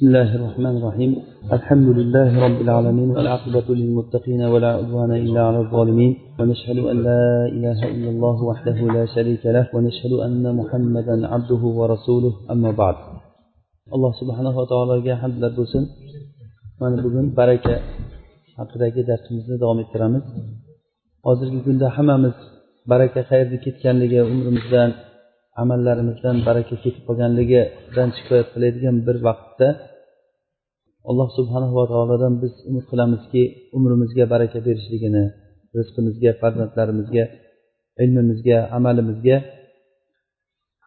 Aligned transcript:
بسم 0.00 0.08
الله 0.08 0.34
الرحمن 0.38 0.74
الرحيم 0.80 1.12
الحمد 1.56 1.88
لله 1.98 2.30
رب 2.46 2.60
العالمين 2.66 3.08
والعاقبة 3.16 3.68
للمتقين 3.80 4.42
ولا 4.52 4.70
عدوان 4.78 5.12
إلا 5.24 5.40
على 5.48 5.58
الظالمين 5.64 6.12
ونشهد 6.38 6.78
أن 6.92 6.96
لا 7.08 7.24
إله 7.56 7.78
إلا 7.94 8.10
الله 8.14 8.36
وحده 8.50 8.78
لا 8.96 9.04
شريك 9.14 9.42
له 9.56 9.64
ونشهد 9.74 10.12
أن 10.26 10.44
محمدا 10.60 11.16
عبده 11.32 11.62
ورسوله 11.78 12.32
أما 12.52 12.70
بعد 12.80 12.96
alloh 13.94 14.12
subhanava 14.20 14.62
taologa 14.72 15.14
hamdlar 15.22 15.52
bo'lsin. 15.58 15.84
Mana 16.80 16.96
bugun 17.04 17.26
baraka 17.40 17.74
haqidagi 18.58 19.02
darsimizni 19.10 19.56
davom 19.62 19.78
ettiramiz. 19.84 20.24
Hozirgi 21.26 21.60
kunda 21.66 21.86
hammamiz 21.96 22.36
baraka 22.92 23.20
qayerga 23.30 23.58
ketganligi 23.64 24.18
umrimizdan 24.32 24.90
amallarimizdan 25.62 26.36
baraka 26.48 26.74
ketib 26.84 27.02
qolganligidan 27.08 28.08
shikoyat 28.16 28.48
qiladigan 28.54 28.96
bir 29.06 29.16
vaqtda 29.28 29.68
alloh 31.08 31.28
subhanava 31.38 31.84
taolodan 31.92 32.34
biz 32.42 32.54
umid 32.68 32.84
qilamizki 32.90 33.42
umrimizga 33.76 34.24
baraka 34.32 34.58
berishligini 34.66 35.24
rizqimizga 35.78 36.30
farzandlarimizga 36.40 37.24
ilmimizga 38.04 38.58
amalimizga 38.76 39.36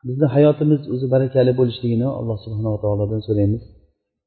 bizni 0.07 0.27
hayotimiz 0.35 0.81
o'zi 0.93 1.07
barakali 1.13 1.51
bo'lishligini 1.59 2.07
alloh 2.19 2.37
subhanava 2.45 2.77
taolodan 2.83 3.21
so'raymiz. 3.27 3.63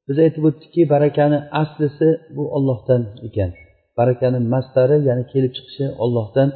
Biz 0.07 0.17
aytib 0.25 0.43
o'tdikki 0.49 0.81
barakani 0.93 1.37
aslisi 1.61 2.07
bu 2.35 2.43
ollohdan 2.57 3.01
ekan. 3.27 3.51
Barakani 3.99 4.39
mastari 4.53 4.97
ya'ni 5.07 5.23
kelib 5.33 5.51
chiqishi 5.57 5.85
ollohdan 6.03 6.49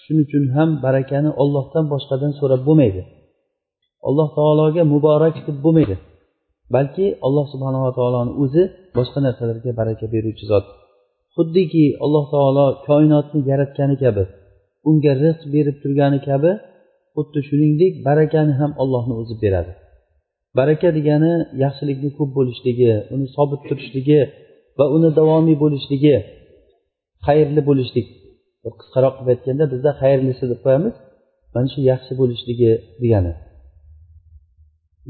shuning 0.00 0.24
uchun 0.26 0.44
ham 0.56 0.70
barakani 0.86 1.30
ollohdan 1.42 1.84
boshqadan 1.92 2.32
so'rab 2.40 2.62
bo'lmaydi. 2.68 3.02
Alloh 4.08 4.28
taologa 4.38 4.82
muborak 4.92 5.36
deb 5.48 5.58
bo'lmaydi. 5.64 5.96
Balki 6.74 7.06
alloh 7.26 7.46
subhanava 7.52 7.90
taoloni 7.98 8.32
o'zi 8.42 8.62
boshqa 8.96 9.18
narsalarga 9.26 9.70
baraka 9.80 10.06
beruvchi 10.14 10.44
zot. 10.52 10.66
Xuddiki 11.36 11.84
alloh 12.04 12.24
taolo 12.34 12.66
koinotni 12.86 13.40
yaratgani 13.50 13.96
kabi 14.02 14.24
unga 14.88 15.12
rizq 15.22 15.42
berib 15.54 15.76
turgani 15.82 16.18
kabi 16.28 16.50
xuddi 17.14 17.40
shuningdek 17.48 17.92
barakani 18.08 18.52
ham 18.60 18.70
ollohni 18.82 19.14
o'zi 19.20 19.34
beradi. 19.44 19.72
Baraka 20.58 20.88
degani 20.98 21.32
yaxshilikni 21.64 22.10
ko'p 22.18 22.30
bo'lishligi 22.38 22.92
uni 23.14 23.26
sobit 23.36 23.60
turishligi 23.68 24.20
va 24.78 24.84
uni 24.96 25.10
davomiy 25.18 25.56
bo'lishligi 25.64 26.16
xayrli 27.26 27.62
bo'lishlik. 27.68 28.06
Qisqaroq 28.80 29.14
qilib 29.18 29.30
aytganda 29.34 29.64
bizda 29.72 29.90
xayrlisi 30.00 30.44
deb 30.50 30.60
qo'yamiz 30.64 30.94
mana 31.54 31.68
shu 31.72 31.80
yaxshi 31.92 32.12
bo'lishligi 32.20 32.70
degani. 33.02 33.32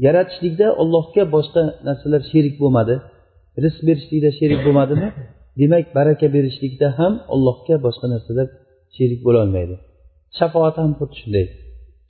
Yaratishlikda 0.05 0.67
ollohga 0.81 1.23
boshqa 1.35 1.61
narsalar 1.87 2.21
sherik 2.31 2.55
bo'lmadi. 2.61 2.95
Rizq 3.63 3.81
berishlikda 3.87 4.29
sherik 4.39 4.59
bo'lmadimi? 4.65 5.07
Demak 5.61 5.85
baraka 5.97 6.27
berishlikda 6.35 6.87
ham 6.99 7.13
allohga 7.33 7.75
boshqa 7.85 8.07
narsalar 8.13 8.47
sherik 8.95 9.21
bo'lolmaydi 9.27 9.75
shafoat 10.37 10.75
ham 10.81 10.91
xuddi 10.99 11.15
shunday. 11.21 11.45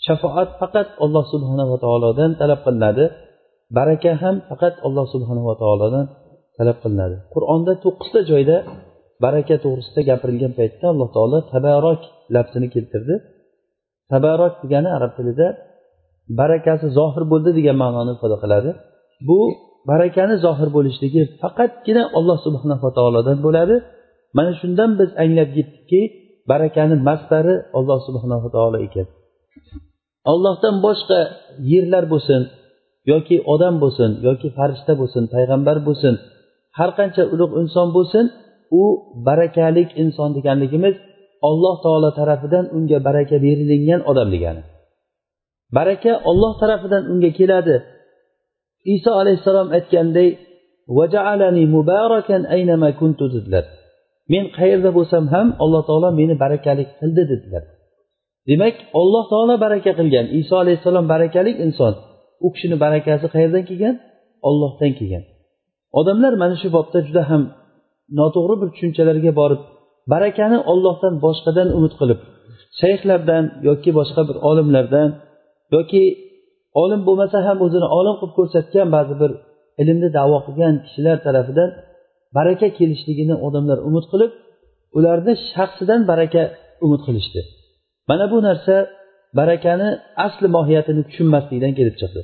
Shafoat 0.06 0.50
faqat 0.62 0.88
alloh 1.04 1.26
subhanava 1.34 1.76
taolodan 1.84 2.32
talab 2.42 2.60
qilinadi. 2.66 3.06
Baraka 3.78 4.12
ham 4.22 4.36
faqat 4.50 4.76
alloh 4.88 5.06
subhanava 5.14 5.54
taolodan 5.62 6.06
talab 6.58 6.78
qilinadi. 6.84 7.16
Qur'onda 7.34 7.73
to'qqizta 7.84 8.20
joyda 8.32 8.58
baraka 9.26 9.56
to'g'risida 9.64 10.02
gapirilgan 10.10 10.54
paytda 10.60 10.86
alloh 10.94 11.10
taolo 11.16 11.38
tabarok 11.54 12.02
lafzini 12.36 12.67
keltirdi. 12.76 13.16
Tabarok 14.12 14.54
degani 14.64 14.90
arab 14.98 15.12
tilida 15.17 15.48
barakasi 16.40 16.88
zohir 16.98 17.24
bo'ldi 17.32 17.50
degan 17.58 17.78
ma'noni 17.84 18.12
ifoda 18.18 18.38
qiladi. 18.44 18.70
Bu 19.28 19.40
barakani 19.90 20.36
zohir 20.46 20.70
bo'lishligi 20.76 21.22
faqatgina 21.42 22.04
alloh 22.18 22.38
subhanava 22.46 22.90
taolodan 22.98 23.38
bo'ladi. 23.46 23.76
Mana 24.38 24.52
shundan 24.62 24.92
biz 25.00 25.10
anglab 25.24 25.50
yetdikki 25.60 26.02
barakani 26.52 26.96
mastari 27.08 27.56
alloh 27.78 28.00
subhanava 28.08 28.48
taolo 28.56 28.78
ekan. 28.88 29.08
Ollohdan 30.32 30.76
boshqa 30.86 31.20
yerlar 31.72 32.06
bo'lsin 32.14 32.42
yoki 33.12 33.38
odam 33.54 33.76
bo'lsin 33.84 34.12
yoki 34.28 34.48
farishta 34.58 34.94
bo'lsin 35.02 35.23
payg'ambar 35.34 35.78
bo'lsin 35.88 36.14
har 36.78 36.89
qancha 37.00 37.23
ulug' 37.34 37.54
inson 37.62 37.88
bo'lsin 37.98 38.26
u 38.82 38.84
barakalik 39.28 39.89
inson 40.04 40.30
deganligimiz 40.38 40.95
olloh 41.50 41.76
taolo 41.86 42.10
tarafidan 42.20 42.66
unga 42.78 42.98
baraka 43.08 43.36
berilingan 43.45 44.02
odam 44.12 44.30
degani. 44.36 44.62
Baraka 45.78 46.14
olloh 46.30 46.54
tarafidan 46.62 47.04
unga 47.12 47.32
keladi. 47.40 47.76
Iso 48.96 49.12
alayhissalom 49.22 49.68
aytganday 49.78 50.30
dedilar. 53.36 53.66
Men 54.34 54.46
qayerda 54.58 54.90
bo'lsam 54.98 55.24
ham 55.34 55.48
alloh 55.64 55.82
taolo 55.90 56.10
meni 56.20 56.36
barakali 56.44 56.84
qildi 57.00 57.24
dedilar. 57.32 57.64
Demak 58.50 58.76
olloh 59.02 59.24
taolo 59.32 59.56
baraka 59.66 59.92
qilgan. 60.00 60.26
Iso 60.40 60.56
alayhissalom 60.64 61.06
barakali 61.14 61.52
inson. 61.66 61.94
U 62.46 62.48
kishini 62.54 62.78
barakasi 62.86 63.26
qayerdan 63.36 63.64
kelgan? 63.70 63.96
Ollohdan 64.50 64.92
kelgan. 65.00 65.24
Odamlar 66.00 66.34
mana 66.42 66.56
shu 66.62 66.68
bobda 66.78 67.00
juda 67.08 67.24
ham 67.30 67.42
noto'g'ri 68.20 68.56
bir 68.62 68.70
tushunchalarga 68.74 69.32
borib 69.42 69.62
barakani 70.14 70.58
ollohdan 70.72 71.14
boshqadan 71.26 71.68
umid 71.78 71.94
qilib 72.00 72.20
shayxlardan 72.82 73.44
yoki 73.68 73.92
boshqa 74.00 74.22
bir 74.30 74.38
olimlardan 74.50 75.10
yoki 75.76 76.04
olim 76.82 77.02
bo'lmasa 77.08 77.38
ham 77.48 77.58
o'zini 77.66 77.88
olim 78.00 78.16
qilib 78.20 78.34
ko'rsatgan 78.40 78.88
ba'zi 78.96 79.14
bir 79.22 79.32
ilmni 79.82 80.10
davo 80.18 80.38
qilgan 80.48 80.74
kishilar 80.86 81.18
tarafidan 81.26 81.70
baraka 82.38 82.68
kelishligini 82.78 83.36
odamlar 83.48 83.78
umid 83.90 84.06
qilib 84.12 84.32
ularni 84.98 85.34
shaxsidan 85.52 86.02
baraka 86.12 86.44
umid 86.86 87.02
qilishdi. 87.08 87.42
Mana 88.10 88.26
bu 88.32 88.38
narsa 88.48 88.76
barakani 89.40 89.90
asli 90.26 90.48
mohiyatini 90.56 91.02
tushunmaslikdan 91.10 91.74
kelib 91.80 91.96
chiqdi. 92.02 92.22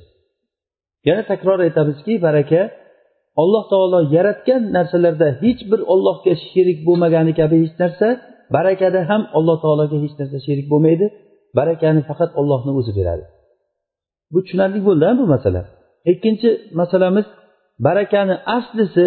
Yana 1.08 1.24
takror 1.32 1.60
aytamizki 1.68 2.14
baraka 2.28 2.62
alloh 3.42 3.64
taolo 3.72 4.00
yaratgan 4.16 4.62
narsalarda 4.78 5.28
hech 5.44 5.62
bir 5.72 5.82
ollohga 5.94 6.34
sherik 6.50 6.80
bo'lmagani 6.88 7.34
kabi 7.40 7.56
hech 7.64 7.76
narsa 7.84 8.08
barakada 8.56 9.00
ham 9.10 9.22
alloh 9.38 9.58
taologa 9.64 9.98
hech 10.04 10.16
narsa 10.20 10.38
sherik 10.48 10.68
bo'lmaydi. 10.74 11.06
Barakani 11.60 12.02
faqat 12.10 12.32
ollohni 12.42 12.72
o'zi 12.80 12.94
beradi. 13.00 13.24
Bu 14.34 14.40
tushunarli 14.44 14.80
bo'ldi 14.88 15.10
bu 15.20 15.26
masala. 15.34 15.62
Ikkinchi 16.12 16.50
masalamiz 16.80 17.28
barakani 17.86 18.36
aslisi 18.58 19.06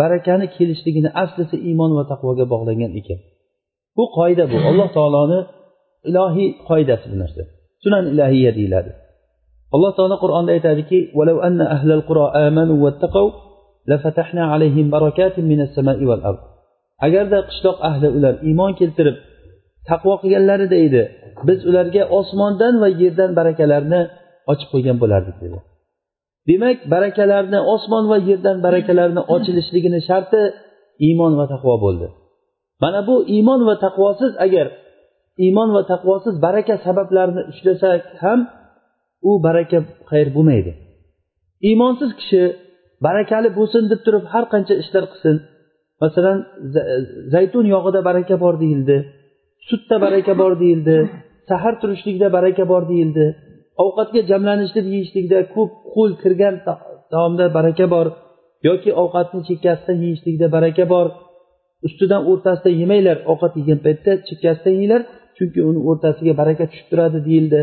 barakani 0.00 0.46
kelishligini 0.56 1.10
aslisi 1.22 1.56
iymon 1.68 1.90
va 1.98 2.04
taqvoga 2.12 2.44
bog'langan 2.52 2.92
ekan. 3.00 3.20
Bu 3.96 4.04
qoida 4.18 4.44
bu. 4.52 4.56
Alloh 4.70 4.88
taoloni 4.96 5.40
ilohiy 6.08 6.48
qoidasi 6.68 7.06
bu 7.12 7.16
narsa. 7.22 7.42
Sunan 7.82 8.04
ilahiya 8.12 8.50
deyiladi. 8.58 8.90
Alloh 9.74 9.92
taolo 9.98 10.16
qur'onda 10.24 10.50
aytadiki 10.56 10.98
agarda 17.06 17.38
qishloq 17.48 17.78
ahli 17.90 18.08
ular 18.16 18.34
iymon 18.48 18.72
keltirib 18.80 19.16
taqvo 19.88 20.14
qilganlarida 20.22 20.76
edi 20.86 21.02
biz 21.48 21.58
ularga 21.70 22.02
osmondan 22.18 22.74
va 22.82 22.88
yerdan 23.02 23.30
barakalarni 23.38 24.00
ochib 24.52 24.68
qo'ygan 24.72 24.96
bo'lardik 25.02 25.36
dedi. 25.44 25.58
Demak 26.50 26.78
barakalarni 26.94 27.58
osmon 27.74 28.04
va 28.12 28.18
yerdan 28.28 28.56
barakalarni 28.66 29.22
ochilishligini 29.34 30.00
sharti 30.08 30.40
iymon 31.06 31.32
va 31.40 31.46
taqvo 31.54 31.74
bo'ldi. 31.84 32.06
Mana 32.82 33.00
bu 33.08 33.16
iymon 33.36 33.60
va 33.68 33.74
taqvosiz 33.86 34.32
agar 34.46 34.66
iymon 35.44 35.68
va 35.76 35.82
taqvosiz 35.92 36.34
baraka 36.46 36.74
sabablarini 36.86 37.42
ushlasak 37.52 38.02
ham 38.22 38.40
u 39.28 39.30
baraka 39.46 39.78
xayr 40.10 40.28
bo'lmaydi. 40.36 40.72
Iymonsiz 41.68 42.10
kishi 42.20 42.42
barakali 43.06 43.48
bo'lsin 43.58 43.82
deb 43.92 44.00
turib 44.06 44.24
har 44.32 44.44
qancha 44.52 44.74
ishlar 44.82 45.04
qilsin. 45.12 45.36
Masalan 46.02 46.38
zaytun 47.34 47.64
yog'ida 47.74 48.00
baraka 48.08 48.36
bor 48.44 48.54
deyildi 48.62 48.96
sutda 49.68 49.96
baraka 50.04 50.32
bor 50.40 50.52
deyildi 50.62 50.96
sahar 51.48 51.74
turishlikda 51.80 52.28
baraka 52.36 52.64
bor 52.72 52.82
deyildi. 52.92 53.26
Ovqatga 53.84 54.20
jamlanishlik 54.30 54.86
yeyishlikda 54.94 55.38
ko'p 55.54 55.70
qo'l 55.94 56.12
kirgan 56.22 56.54
taomda 57.12 57.44
baraka 57.56 57.86
bor 57.94 58.06
yoki 58.66 58.90
ovqatni 59.02 59.40
chekkasidan 59.48 59.98
yeyishlikda 60.04 60.46
baraka 60.56 60.84
bor. 60.94 61.06
Ustidan 61.86 62.22
o'rtasida 62.30 62.70
yemanglar 62.80 63.18
ovqat 63.32 63.52
yegan 63.60 63.78
paytda 63.86 64.12
chekkasidan 64.28 64.74
yenglar 64.78 65.02
chunki 65.36 65.60
uni 65.68 65.80
o'rtasiga 65.90 66.32
baraka 66.40 66.64
tushib 66.70 66.86
turadi 66.90 67.18
deyildi. 67.28 67.60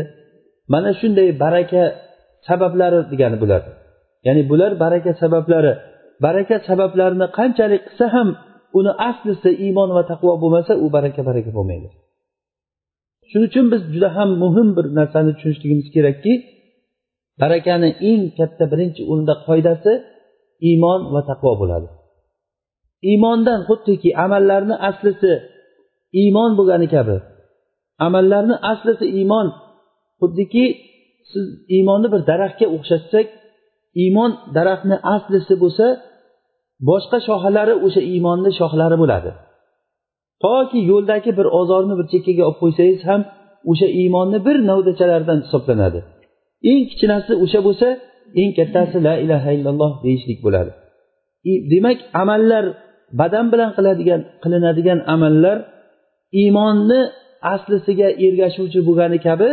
Mana 0.72 0.90
shunday 1.00 1.28
baraka 1.44 1.82
sabablari 2.48 3.00
degani 3.12 3.36
bular. 3.42 3.62
Ya'ni 4.26 4.42
bular 4.50 4.72
baraka 4.84 5.10
sabablari. 5.22 5.72
Baraka 6.24 6.56
sabablarini 6.68 7.26
qanchalik 7.38 7.82
qilsa 7.88 8.06
ham 8.14 8.28
uni 8.78 8.92
aslisi 9.08 9.50
iymon 9.64 9.90
va 9.96 10.02
taqvo 10.10 10.32
bo'lmasa 10.42 10.72
u 10.84 10.86
baraka 10.96 11.20
baraka 11.28 11.50
bo'lmaydi. 11.56 11.88
Shuning 13.30 13.48
uchun 13.50 13.66
biz 13.72 13.82
juda 13.92 14.08
ham 14.16 14.30
muhim 14.42 14.68
bir 14.76 14.86
narsani 14.98 15.30
tushunishligimiz 15.36 15.86
kerakki 15.94 16.32
barakani 17.40 17.90
eng 18.10 18.22
katta 18.38 18.64
birinchi 18.72 19.02
o'rinda 19.10 19.34
qoidasi 19.46 19.92
iymon 20.68 21.00
va 21.14 21.20
taqvo 21.30 21.52
bo'ladi. 21.60 21.88
Iymondan 23.10 23.60
xuddiki 23.68 24.10
amallarni 24.24 24.76
aslisi 24.88 25.32
iymon 26.22 26.50
bo'lgani 26.58 26.88
kabi. 26.94 27.16
Amallarni 28.06 28.56
aslisi 28.72 29.06
iymon 29.18 29.46
xuddiki 30.20 30.64
siz 31.30 31.46
iymonni 31.76 32.08
bir 32.12 32.20
daraxtga 32.30 32.66
o'xshatsak 32.76 33.26
iymon 34.02 34.30
daraxtni 34.56 34.96
aslisi 35.14 35.54
bo'lsa 35.62 35.86
boshqa 36.88 37.18
shoxalari 37.26 37.74
o'sha 37.86 38.02
iymonni 38.12 38.50
shoxlari 38.58 38.96
bo'ladi. 39.02 39.30
Toki 40.44 40.80
yo'ldagi 40.90 41.30
bir 41.38 41.46
ozorni 41.60 41.94
bir 41.98 42.06
chekkaga 42.12 42.42
olib 42.48 42.58
qo'ysangiz 42.62 43.00
ham 43.10 43.20
o'sha 43.70 43.88
iymonni 44.00 44.38
bir 44.46 44.56
navdachalaridan 44.70 45.38
hisoblanadi. 45.44 46.00
Eng 46.70 46.82
kichkinasi 46.88 47.32
o'sha 47.44 47.60
bo'lsa 47.66 47.88
eng 48.40 48.50
kattasi 48.58 48.96
la 49.06 49.14
ilaha 49.24 49.50
illalloh 49.56 49.92
deyishlik 50.04 50.38
bo'ladi. 50.46 50.72
Demak 51.72 51.98
amallar 52.22 52.64
badan 53.20 53.46
bilan 53.52 53.70
qiladigan 53.76 54.20
qilinadigan 54.42 55.00
amallar 55.14 55.58
iymonni 56.40 57.00
aslisiga 57.54 58.08
ergashuvchi 58.26 58.80
bo'lgani 58.88 59.18
kabi 59.26 59.50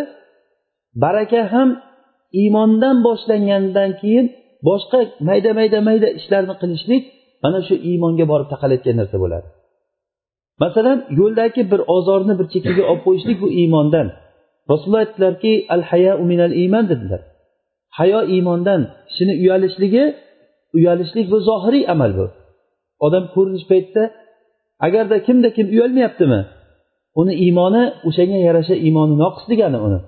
baraka 1.04 1.42
ham 1.54 1.70
iymondan 2.42 2.98
boshlangandan 3.08 3.92
keyin 4.02 4.26
boshqa 4.70 5.00
mayda 5.30 5.52
mayda 5.60 5.80
mayda 5.88 6.08
ishlarni 6.20 6.56
qilishlik 6.62 7.04
mana 7.44 7.60
shu 7.68 7.76
iymonga 7.90 8.26
borib 8.32 8.48
taqalayotgan 8.54 8.96
narsa 9.02 9.18
bo'ladi. 9.24 9.48
Masalan 10.64 11.00
yo'ldagi 11.20 11.62
bir 11.72 11.82
ozorni 11.96 12.34
bir 12.40 12.48
chekkaga 12.54 12.84
olib 12.92 13.02
qo'yishlik 13.08 13.38
bu 13.44 13.48
iymondan. 13.60 14.08
Rasululloh 14.72 15.02
aytdilarki 15.06 15.54
al 15.76 15.82
haya 15.90 16.14
minal 16.32 16.54
iymon 16.62 16.86
dedilar. 16.92 17.22
Hayo 17.98 18.20
iymondan 18.34 18.82
kishini 19.08 19.34
uyalishligi 19.44 20.04
uyalishlik 20.78 21.26
bu 21.32 21.38
zohiriy 21.50 21.84
amal 21.94 22.12
bu. 22.20 22.26
Odam 23.06 23.24
ko'rinish 23.34 23.66
paytida 23.72 24.04
agarda 24.86 25.18
kimda 25.28 25.50
kim 25.56 25.68
uyalmayaptimi 25.76 26.40
uni 27.20 27.34
iymoni 27.46 27.84
o'shanga 28.08 28.40
yarasha 28.48 28.76
iymoni 28.86 29.16
noqis 29.24 29.46
degani 29.52 29.80
uni. 29.88 30.00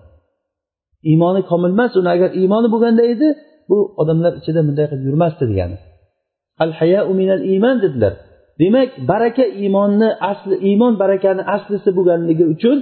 Iymoni 1.12 1.42
komil 1.50 1.72
emas 1.76 1.94
uni 2.00 2.10
agar 2.16 2.30
iymoni 2.42 2.68
bo'lganda 2.74 3.04
edi 3.14 3.28
bu 3.70 3.78
odamlar 4.02 4.34
ichida 4.40 4.62
bunday 4.68 4.86
qilib 4.90 5.06
yurmasdi 5.10 5.44
degani. 5.52 5.78
Al 6.64 6.72
hayau 6.80 7.10
minal 7.20 7.42
iymon 7.52 7.78
dedilar. 7.86 8.14
Demak 8.62 8.90
baraka 9.12 9.46
iymonni 9.62 10.10
asli 10.32 10.56
iymon 10.70 10.94
barakani 11.02 11.44
aslisi 11.56 11.90
bo'lganligi 11.98 12.46
uchun 12.54 12.78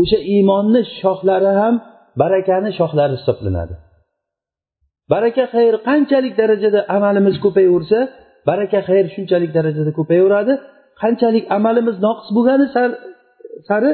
o'sha 0.00 0.18
iymonni 0.34 0.80
shoxlari 1.00 1.52
ham 1.60 1.74
barakani 2.22 2.70
shoxlari 2.78 3.14
hisoblanadi. 3.18 3.74
Baraka 5.12 5.44
xayr 5.54 5.74
qanchalik 5.88 6.34
darajada 6.40 6.80
amalimiz 6.96 7.36
ko'payaversa 7.44 7.98
baraka 8.48 8.78
xayr 8.88 9.04
shunchalik 9.14 9.50
darajada 9.58 9.90
ko'payaveradi. 9.98 10.52
Qanchalik 11.02 11.44
amalimiz 11.56 11.96
noqis 12.06 12.28
bo'lgani 12.36 12.66
sari 13.68 13.90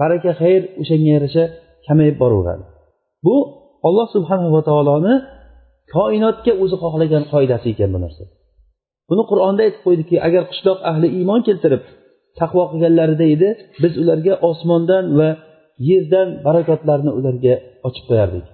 baraka 0.00 0.30
xayr 0.40 0.62
o'shanga 0.80 1.10
yarasha 1.16 1.44
kamayib 1.86 2.16
boraveradi. 2.22 2.64
Bu 3.26 3.36
olloh 3.88 4.08
subhanava 4.16 4.60
taoloni 4.68 5.14
koinotga 5.94 6.52
o'zi 6.62 6.76
xohlagan 6.82 7.24
qoidasi 7.32 7.66
ekan 7.74 7.90
bu 7.94 7.98
narsa. 8.04 8.24
Buni 9.10 9.22
qur'onda 9.30 9.60
aytib 9.66 9.82
qo'ydiki 9.86 10.16
agar 10.26 10.42
qishloq 10.50 10.78
ahli 10.90 11.08
iymon 11.18 11.40
keltirib 11.48 11.82
taqvo 12.40 12.62
qilganlarida 12.72 13.26
edi 13.34 13.48
biz 13.82 13.92
ularga 14.02 14.34
osmondan 14.50 15.04
va 15.18 15.28
yerdan 15.88 16.28
barakotlarni 16.46 17.10
ularga 17.18 17.54
ochib 17.88 18.04
qo'yardik. 18.10 18.44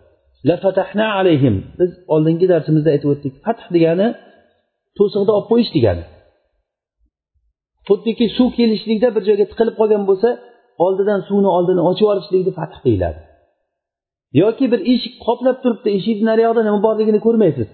Alayhim. 1.21 1.57
Biz 1.81 1.91
oldingi 2.15 2.47
darsimizda 2.53 2.91
aytib 2.95 3.09
o'tdik 3.15 3.33
fath 3.45 3.65
degani 3.75 4.09
to'siqni 4.99 5.31
olib 5.37 5.47
qo'yish 5.53 5.71
degani. 5.77 6.05
Xuddiki 7.89 8.27
suv 8.37 8.49
kelishlikda 8.59 9.09
bir 9.17 9.23
joyga 9.29 9.45
tiqilib 9.51 9.77
qolgan 9.81 10.03
bo'lsa 10.11 10.29
oldidan 10.85 11.21
suvni 11.29 11.51
oldini 11.57 11.83
ochib 11.91 12.05
yuborishlikni 12.05 12.53
fath 12.61 12.77
deyiladi 12.87 13.21
yoki 14.33 14.73
bir 14.73 14.81
eshik 14.93 15.15
qoplab 15.27 15.57
turibdi 15.63 15.89
eshikni 15.99 16.27
nariyog'ida 16.31 16.63
nima 16.69 16.81
borligini 16.87 17.21
ko'rmaysiz. 17.27 17.69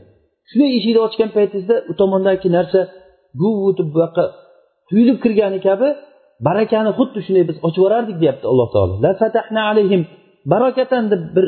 Shunday 0.50 0.70
eshikni 0.78 1.00
ochgan 1.06 1.30
paytingizda 1.36 1.76
u 1.90 1.92
tomondagi 2.00 2.48
narsa 2.56 2.80
guv 3.40 3.54
o'tib 3.68 3.88
bu 3.94 3.98
yoqqa 4.04 4.24
tuyulib 4.88 5.18
kirgani 5.24 5.58
kabi 5.68 5.88
barakani 6.46 6.90
xuddi 6.98 7.18
shunday 7.26 7.44
biz 7.50 7.56
ochib 7.66 7.80
yuborardik 7.80 8.16
deyapti 8.22 8.44
alloh 8.52 8.68
taolo. 8.74 8.94
Alayhim. 9.72 10.02
Barokatan 10.52 11.04
deb 11.12 11.22
bir 11.36 11.46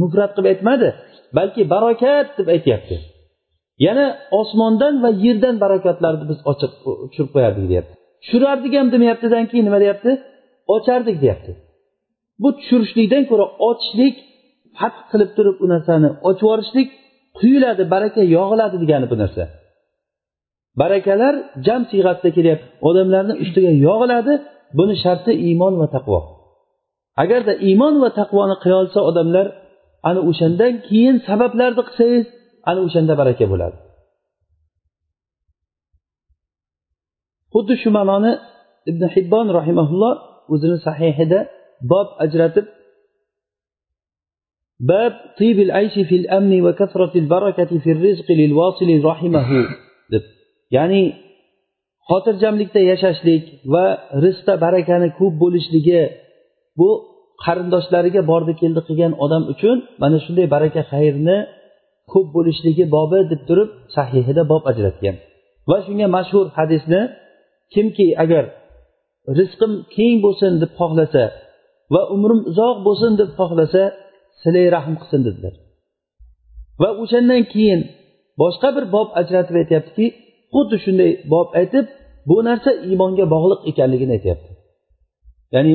mufrat 0.00 0.30
qilib 0.36 0.48
aytmadi 0.52 0.88
balki 1.38 1.62
barokat 1.74 2.28
deb 2.38 2.48
aytyapti. 2.54 2.96
Yana 3.86 4.06
osmondan 4.40 4.94
va 5.04 5.10
yerdan 5.24 5.56
barakatlarni 5.64 6.24
biz 6.30 6.38
ochib 6.50 6.72
tushirib 7.10 7.30
qo'yardik 7.34 7.66
deyapti. 7.72 7.92
Tushirardik 8.22 8.72
ham 8.78 8.88
demayaptidan 8.94 9.44
keyin 9.50 9.64
nima 9.68 9.78
deyapti? 9.84 10.10
Ochardik 10.74 11.16
deyapti. 11.24 11.52
Bu 12.42 12.48
tushirishlikdan 12.58 13.24
ko'ra 13.30 13.46
ochishlik 13.68 14.16
fath 14.78 14.98
qilib 15.10 15.30
turib 15.36 15.56
u 15.64 15.66
narsani 15.72 16.08
ochib 16.28 16.44
yuborishlik 16.46 16.88
quyiladi 17.40 17.84
baraka 17.94 18.22
yog'iladi 18.36 18.76
degani 18.82 19.06
bu 19.12 19.16
narsa. 19.22 19.44
Barakalar 20.80 21.34
jam 21.66 21.82
siyg'asida 21.90 22.30
kelyapti. 22.36 22.66
Odamlarni 22.88 23.34
ustiga 23.44 23.72
yog'iladi 23.86 24.34
buni 24.78 24.94
sharti 25.04 25.32
iymon 25.46 25.74
va 25.80 25.86
taqvo. 25.96 26.20
Agarda 27.22 27.52
iymon 27.68 27.94
va 28.02 28.10
taqvoni 28.20 28.56
qilolsa 28.64 29.00
odamlar 29.10 29.46
ana 30.08 30.20
o'shandan 30.30 30.72
keyin 30.88 31.16
sabablarni 31.28 31.82
qilsangiz 31.88 32.26
ana 32.70 32.80
o'shanda 32.86 33.14
baraka 33.20 33.44
bo'ladi. 33.52 33.76
Xuddi 37.52 37.74
shu 37.82 37.88
ma'noni 37.98 38.32
ibn 38.90 39.02
hibbon 39.14 39.46
rahimaulloh 39.58 40.14
o'zini 40.52 40.78
sahihida 40.86 41.40
bob 41.92 42.08
ajratib 42.24 42.66
باب 44.79 45.13
طيب 45.39 45.59
العيش 45.59 45.93
في 46.09 46.15
الأمن 46.21 46.61
وكثرة 46.65 47.13
البركة 47.15 47.71
في 47.83 47.91
الرزق 47.91 48.27
للواصل 48.31 48.89
رحمه 49.05 49.47
deb 50.13 50.23
ya'ni 50.75 51.03
xotirjamlikda 52.09 52.81
yashashlik 52.91 53.43
va 53.73 53.85
rizqda 54.23 54.53
barakani 54.65 55.09
ko'p 55.19 55.33
bo'lishligi 55.43 56.01
bu 56.79 56.89
qarindoshlariga 57.43 58.21
bordi 58.31 58.53
keldi 58.61 58.81
qilgan 58.87 59.13
odam 59.25 59.43
uchun 59.53 59.77
mana 60.01 60.17
shunday 60.25 60.47
baraka 60.55 60.81
xayrni 60.91 61.37
ko'p 62.11 62.27
bo'lishligi 62.35 62.85
bobi 62.95 63.19
deb 63.31 63.41
turib 63.47 63.69
sahihida 63.95 64.43
bob 64.51 64.63
ajratgan 64.71 65.15
va 65.69 65.77
shunga 65.85 66.07
mashhur 66.17 66.45
hadisni 66.57 67.01
kimki 67.73 68.07
agar 68.23 68.43
rizqim 69.39 69.71
keng 69.95 70.17
bo'lsin 70.25 70.51
deb 70.61 70.71
xohlasa 70.79 71.23
va 71.93 72.01
umrim 72.15 72.39
uzoq 72.51 72.77
bo'lsin 72.87 73.11
deb 73.21 73.29
xohlasa 73.39 73.83
silay 74.42 74.66
rahm 74.76 74.94
qilsin 75.00 75.22
dedilar. 75.28 75.54
Va 76.80 76.88
o'shandan 77.02 77.42
keyin 77.52 77.80
boshqa 78.40 78.68
bir 78.76 78.84
bob 78.94 79.08
ajratib 79.20 79.56
aytyaptiki 79.62 80.06
xuddi 80.54 80.76
shunday 80.84 81.10
bob 81.32 81.48
aytib 81.60 81.86
bu 82.28 82.36
narsa 82.48 82.70
iymonga 82.88 83.24
bog'liq 83.34 83.60
ekanligini 83.70 84.12
aytyapti. 84.18 84.50
Ya'ni 85.54 85.74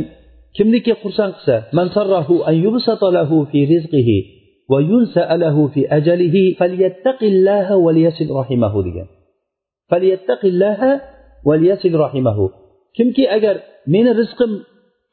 kimniki 0.55 0.93
xursand 1.01 1.33
qilsa 1.37 1.55
man 1.77 1.87
sarrahu 1.95 2.35
an 2.49 2.55
lahu 3.17 3.37
fi 3.51 3.59
rizqihi 3.73 4.17
va 4.71 4.79
lahu 5.43 5.61
fi 5.73 5.81
ajalihi 5.97 6.43
falyattaqillaha 6.59 7.75
rahimahu 8.39 8.79
degan. 8.87 9.07
Falyattaqillaha 9.91 10.91
rahimahu. 12.03 12.45
Kimki 12.97 13.23
agar 13.37 13.55
meni 13.93 14.11
rizqim 14.21 14.51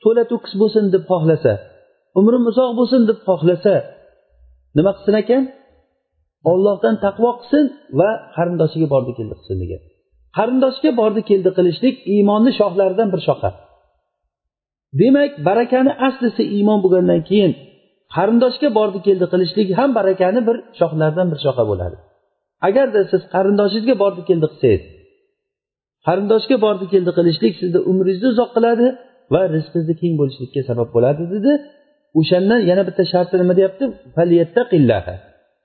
to'la 0.03 0.23
to'kis 0.31 0.55
bo'lsin 0.61 0.85
deb 0.95 1.03
xohlasa 1.11 1.53
umrim 2.19 2.45
uzoq 2.51 2.71
bo'lsin 2.79 3.01
deb 3.11 3.19
xohlasa 3.29 3.75
nima 4.77 4.93
qilsin 4.97 5.15
ekan? 5.23 5.43
Ollohdan 6.53 6.95
taqvo 7.05 7.31
qilsin 7.41 7.65
va 7.99 8.11
qarindoshiga 8.37 8.89
bordi 8.95 9.13
keldi 9.19 9.35
qilsin 9.39 9.57
degan. 9.63 9.81
Qarindoshga 10.39 10.91
bordi 11.01 11.21
keldi 11.31 11.51
qilishlik 11.59 11.97
iymonni 12.15 12.53
shoxlaridan 12.61 13.09
bir 13.15 13.21
shoxa 13.29 13.51
demak 15.01 15.33
barakani 15.49 15.93
aslisi 16.09 16.43
iymon 16.57 16.79
bo'lgandan 16.85 17.21
keyin 17.29 17.53
qarindoshga 18.17 18.69
bordi 18.79 18.99
keldi 19.07 19.27
qilishlik 19.33 19.69
ham 19.79 19.91
barakani 19.99 20.41
bir 20.49 20.57
shoxlaridan 20.81 21.27
bir 21.33 21.39
shoxa 21.45 21.65
bo'ladi. 21.71 21.97
Agarda 22.69 23.01
siz 23.13 23.23
qarindoshingizga 23.35 23.95
bordi 24.03 24.23
keldi 24.29 24.47
qilsangiz 24.53 24.83
qarindoshga 26.07 26.57
bordi 26.65 26.87
keldi 26.93 27.11
qilishlik 27.19 27.55
sizni 27.61 27.81
umringizni 27.91 28.29
uzoq 28.35 28.51
qiladi 28.57 28.87
va 29.33 29.41
rizqingizni 29.55 29.95
keng 30.03 30.15
bo'lishlikka 30.21 30.61
sabab 30.71 30.89
bo'ladi 30.97 31.23
dedi 31.35 31.53
o'shandan 32.19 32.61
yana 32.71 32.83
bitta 32.89 33.03
sharti 33.13 33.35
nima 33.43 33.55
deyapti? 33.59 33.85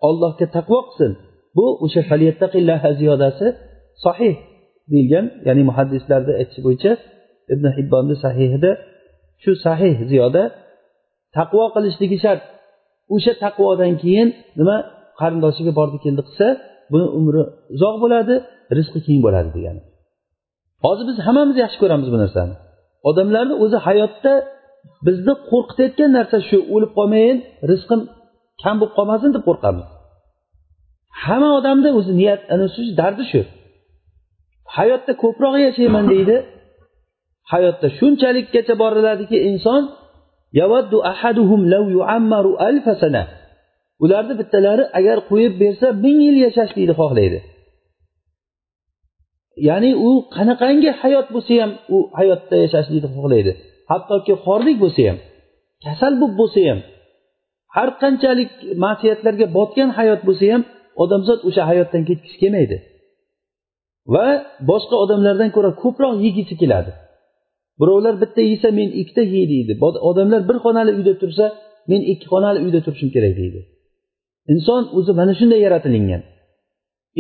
Ollohga 0.08 0.46
taqvo 0.58 0.80
qilsin. 0.88 1.12
Bu 1.58 1.66
o'sha 1.86 2.02
falyattaqillaha 2.10 2.90
ziyodasi 3.00 3.46
sahih 4.06 4.36
deyilgan 4.92 5.26
ya'ni 5.48 5.64
muhaddislarni 5.70 6.34
aytishi 6.40 6.62
bo'yicha 6.68 6.92
ibn 7.54 7.66
hibbonni 7.78 8.16
sahihida 8.24 8.72
shu 9.44 9.52
sahih 9.66 9.96
ziyoda 10.12 10.44
taqvo 11.38 11.66
qilishligi 11.76 12.18
shart. 12.26 12.44
O'sha 13.16 13.34
taqvodan 13.44 13.94
keyin 14.04 14.28
nima 14.60 14.78
qarindoshiga 15.20 15.72
bordi 15.80 15.98
keldi 16.06 16.22
qilsa 16.28 16.48
buni 16.92 17.06
umri 17.20 17.42
uzoq 17.76 17.96
bo'ladi 18.04 18.36
rizqi 18.78 19.00
keng 19.08 19.20
bo'ladi 19.26 19.50
degani. 19.58 19.82
Hozir 20.86 21.06
biz 21.10 21.18
hammamiz 21.28 21.58
yaxshi 21.64 21.78
ko'ramiz 21.84 22.08
bu 22.14 22.18
narsani. 22.24 22.54
Odamlarni 23.10 23.56
o'zi 23.64 23.78
hayotda 23.88 24.34
bizni 25.06 25.34
qo'rqitayotgan 25.52 26.10
narsa 26.18 26.38
shu 26.50 26.58
o'lib 26.74 26.92
qolmayin 26.98 27.38
rizqim 27.72 28.02
kam 28.62 28.76
bo'lib 28.80 28.94
qolmasin 28.98 29.30
deb 29.36 29.44
qo'rqamiz. 29.50 29.86
Hamma 31.24 31.50
odamni 31.60 31.90
o'zi 32.00 32.14
niyat 32.22 32.42
ana 32.54 32.66
shu 32.74 32.82
dardi 33.00 33.24
shu. 33.32 33.42
Hayotda 34.76 35.14
ko'proq 35.24 35.54
yashayman 35.68 36.06
deydi. 36.14 36.36
Hayotda 37.52 37.88
shunchalikgacha 37.98 38.74
boriladiki 38.82 39.38
inson 39.50 39.82
ularni 44.04 44.34
bittalari 44.40 44.84
agar 45.00 45.18
qo'yib 45.30 45.54
bersa 45.62 45.88
ming 46.04 46.18
yil 46.28 46.38
yashashlikni 46.46 46.96
xohlaydi. 47.02 47.40
Ya'ni 49.70 49.92
u 50.08 50.10
qanaqangi 50.36 50.90
hayot 51.02 51.28
bo'lsa 51.36 51.54
ham 51.62 51.72
u 51.96 51.98
hayotda 52.20 52.56
yashashlikni 52.66 53.10
xohlaydi. 53.18 53.52
Hattoki 53.92 54.34
xorlik 54.46 54.78
bo'lsa 54.84 55.02
ham 55.10 55.18
kasal 55.86 56.14
bo'lib 56.22 56.36
bo'lsa 56.42 56.62
ham 56.70 56.80
har 57.76 57.90
qanchalik 58.02 58.52
ma'siyatlarga 58.86 59.48
botgan 59.58 59.90
hayot 59.98 60.22
bo'lsa 60.28 60.46
ham 60.54 60.64
odamzod 61.04 61.40
o'sha 61.48 61.64
hayotdan 61.70 62.04
ketgisi 62.10 62.38
kelmaydi. 62.44 62.78
Va 64.14 64.28
boshqa 64.70 64.96
odamlardan 65.04 65.50
ko'ra 65.56 65.72
ko'proq 65.84 66.14
yegisi 66.26 66.56
keladi. 66.62 66.92
Birovlar 67.82 68.14
bitta 68.24 68.42
yesa 68.52 68.68
men 68.80 68.90
ikkita 69.02 69.24
yey 69.36 69.46
deydi. 69.54 69.74
Odamlar 70.10 70.42
bir 70.50 70.58
xonali 70.66 70.92
uyda 70.98 71.14
tursa 71.22 71.46
men 71.92 72.02
ikki 72.12 72.26
xonali 72.34 72.60
uyda 72.66 72.80
turishim 72.86 73.10
kerak 73.16 73.34
deydi. 73.42 73.60
Inson 74.54 74.82
o'zi 74.98 75.12
mana 75.20 75.34
shunday 75.40 75.60
yaratilingan. 75.66 76.22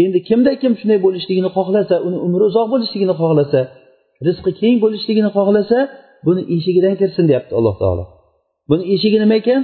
Endi 0.03 0.19
kimda 0.29 0.51
kim 0.61 0.73
shunday 0.79 0.99
bo'lishligini 1.05 1.49
xohlasa 1.57 1.95
uni 2.07 2.17
umri 2.27 2.43
uzoq 2.49 2.67
bo'lishligini 2.73 3.15
xohlasa 3.21 3.59
rizqi 4.27 4.51
keng 4.61 4.75
bo'lishligini 4.83 5.29
xohlasa 5.37 5.77
buni 6.26 6.42
eshigidan 6.56 6.94
kirsin 7.00 7.24
deyapti 7.30 7.52
alloh 7.58 7.74
taolo 7.82 8.04
buni 8.70 8.82
eshigi 8.94 9.18
nima 9.22 9.34
ekan 9.42 9.62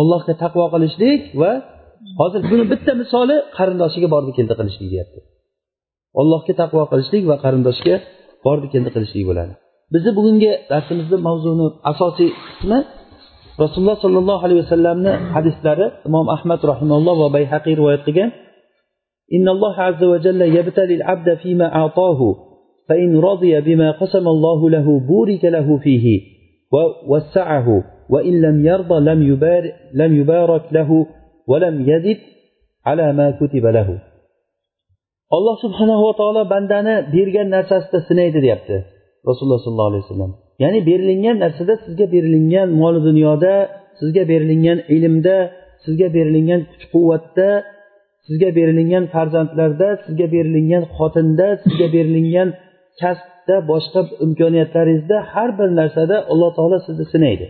ollohga 0.00 0.34
taqvo 0.42 0.64
qilishlik 0.74 1.20
va 1.40 1.52
hozir 2.20 2.40
buni 2.50 2.64
bitta 2.72 2.92
misoli 3.02 3.36
qarindoshiga 3.56 4.08
bordi 4.14 4.30
keldi 4.38 4.54
qilishlik 4.60 4.88
deyapti 4.94 5.18
allohga 6.20 6.52
taqvo 6.62 6.82
qilishlik 6.92 7.24
va 7.30 7.36
qarindoshiga 7.44 7.96
bordi 8.46 8.66
keldi 8.72 8.90
qilishlik 8.94 9.24
bo'ladi 9.30 9.52
bizni 9.94 10.10
bugungi 10.18 10.52
darsimizni 10.72 11.18
mavzuni 11.28 11.66
asosiy 11.92 12.30
qismi 12.48 12.78
rasululloh 13.62 13.96
sollallohu 14.04 14.42
alayhi 14.46 14.60
vasallamni 14.64 15.12
hadislari 15.34 15.86
imom 16.08 16.26
ahmad 16.36 16.60
rahimalloh 16.72 17.14
va 17.22 17.28
bayhaqiy 17.36 17.74
rivoyat 17.80 18.04
qilgan 18.08 18.30
إن 19.36 19.46
الله 19.48 19.74
عز 19.80 20.02
وجل 20.04 20.40
يبتلي 20.42 20.94
العبد 20.94 21.28
فيما 21.42 21.66
أعطاه 21.74 22.20
فإن 22.88 23.10
رضي 23.18 23.60
بما 23.60 23.90
قسم 23.90 24.28
الله 24.28 24.70
له 24.70 24.86
بورك 25.00 25.44
له 25.44 25.78
فيه 25.78 26.06
ووسعه 26.72 27.84
وإن 28.12 28.40
لم 28.40 28.66
يرضى 28.66 28.98
لم 29.10 29.20
يبارك, 29.32 29.74
لم 29.94 30.10
يبارك 30.20 30.62
له 30.72 31.06
ولم 31.46 31.74
يزد 31.90 32.20
على 32.86 33.12
ما 33.12 33.30
كتب 33.30 33.66
له 33.66 33.88
alloh 35.36 35.56
subhanava 35.64 36.10
taolo 36.20 36.42
bandani 36.52 36.94
bergan 37.14 37.48
narsasida 37.56 37.98
sinaydi 38.08 38.38
deyapti 38.44 38.76
rasululloh 39.28 39.60
sollallohu 39.64 39.90
alayhi 39.92 40.04
vasallam 40.06 40.32
ya'ni 40.62 40.80
berilingan 40.88 41.36
narsada 41.44 41.74
sizga 41.84 42.06
berilingan 42.14 42.68
mol 42.80 42.96
dunyoda 43.08 43.54
sizga 44.00 44.22
berilingan 44.30 44.78
ilmda 44.96 45.36
sizga 45.84 46.08
berilingan 46.16 46.60
kuch 46.70 46.84
quvvatda 46.92 47.48
sizga 48.26 48.48
berilingan 48.58 49.04
farzandlarda 49.14 49.88
sizga 50.04 50.26
berilingan 50.34 50.82
xotinda 50.96 51.46
sizga 51.64 51.86
berilingan 51.96 52.48
kasbda 53.01 53.57
boshqa 53.71 54.01
imkoniyatlaringizda 54.25 55.17
har 55.33 55.49
bir 55.59 55.69
narsada 55.79 56.15
alloh 56.31 56.51
taolo 56.57 56.77
sizni 56.87 57.05
sinaydi. 57.13 57.47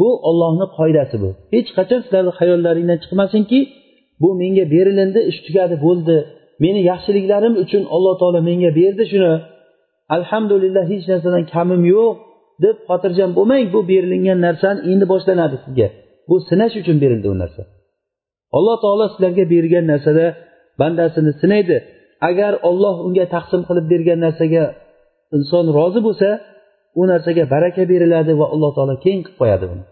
Bu 0.00 0.08
ollohni 0.28 0.66
qoidasi 0.78 1.16
bu. 1.22 1.30
Hech 1.54 1.68
qachon 1.78 2.00
sizlarni 2.04 2.32
xayollaringdan 2.38 2.98
chiqmasinki 3.04 3.60
bu 4.22 4.28
menga 4.40 4.64
berilindi 4.74 5.20
ish 5.30 5.40
tugadi 5.46 5.76
bo'ldi. 5.86 6.16
Meni 6.64 6.80
yaxshiliklarim 6.90 7.54
uchun 7.64 7.82
alloh 7.94 8.14
taolo 8.20 8.40
menga 8.48 8.70
berdi 8.80 9.04
shuni. 9.12 9.34
Alhamdulillah 10.16 10.84
hech 10.92 11.04
narsadan 11.12 11.44
kamim 11.54 11.82
yo'q 11.94 12.14
deb 12.64 12.76
xotirjam 12.88 13.30
bo'lmang 13.38 13.64
bu 13.74 13.80
berilingan 13.90 14.38
narsani 14.46 14.80
endi 14.92 15.06
boshlanadi 15.12 15.56
sizga. 15.64 15.88
Bu 16.28 16.36
sinash 16.48 16.74
uchun 16.80 16.96
berildi 17.02 17.28
u 17.34 17.36
narsa. 17.42 17.62
Alloh 18.56 18.76
taolo 18.84 19.04
sizlarga 19.12 19.44
bergan 19.54 19.84
narsada 19.92 20.26
bandasini 20.80 21.32
sinaydi. 21.42 21.76
Agar 22.28 22.52
olloh 22.68 22.96
unga 23.06 23.24
taqsim 23.34 23.62
qilib 23.68 23.86
bergan 23.92 24.18
narsaga 24.26 24.64
inson 25.36 25.64
rozi 25.78 26.00
bo'lsa 26.06 26.28
u 27.00 27.02
narsaga 27.12 27.44
baraka 27.54 27.82
beriladi 27.92 28.32
va 28.40 28.46
alloh 28.54 28.70
taolo 28.76 28.94
keng 29.04 29.20
qilib 29.24 29.36
qo'yadi 29.40 29.66
uni. 29.72 29.84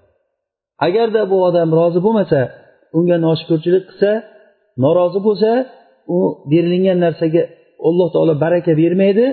Agarda 0.86 1.20
bu 1.30 1.36
odam 1.48 1.68
rozi 1.80 2.00
bo'lmasa 2.06 2.40
unga 2.98 3.16
noshukurchilik 3.26 3.84
qilsa 3.90 4.10
norozi 4.84 5.20
bo'lsa 5.26 5.50
u 6.16 6.18
berilingan 6.50 6.98
narsaga 7.06 7.42
alloh 7.88 8.08
taolo 8.14 8.34
baraka 8.44 8.72
bermaydi 8.82 9.26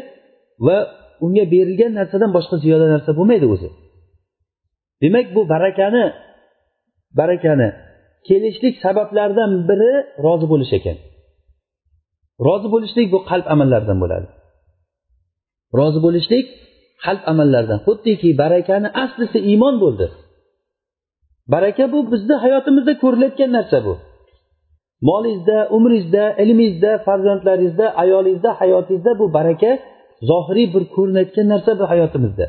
va 0.66 0.78
unga 1.26 1.44
berilgan 1.54 1.92
narsadan 2.00 2.32
boshqa 2.38 2.56
ziyoda 2.64 2.86
narsa 2.94 3.12
bo'lmaydi 3.18 3.46
o'zi. 3.54 3.70
Demak 5.02 5.28
bu 5.36 5.42
barakani 5.54 6.06
barakani 7.20 7.70
kelishlik 8.28 8.76
sabablaridan 8.84 9.52
biri 9.70 9.92
rozi 10.26 10.46
bo'lish 10.52 10.74
ekan. 10.80 10.98
Rozi 12.48 12.68
bo'lishlik 12.74 13.08
bu 13.14 13.20
qalb 13.30 13.46
amallaridan 13.54 13.98
bo'ladi. 14.04 14.28
Rozi 15.80 16.00
bo'lishlik 16.06 16.46
qalb 17.06 17.22
amallaridan 17.32 17.80
xuddiki 17.86 18.30
barakani 18.42 18.90
aslisi 19.04 19.40
iymon 19.52 19.76
bo'ldi. 19.84 20.08
Baraka 21.54 21.92
bu 21.94 22.00
bizni 22.12 22.36
hayotimizda 22.44 22.94
ko'rilayotgan 23.04 23.52
narsa 23.58 23.78
bu. 23.86 23.94
Molingizda 25.10 25.58
umringizda 25.76 26.24
ilmingizda 26.44 26.92
farzandlaringizda 27.06 27.86
ayolingizda 28.04 28.52
hayotingizda 28.62 29.12
bu 29.20 29.26
baraka 29.38 29.72
zohiriy 30.30 30.68
bir 30.74 30.84
ko'rinayotgan 30.96 31.48
narsa 31.54 31.72
bu 31.80 31.86
hayotimizda. 31.92 32.46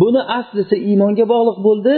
Buni 0.00 0.22
aslisi 0.38 0.76
iymonga 0.88 1.24
bog'liq 1.32 1.58
bo'ldi 1.66 1.94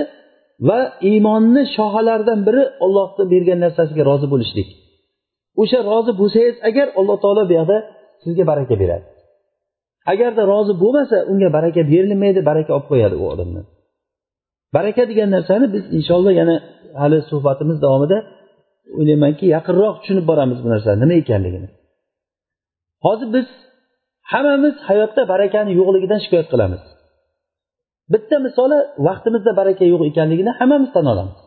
va 0.68 0.80
iymonni 1.10 1.62
shoxalaridan 1.76 2.40
biri 2.46 2.62
ollohni 2.84 3.24
bergan 3.32 3.58
narsasiga 3.64 4.02
rozi 4.10 4.26
bo'lishlik. 4.32 4.68
O'sha 5.62 5.78
rozi 5.90 6.12
bo'lsangiz 6.20 6.56
agar 6.68 6.86
alloh 6.98 7.16
taolo 7.24 7.42
bu 7.48 7.52
yoqda 7.58 7.76
sizga 8.24 8.44
baraka 8.50 8.74
beradi. 8.82 9.06
Agarda 10.12 10.42
rozi 10.52 10.72
bo'lmasa 10.82 11.16
unga 11.32 11.48
baraka 11.56 11.80
berilmaydi 11.92 12.40
baraka 12.50 12.70
olib 12.76 12.86
qo'yadi 12.92 13.16
u 13.22 13.24
odamdan. 13.32 13.64
Baraka 14.76 15.02
degan 15.10 15.28
narsani 15.36 15.66
biz 15.74 15.84
inshaalloh 15.98 16.32
yana 16.40 16.56
hali 17.00 17.18
suhbatimiz 17.30 17.78
davomida 17.84 18.18
o'ylaymanki 18.98 19.44
yaqinroq 19.56 19.94
tushunib 20.00 20.26
boramiz 20.30 20.58
bu 20.64 20.68
narsani. 20.74 20.98
Nima 21.02 21.14
ekanligini. 21.22 21.68
Hozir 23.06 23.28
biz 23.36 23.48
hammamiz 24.32 24.74
hayotda 24.88 25.22
barakani 25.32 25.70
yo'qligidan 25.80 26.20
shikoyat 26.24 26.48
qilamiz. 26.52 26.82
Bitta 28.12 28.36
misoli 28.46 28.78
vaqtimizda 29.06 29.52
baraka 29.60 29.84
yo'q 29.92 30.02
ekanligini 30.10 30.52
hammamiz 30.58 30.90
tan 30.96 31.06
olamiz. 31.12 31.38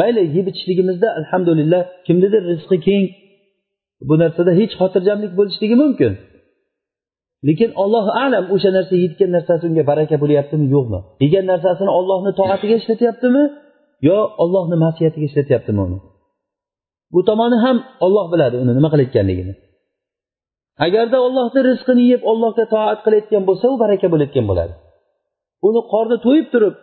Mayli 0.00 0.22
yeb 0.36 0.46
ichishligimizda 0.50 1.08
alhamdulillah 1.18 1.82
kimnidir 2.06 2.42
rizqi 2.50 2.76
keng. 2.86 3.04
Bu 4.08 4.14
narsada 4.22 4.52
hech 4.60 4.72
xotirjamlik 4.80 5.32
bo'lishligi 5.38 5.76
mumkin. 5.82 6.12
Lekin 7.48 7.70
ollohu 7.82 8.10
alam 8.24 8.44
o'sha 8.54 8.70
narsa 8.76 8.94
yetgan 9.04 9.30
narsasi 9.36 9.64
unga 9.70 9.84
baraka 9.90 10.16
bo'lyaptimi? 10.22 10.66
Yo'qmi? 10.74 10.98
Yegan 11.24 11.44
narsasini 11.52 11.90
ollohni 11.98 12.32
toatiga 12.40 12.74
ishlatyaptimi? 12.80 13.42
Yo 14.08 14.18
ollohni 14.42 14.76
masiyatiga 14.84 15.26
ishlatyaptimi 15.30 15.80
uni? 15.86 15.98
Bu 17.12 17.20
tomoni 17.28 17.56
ham 17.64 17.76
olloh 18.06 18.26
biladi 18.32 18.56
uni 18.62 18.72
nima 18.78 18.88
qilayotganligini. 18.92 19.54
Agarda 20.86 21.18
ollohni 21.26 21.60
rizqini 21.68 22.04
yeb 22.12 22.22
ollohga 22.30 22.64
toat 22.74 22.98
qilayotgan 23.04 23.42
bo'lsa 23.48 23.66
u 23.74 23.76
baraka 23.82 24.06
bo'layotgan 24.12 24.46
bo'ladi. 24.50 24.74
Uni 25.68 25.80
qorni 25.92 26.16
to'yib 26.26 26.46
turib 26.52 26.74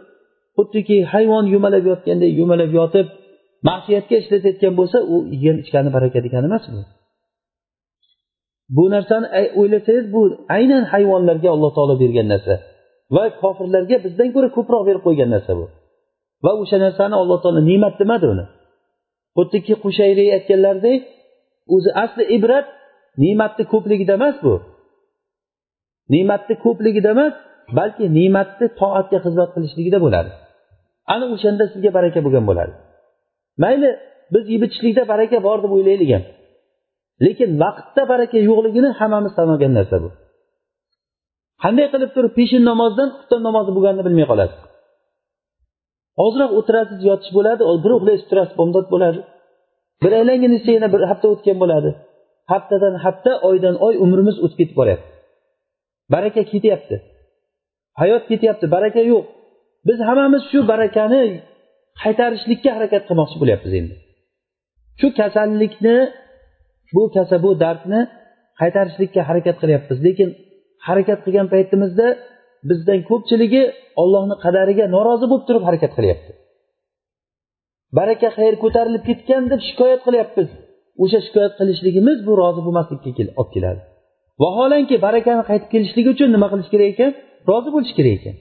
xuddiki 0.57 0.97
hayvon 1.13 1.45
yumalab 1.53 1.83
yotganday 1.91 2.31
yumalab 2.39 2.71
yotib 2.79 3.07
ma'siyatga 3.67 4.15
ishlatayotgan 4.21 4.73
bo'lsa 4.79 4.97
u 5.13 5.15
yegan 5.33 5.57
ichgani 5.63 5.89
baraka 5.95 6.19
degani 6.25 6.45
emas 6.51 6.65
bu. 6.73 6.81
Bu 8.75 8.83
narsani 8.95 9.27
o'ylasangiz 9.59 10.05
bu 10.15 10.21
aynan 10.57 10.83
hayvonlarga 10.91 11.49
alloh 11.55 11.71
taolo 11.77 11.95
bergan 12.03 12.27
narsa 12.33 12.53
va 13.15 13.23
kofirlarga 13.41 13.97
bizdan 14.05 14.29
ko'ra 14.35 14.49
ko'proq 14.57 14.81
berib 14.87 15.01
qo'ygan 15.07 15.29
narsa 15.35 15.51
bu. 15.59 15.65
Va 16.45 16.51
o'sha 16.61 16.77
narsani 16.85 17.15
alloh 17.21 17.37
taolo 17.43 17.61
ne'mat 17.69 17.95
demadi 18.01 18.25
uni. 18.33 18.45
Xuddiki 19.37 19.73
qushayri 19.83 20.25
aytganlaridek 20.37 21.01
o'zi 21.75 21.89
asli 22.03 22.23
ibrat 22.37 22.67
ne'matni 23.23 23.63
ko'pligida 23.73 24.13
emas 24.19 24.35
bu. 24.45 24.53
Ne'matni 26.13 26.55
ko'pligida 26.65 27.09
emas 27.15 27.33
balki 27.77 28.05
ne'matni 28.17 28.67
toatga 28.79 29.17
xizmat 29.25 29.49
qilishligida 29.55 29.99
bo'ladi. 30.05 30.31
Ana 31.13 31.25
o'shanda 31.33 31.63
sizga 31.73 31.91
baraka 31.97 32.19
bo'lgan 32.25 32.45
bo'ladi. 32.49 32.73
Mayli 33.63 33.89
biz 34.33 34.45
yeb 34.53 34.61
ichishlikda 34.67 35.03
baraka 35.11 35.37
bor 35.47 35.57
deb 35.63 35.71
o'ylaylik 35.77 36.09
ham. 36.15 36.23
Lekin 37.25 37.49
vaqtda 37.63 38.03
baraka 38.11 38.37
yo'qligini 38.49 38.89
hammamiz 38.99 39.33
tan 39.37 39.47
olgan 39.53 39.73
narsa 39.79 39.97
bu. 40.03 40.09
Qanday 41.63 41.87
qilib 41.93 42.11
turib 42.15 42.33
peshin 42.39 42.63
namozdan 42.71 43.09
xufton 43.15 43.41
namozi 43.47 43.71
bo'lganini 43.75 44.03
bilmay 44.07 44.27
qolasiz. 44.31 44.61
Ozroq 46.25 46.51
o'tirasiz 46.59 46.99
yotish 47.09 47.31
bo'ladi 47.37 47.61
bir 47.83 47.91
uxlaysiz 47.97 48.25
turasiz 48.29 48.55
bomdod 48.59 48.87
bo'ladi. 48.93 49.19
Bir 50.03 50.11
aylangin 50.19 50.53
yana 50.75 50.87
bir 50.93 51.01
hafta 51.11 51.27
o'tgan 51.33 51.57
bo'ladi. 51.63 51.89
Haftadan 52.51 52.95
hafta 53.05 53.31
oydan 53.49 53.75
oy 53.87 53.93
umrimiz 54.05 54.37
o'tib 54.43 54.57
ketib 54.61 54.75
boryapti. 54.81 55.09
Baraka 56.13 56.41
ketyapti. 56.51 56.95
Hayot 58.01 58.23
ketyapti 58.31 58.65
baraka 58.75 59.01
yo'q. 59.11 59.25
Biz 59.87 59.99
hammamiz 60.07 60.43
shu 60.51 60.59
barakani 60.71 61.23
qaytarishlikka 62.03 62.69
harakat 62.77 63.03
qilmoqchi 63.09 63.37
bo'lyapmiz 63.41 63.73
endi. 63.79 63.95
Shu 64.99 65.07
kasallikni 65.19 65.97
bu 66.95 67.03
kasal 67.15 67.39
bu 67.45 67.51
dardni 67.63 68.01
qaytarishlikka 68.61 69.21
harakat 69.29 69.55
qilyapmiz. 69.61 69.97
Lekin 70.07 70.29
harakat 70.87 71.19
qilgan 71.25 71.47
paytimizda 71.53 72.07
bizdan 72.69 72.99
ko'pchiligi 73.09 73.63
ollohni 74.01 74.35
qadariga 74.45 74.85
norozi 74.95 75.25
bo'lib 75.31 75.45
turib 75.47 75.63
harakat 75.69 75.91
qilyapti. 75.97 76.31
Baraka 77.97 78.27
xayr 78.37 78.55
ko'tarilib 78.63 79.03
ketgan 79.09 79.43
deb 79.51 79.61
shikoyat 79.67 80.01
qilyapmiz. 80.07 80.49
O'sha 81.03 81.19
shikoyat 81.25 81.53
qilishligimiz 81.59 82.17
bu 82.27 82.33
rozi 82.41 82.61
bo'lmaslikka 82.65 83.09
olib 83.41 83.51
keladi. 83.55 83.81
Vaholanki 84.43 84.95
barakani 85.05 85.43
qaytib 85.49 85.69
kelishligi 85.73 86.09
uchun 86.15 86.29
nima 86.35 86.47
qilish 86.51 86.69
kerak 86.73 86.89
ekan? 86.93 87.11
Rozi 87.49 87.69
bo'lish 87.75 87.93
kerak 87.97 88.13
ekan. 88.19 88.35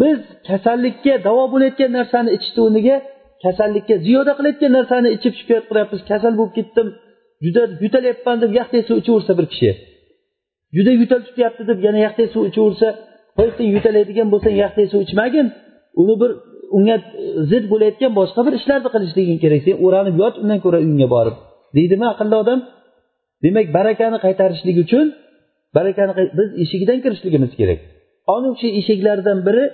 Biz 0.00 0.18
kasallikka 0.48 1.14
davo 1.26 1.44
bo'layotgan 1.52 1.90
narsani 1.98 2.30
ichishni 2.36 2.60
o'rniga 2.66 2.96
kasallikka 3.44 3.94
ziyoda 4.06 4.32
qilayotgan 4.38 4.72
narsani 4.78 5.08
ichib 5.16 5.34
shikoyat 5.38 5.64
qilyapmiz. 5.70 6.00
Kasal 6.10 6.32
bo'lib 6.38 6.54
ketdim 6.58 6.88
juda 7.44 7.62
yo'talyapman 7.84 8.36
deb 8.42 8.50
yaxday 8.60 8.82
suv 8.88 8.96
ichaversa 9.02 9.32
bir 9.38 9.46
kishi 9.52 9.70
juda 10.76 10.90
yo'tal 11.00 11.20
tutyapti 11.28 11.62
deb 11.70 11.78
yana 11.86 11.98
yaxday 12.06 12.26
suv 12.34 12.42
ichaversa 12.50 12.88
qo'y 13.38 13.68
yo'talaydigan 13.76 14.28
bo'lsang 14.32 14.54
yaxday 14.64 14.86
suv 14.92 15.00
ichmagin 15.06 15.46
uni 16.02 16.14
bir 16.22 16.30
unga 16.76 16.96
zid 17.50 17.64
bo'layotgan 17.72 18.12
boshqa 18.18 18.40
bir 18.46 18.54
ishlarni 18.58 18.88
qilishliging 18.94 19.38
kerak. 19.44 19.60
Sen 19.66 19.76
o'ranib 19.86 20.16
yot 20.22 20.34
undan 20.42 20.58
ko'ra 20.64 20.78
uyingga 20.84 21.08
borib 21.16 21.36
deydimi 21.76 22.06
aqlli 22.12 22.36
odam? 22.42 22.60
Demak 23.44 23.66
barakani 23.78 24.18
qaytarishlik 24.24 24.76
uchun 24.84 25.06
barakani 25.76 26.12
biz 26.38 26.48
eshigidan 26.62 26.98
kirishligimiz 27.04 27.52
kerak. 27.60 27.78
Ana 28.34 28.46
o'sha 28.52 28.68
eshiklardan 28.80 29.38
biri 29.46 29.64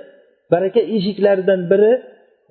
baraka 0.53 0.81
eshiklaridan 0.97 1.61
biri 1.71 1.93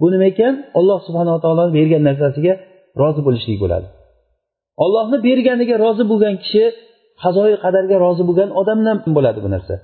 bu 0.01 0.07
nima 0.13 0.25
ekan? 0.31 0.53
Alloh 0.79 0.99
subhanava 1.07 1.39
taoloni 1.45 1.71
bergan 1.77 2.03
narsasiga 2.09 2.53
rozi 3.01 3.21
bo'lishlik 3.27 3.57
bo'ladi. 3.63 3.87
Ollohni 4.83 5.17
berganiga 5.27 5.75
rozi 5.85 6.03
bo'lgan 6.11 6.35
kishi 6.43 6.63
qazoyi 7.23 7.55
qadarga 7.65 7.95
rozi 8.05 8.23
bo'lgan 8.29 8.49
odamdan 8.61 8.97
bo'ladi 9.17 9.39
bu 9.45 9.49
narsa? 9.55 9.75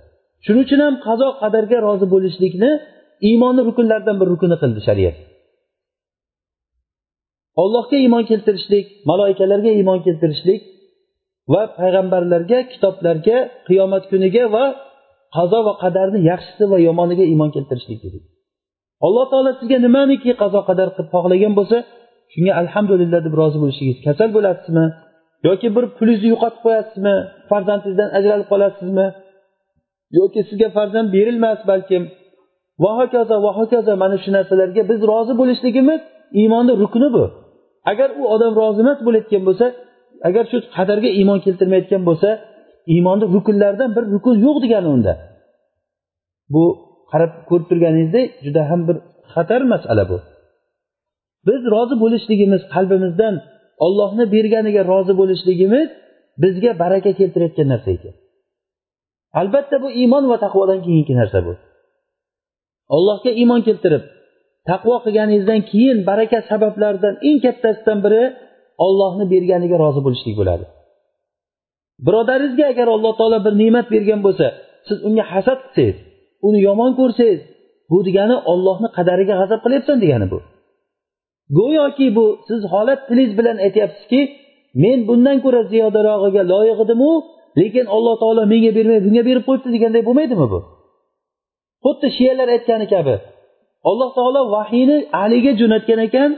Shuning 0.45 0.63
uchun 0.67 0.79
ham 0.85 0.95
qazo 1.07 1.27
qadarga 1.43 1.77
rozi 1.87 2.05
bo'lishlikni 2.13 2.71
iymonni 3.29 3.61
rukunlaridan 3.69 4.15
bir 4.21 4.27
rukuni 4.33 4.55
qildi 4.61 4.81
shariat. 4.87 5.15
Ollohga 7.63 7.97
iymon 8.03 8.23
keltirishlik 8.29 8.85
maloikalarga 9.09 9.71
iymon 9.79 9.99
keltirishlik 10.05 10.61
va 11.53 11.61
payg'ambarlarga 11.79 12.59
kitoblarga 12.71 13.37
qiyomat 13.67 14.03
kuniga 14.11 14.43
va 14.55 14.65
qazo 15.35 15.59
va 15.67 15.73
qadarni 15.83 16.19
yaxshisi 16.31 16.63
va 16.71 16.77
yomoniga 16.87 17.25
iymon 17.31 17.49
keltirishlik 17.55 17.99
dedik. 18.05 18.23
Alloh 19.05 19.25
taolo 19.31 19.51
sizga 19.59 19.77
nimaniki 19.85 20.31
qazo 20.41 20.59
qadar 20.69 20.87
qilib 20.95 21.09
xohlagan 21.13 21.53
bo'lsa 21.59 21.77
shunga 22.33 22.53
alhamdulillah 22.61 23.19
deb 23.25 23.33
rozi 23.41 23.57
bo'lishingiz 23.63 23.97
kasal 24.07 24.29
bo'lasizmi? 24.37 24.85
Yoki 25.47 25.67
bir 25.75 25.85
pulingizni 25.97 26.29
yo'qotib 26.33 26.61
qo'yasizmi? 26.65 27.15
Farzandingizdan 27.49 28.09
ajralib 28.17 28.47
qolasizmi? 28.53 29.07
Yoki 30.19 30.39
sizga 30.49 30.67
farzand 30.77 31.07
berilmas 31.15 31.59
balkim. 31.71 32.03
Va 32.83 32.91
hokazo 32.99 33.35
va 33.45 33.51
hokazo 33.59 33.93
mana 34.03 34.17
shu 34.23 34.29
narsalarga 34.37 34.81
biz 34.91 34.99
rozi 35.11 35.33
bo'lishligimiz 35.41 36.01
iymonni 36.41 36.73
rukni 36.81 37.09
bu. 37.15 37.23
Agar 37.91 38.09
u 38.21 38.23
odam 38.35 38.51
rozi 38.61 38.79
emas 38.85 38.99
bo'layotgan 39.05 39.43
bo'lsa 39.47 39.65
agar 40.27 40.43
shu 40.51 40.57
qadarga 40.77 41.09
iymon 41.19 41.39
keltirmayotgan 41.45 42.01
bo'lsa 42.09 42.29
iymonni 42.93 43.25
rukunlaridan 43.35 43.89
bir 43.95 44.03
rukun 44.13 44.35
yo'q 44.45 44.57
degani 44.63 44.89
unda. 44.95 45.13
Bu 46.53 46.63
qarab 47.11 47.31
ko'rib 47.49 47.67
turganingizdek 47.71 48.27
juda 48.45 48.61
ham 48.69 48.81
bir 48.87 48.97
xatar 49.33 49.61
masala 49.73 50.03
bu. 50.11 50.17
Biz 51.47 51.61
rozi 51.73 51.95
bo'lishligimiz 52.03 52.61
qalbimizdan 52.73 53.35
ollohni 53.85 54.25
berganiga 54.35 54.81
rozi 54.91 55.13
bo'lishligimiz 55.21 55.87
bizga 56.43 56.71
baraka 56.83 57.11
keltirayotgan 57.19 57.67
narsa 57.73 57.89
ekan. 57.97 58.15
Albatta 59.39 59.75
bu 59.83 59.89
iymon 60.01 60.23
va 60.31 60.37
taqvodan 60.45 60.79
keyingi 60.85 61.13
narsa 61.21 61.39
bu. 61.47 61.53
Allohga 62.95 63.31
iymon 63.41 63.61
keltirib 63.67 64.03
taqvo 64.69 64.95
qilganingizdan 65.05 65.61
keyin 65.71 65.97
baraka 66.09 66.39
sabablaridan 66.49 67.15
eng 67.27 67.39
kattasidan 67.45 67.99
biri 68.05 68.23
ollohni 68.85 69.25
berganiga 69.33 69.77
rozi 69.83 70.01
bo'lishlik 70.05 70.35
bo'ladi. 70.39 70.65
Birodaringizga 72.05 72.65
agar 72.73 72.87
alloh 72.95 73.13
taolo 73.19 73.39
bir 73.45 73.53
ne'mat 73.61 73.87
bergan 73.93 74.19
bo'lsa 74.25 74.47
siz 74.87 74.97
unga 75.07 75.23
hasad 75.31 75.59
qilsangiz 75.63 75.97
uni 76.47 76.59
yomon 76.67 76.91
ko'rsangiz 76.99 77.41
bu 77.91 77.97
degani 78.07 78.35
ollohni 78.51 78.89
qadariga 78.97 79.35
g'azab 79.41 79.59
qilyapsan 79.65 79.97
degani 80.03 80.27
bu. 80.33 80.39
Go'yoki 81.57 82.07
bu 82.17 82.25
siz 82.47 82.61
holat 82.73 82.99
tilingiz 83.07 83.33
bilan 83.39 83.57
aytyapsizki 83.65 84.21
men 84.83 84.99
bundan 85.09 85.37
ko'ra 85.45 85.61
ziyodarog'iga 85.71 86.43
loyiq 86.53 86.79
edimu 86.85 87.11
lekin 87.59 87.85
alloh 87.95 88.15
taolo 88.21 88.43
menga 88.53 88.71
bermay 88.77 88.99
bunga 89.05 89.21
berib 89.29 89.43
qo'yibdi 89.47 89.69
deganday 89.75 90.01
bo'lmaydimi 90.07 90.47
bu? 90.53 90.59
Xuddi 91.85 92.07
shiyalar 92.17 92.47
aytgani 92.55 92.87
kabi 92.93 93.15
alloh 93.89 94.09
taolo 94.17 94.41
vahiyni 94.55 94.97
aliga 95.23 95.51
jo'natgan 95.61 95.99
ekan 96.07 96.31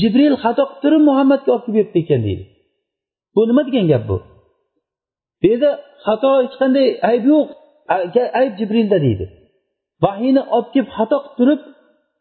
jibril 0.00 0.34
xato 0.42 0.62
qilib 0.64 0.80
turib 0.82 1.02
muhammadga 1.08 1.50
olib 1.54 1.64
kelib 1.64 1.76
beribdi 1.78 1.98
ekan 2.04 2.20
deydi. 2.26 2.44
Bu 3.34 3.40
nima 3.48 3.62
degan 3.68 3.86
gap 3.92 4.04
bu? 4.10 4.16
Bu 5.40 5.46
yerda 5.52 5.70
xato 6.06 6.30
hech 6.42 6.54
qanday 6.62 6.86
ayb 7.10 7.24
yo'q 7.32 7.48
ayb 8.40 8.52
jibrilda 8.60 8.98
deydi. 9.06 9.24
Vahiyni 10.04 10.42
olib 10.56 10.68
kelib 10.74 10.88
xato 10.96 11.16
qilib 11.24 11.36
turib 11.38 11.60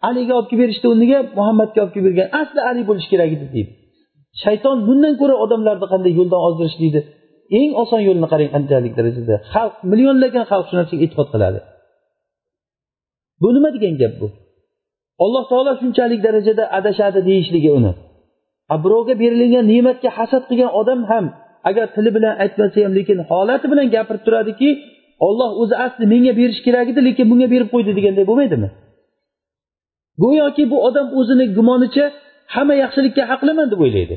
aliga 0.10 0.34
olib 0.39 0.47
kelib 0.49 0.62
berishdi 0.63 0.86
o'rniga 0.91 1.19
muhammadga 1.39 1.80
olib 1.84 1.93
kelib 1.95 2.06
bergan. 2.08 2.27
Asli 2.41 2.60
ali 2.69 2.82
bo'lishi 2.89 3.10
kerak 3.13 3.30
edi 3.36 3.45
deydi. 3.56 3.71
Shayton 4.43 4.77
bundan 4.88 5.13
ko'ra 5.21 5.36
odamlarni 5.43 5.88
qanday 5.93 6.12
yo'ldan 6.19 6.39
ozdirishlikni 6.47 7.01
eng 7.60 7.71
oson 7.82 8.01
yo'lini 8.08 8.27
qarang 8.34 8.49
qanchalik 8.56 8.93
darajada. 8.99 9.36
Xalq 9.53 9.75
millionlagan 9.91 10.45
xalq 10.51 10.65
shu 10.69 10.75
narsaga 10.80 11.01
e'tiqod 11.06 11.27
qiladi. 11.34 11.60
Bu 13.41 13.47
nima 13.56 13.69
degan 13.75 13.95
gap 14.01 14.13
bu? 14.21 14.27
Alloh 15.23 15.43
taolo 15.51 15.71
shunchalik 15.82 16.19
darajada 16.27 16.63
adashadi 16.77 17.19
deyishligi 17.30 17.69
uni. 17.80 17.91
Birovga 18.84 19.13
berilgan 19.21 19.65
ne'matga 19.71 20.10
hasad 20.17 20.43
qilgan 20.49 20.71
odam 20.82 21.01
ham 21.12 21.25
agar 21.69 21.88
tili 21.95 22.10
bilan 22.15 22.34
aytmasa 22.43 22.77
ham 22.86 22.93
lekin 22.99 23.17
holati 23.30 23.65
bilan 23.71 23.88
gapirib 23.95 24.23
turadiki 24.27 24.69
olloh 25.27 25.49
o'zi 25.62 25.75
asli 25.86 26.06
menga 26.13 26.34
berishi 26.39 26.62
kerak 26.67 26.88
edi 26.91 27.01
lekin 27.08 27.25
bunga 27.32 27.47
berib 27.53 27.69
qo'ydi 27.73 27.91
deganday 27.97 28.25
bo'lmaydimi? 28.30 28.69
Go'yoki 30.23 30.63
bu 30.71 30.77
odam 30.88 31.08
o'zini 31.19 31.45
gumonicha 31.58 32.06
hamma 32.56 32.75
yaxshilikka 32.84 33.23
haqliman 33.32 33.67
deb 33.71 33.80
o'ylaydi. 33.86 34.15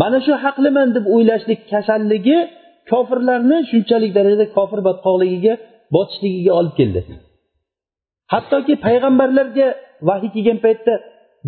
Mana 0.00 0.18
shu 0.26 0.32
haqliman 0.44 0.88
deb 0.96 1.04
o'ylashlik 1.14 1.60
kasalligi 1.72 2.38
kofirlarni 2.90 3.58
shunchalik 3.70 4.10
darajada 4.16 4.46
kofir 4.56 4.80
badqoqligiga 4.88 5.54
botishligiga 5.94 6.52
olib 6.60 6.74
keldi. 6.80 7.00
Hattoki 8.32 8.74
payg'ambarlarga 8.86 9.66
vahiy 10.08 10.30
kelgan 10.34 10.58
paytda 10.66 10.94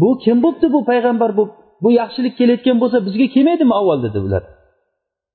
bu 0.02 0.08
kim 0.24 0.36
bo'libdi 0.44 0.66
bu 0.74 0.80
payg'ambar 0.90 1.30
bu 1.38 1.44
bu 1.82 1.88
yaxshilik 2.00 2.34
kelayotgan 2.40 2.76
bo'lsa 2.82 2.98
bizga 3.06 3.26
kelmaydimi 3.34 3.74
avval 3.80 3.98
dedi 4.06 4.18
ular 4.26 4.42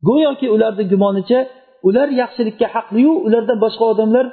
go'yoki 0.08 0.48
ularni 0.56 0.84
gumonicha 0.92 1.40
ular 1.88 2.08
yaxshilikka 2.22 2.68
haqliyu 2.76 3.14
ulardan 3.28 3.58
boshqa 3.66 3.86
odamlar 3.94 4.26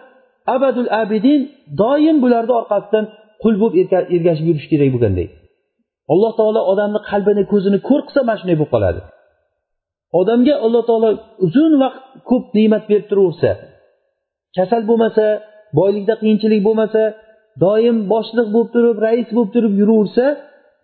abadul 0.55 0.91
abidin 1.03 1.41
doim 1.83 2.17
bularni 2.25 2.53
orqasidan 2.61 3.05
qul 3.43 3.55
bo'lib 3.63 3.77
ergashib 4.17 4.47
yurish 4.51 4.67
kerak 4.73 4.91
bo'lganday. 4.95 5.27
Alloh 6.13 6.33
taolo 6.39 6.61
odamni 6.73 7.01
qalbini 7.11 7.43
ko'zini 7.53 7.79
ko'r 7.89 8.01
qilsa 8.07 8.21
mana 8.29 8.39
shunday 8.41 8.57
bo'lib 8.61 8.73
qoladi. 8.75 9.01
Odamga 10.21 10.55
alloh 10.67 10.83
taolo 10.89 11.11
uzun 11.47 11.73
vaqt 11.83 12.01
ko'p 12.31 12.45
ne'mat 12.57 12.85
berib 12.91 13.07
turaversa 13.11 13.51
kasal 14.57 14.83
bo'lmasa 14.91 15.25
boylikda 15.79 16.15
qiyinchilik 16.23 16.61
bo'lmasa 16.69 17.03
doim 17.65 17.97
boshliq 18.13 18.49
bo'lib 18.55 18.71
turib 18.75 18.97
rais 19.07 19.29
bo'lib 19.37 19.51
turib 19.55 19.73
yuraversa 19.81 20.27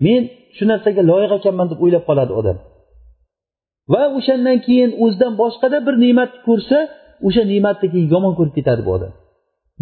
men 0.06 0.22
shu 0.56 0.64
narsaga 0.70 1.02
loyiq 1.10 1.32
ekanman 1.38 1.66
deb 1.70 1.78
o'ylab 1.84 2.04
qoladi 2.08 2.32
odam. 2.40 2.56
Va 3.92 4.02
o'shandan 4.16 4.58
keyin 4.66 4.90
o'zidan 5.04 5.32
boshqada 5.42 5.78
bir 5.86 5.94
ne'matni 6.04 6.40
ko'rsa 6.48 6.78
o'sha 7.26 7.42
ne'matni 7.52 7.86
keyin 7.92 8.08
yomon 8.14 8.32
ko'rib 8.38 8.54
ketadi 8.58 8.82
bu 8.86 8.90
odam. 8.96 9.12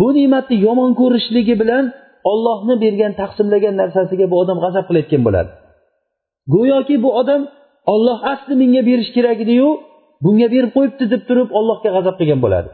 Bu 0.01 0.09
ne'matni 0.19 0.57
yomon 0.67 0.91
ko'rishligi 1.01 1.55
bilan 1.63 1.85
ollohni 2.31 2.75
bergan 2.85 3.13
taqsimlagan 3.21 3.75
narsasiga 3.83 4.27
bu 4.33 4.37
odam 4.43 4.59
g'azab 4.65 4.85
qilayotgan 4.89 5.23
bo'ladi. 5.27 5.51
Go'yoki 6.55 6.97
bu 7.05 7.11
odam 7.21 7.43
olloh 7.93 8.19
asli 8.33 8.55
menga 8.61 8.83
berish 8.89 9.11
kerak 9.17 9.39
ediyu 9.45 9.69
bunga 10.25 10.49
berib 10.55 10.73
qo'yibdi 10.77 11.05
deb 11.13 11.23
turib 11.29 11.49
ollohga 11.59 11.91
g'azab 11.97 12.15
qilgan 12.21 12.41
bo'ladi. 12.45 12.71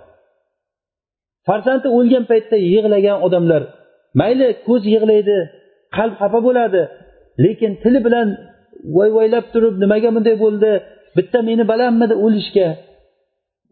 Farzandi 1.48 1.88
o'lgan 1.96 2.24
paytda 2.30 2.56
yig'lagan 2.74 3.18
odamlar 3.26 3.62
mayli 4.20 4.48
ko'z 4.66 4.82
yig'laydi 4.94 5.38
qalb 5.96 6.14
xafa 6.20 6.38
bo'ladi 6.46 6.82
lekin 7.44 7.72
tili 7.82 8.00
bilan 8.06 8.28
voyvoylab 8.96 9.46
turib 9.54 9.74
nimaga 9.82 10.10
bunday 10.16 10.36
bo'ldi 10.44 10.70
bitta 11.16 11.38
meni 11.48 11.64
balammidi 11.72 12.14
o'lishga 12.24 12.68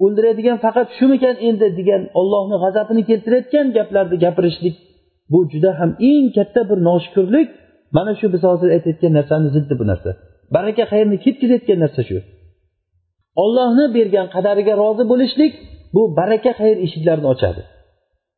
o'ldiradigan 0.04 0.58
faqat 0.64 0.88
shumikan 0.98 1.36
endi 1.48 1.66
degan 1.78 2.02
ollohni 2.20 2.56
g'azabini 2.64 3.02
keltirayotgan 3.10 3.66
gaplarni 3.76 4.16
gapirishlik 4.24 4.76
bu 5.32 5.38
juda 5.52 5.70
ham 5.80 5.90
eng 6.10 6.26
katta 6.36 6.60
bir 6.70 6.78
noshukurlik 6.88 7.48
mana 7.96 8.12
shu 8.20 8.26
biz 8.34 8.42
hozir 8.50 8.68
aytayotgan 8.76 9.12
narsani 9.18 9.48
ziddi 9.56 9.74
bu 9.80 9.84
narsa 9.90 10.10
baraka 10.56 10.84
xayrni 10.92 11.16
ketkazayotgan 11.24 11.78
narsa 11.84 12.02
shu 12.08 12.18
ollohni 13.42 13.84
bergan 13.96 14.26
qadariga 14.34 14.74
rozi 14.82 15.04
bo'lishlik 15.12 15.52
bu 15.94 16.02
baraka 16.18 16.52
xayr 16.60 16.76
eshiklarini 16.86 17.28
ochadi 17.34 17.62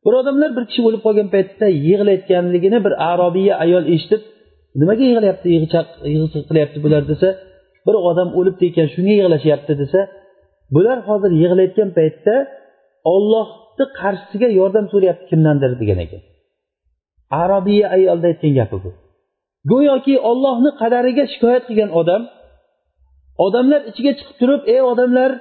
bir 0.05 0.13
odamlar 0.21 0.49
bir 0.57 0.63
kishi 0.69 0.81
o'lib 0.87 1.01
qolgan 1.07 1.27
paytda 1.35 1.67
yig'layotganligini 1.87 2.79
bir 2.85 2.93
arobiya 3.11 3.53
ayol 3.65 3.85
eshitib 3.95 4.21
nimaga 4.81 5.03
yig'layapti 5.11 5.47
yig'i 5.55 5.67
qilyapti 6.49 6.77
bular 6.85 7.03
desa 7.11 7.27
bir 7.85 7.95
odam 8.09 8.29
o'libdi 8.39 8.63
ekan 8.71 8.87
shunga 8.93 9.13
yig'lashyapti 9.19 9.73
desa 9.81 9.99
bular 10.75 10.97
hozir 11.07 11.31
yig'layotgan 11.41 11.89
paytda 11.97 12.35
ollohni 13.13 13.85
qarshisiga 13.99 14.47
yordam 14.59 14.85
so'rayapti 14.91 15.25
kimdandir 15.31 15.71
degan 15.81 15.99
ekan. 16.05 16.21
Arobiya 17.41 17.85
ayolda 17.95 18.27
aytgan 18.31 18.53
gapi 18.59 18.77
bu. 18.83 18.89
Go'yoki 19.71 20.15
ollohni 20.29 20.71
qadariga 20.81 21.23
shikoyat 21.33 21.63
qilgan 21.69 21.91
odam 22.01 22.21
odamlar 23.45 23.81
ichiga 23.89 24.11
chiqib 24.17 24.35
turib 24.41 24.61
ey 24.73 24.81
odamlar 24.91 25.31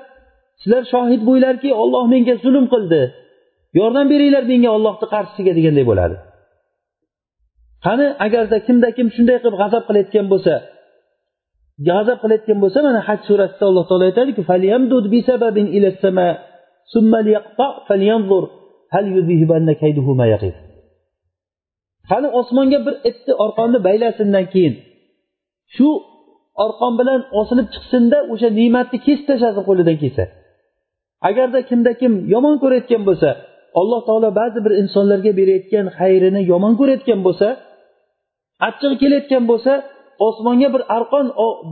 sizlar 0.60 0.82
shohid 0.92 1.20
bo'linglarki 1.28 1.70
olloh 1.82 2.04
menga 2.12 2.34
zulm 2.44 2.66
qildi. 2.74 3.02
Yordam 3.78 4.06
beringlar 4.12 4.44
menga 4.52 4.70
ollohni 4.76 5.06
qarshisiga 5.14 5.52
deganday 5.58 5.84
bo'ladi. 5.90 6.16
Qani 7.86 8.06
agarda 8.26 8.58
kimda 8.66 8.88
kim 8.96 9.06
shunday 9.16 9.36
qilib 9.42 9.56
g'azab 9.62 9.82
qilayotgan 9.88 10.26
bo'lsa 10.32 10.54
g'azab 11.88 12.18
qilayotgan 12.22 12.58
bo'lsa 12.62 12.78
mana 12.86 13.00
haj 13.08 13.20
surasida 13.28 13.64
alloh 13.70 13.84
taolo 13.88 14.04
aytadiku 14.10 14.42
qani 22.10 22.28
osmonga 22.40 22.78
bir 22.86 22.94
itni 23.10 23.32
orqonni 23.44 23.78
baylasindan 23.86 24.46
keyin 24.52 24.74
shu 25.74 25.88
orqon 26.64 26.92
bilan 27.00 27.20
osilib 27.40 27.68
chiqsinda 27.74 28.18
o'sha 28.32 28.48
ne'matni 28.58 28.98
kesib 29.06 29.24
tashlasin 29.30 29.62
qo'lidan 29.68 29.96
kelsa. 30.02 30.24
Agarda 31.28 31.60
kimda 31.70 31.92
kim 32.00 32.12
yomon 32.34 32.56
ko'rayotgan 32.62 33.02
bo'lsa 33.08 33.30
alloh 33.80 34.00
taolo 34.08 34.28
ba'zi 34.40 34.58
bir 34.64 34.72
insonlarga 34.82 35.32
berayotgan 35.40 35.86
xayrini 35.98 36.40
yomon 36.52 36.72
ko'rayotgan 36.80 37.20
bo'lsa 37.26 37.48
achchig'i 38.68 38.96
kelayotgan 39.02 39.44
bo'lsa 39.50 39.72
osmonga 40.26 40.68
bir 40.74 40.82
arqon 40.96 41.26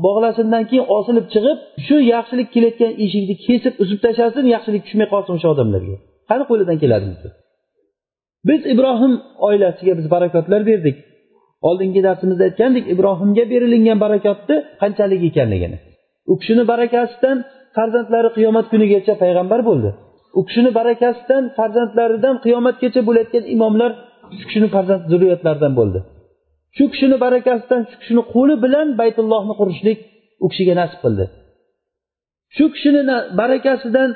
bog'lasindan 0.07 0.63
keyin 0.71 0.87
osilib 0.97 1.27
chiqib 1.35 1.59
shu 1.87 1.97
yaxshilik 2.15 2.49
kelayotgan 2.55 2.93
eshikni 3.05 3.35
kesib 3.47 3.75
uzib 3.83 3.99
tashlasin 4.05 4.45
yaxshilik 4.55 4.83
tushmay 4.87 5.09
qolsin 5.15 5.33
o'sha 5.39 5.49
odamlarga. 5.55 5.97
Qani 6.31 6.45
qo'lidan 6.51 6.77
keladi 6.83 7.07
biz 8.49 8.61
ibrohim 8.75 9.13
oilasiga 9.47 9.93
biz 9.99 10.07
barakotlar 10.11 10.67
berdik. 10.71 10.97
Oldingi 11.69 12.01
darsimizda 12.07 12.45
aytgandik 12.49 12.85
ibrohimga 12.95 13.45
berilingan 13.53 13.99
barakotni 14.05 14.57
qanchalik 14.83 15.23
ekanligini. 15.31 15.79
U 16.33 16.35
kishini 16.41 16.65
barakasidan 16.73 17.37
farzandlari 17.77 18.31
qiyomat 18.37 18.67
kunigacha 18.73 19.15
payg'ambar 19.23 19.61
bo'ldi. 19.69 19.91
U 20.39 20.41
kishini 20.49 20.71
barakasidan 20.79 21.43
farzandlaridan 21.59 22.37
qiyomatgacha 22.45 23.01
bo'layotgan 23.09 23.45
imomlar 23.55 23.91
shu 24.39 24.45
kishini 24.49 24.69
farzand 24.75 25.03
zurriyatlaridan 25.11 25.73
bo'ldi. 25.81 25.99
Shu 26.79 26.85
kishini 26.93 27.17
barakasidan 27.25 27.83
shu 27.91 27.97
kishini 28.03 28.23
qo'li 28.35 28.55
bilan 28.65 28.89
baytullohni 29.01 29.55
qurishlik 29.61 29.99
u 30.45 30.47
kishiga 30.51 30.75
nasib 30.81 30.99
qildi. 31.05 31.25
Shu 32.57 32.65
kishini 32.75 33.03
barakasidan 33.41 34.11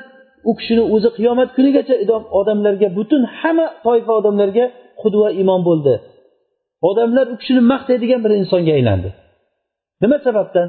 u 0.49 0.51
kishini 0.59 0.83
o'zi 0.95 1.09
qiyomat 1.17 1.49
kunigacha 1.57 1.95
odamlarga 2.39 2.87
butun 2.97 3.21
hamma 3.39 3.67
toifa 3.85 4.11
odamlarga 4.19 4.65
qudva 5.01 5.27
imom 5.41 5.61
bo'ldi. 5.69 5.93
Odamlar 6.89 7.25
u 7.33 7.35
kishini 7.41 7.61
maqtaydigan 7.73 8.19
bir 8.25 8.31
insonga 8.41 8.71
aylandi. 8.77 9.09
Nima 10.03 10.17
sababdan? 10.27 10.67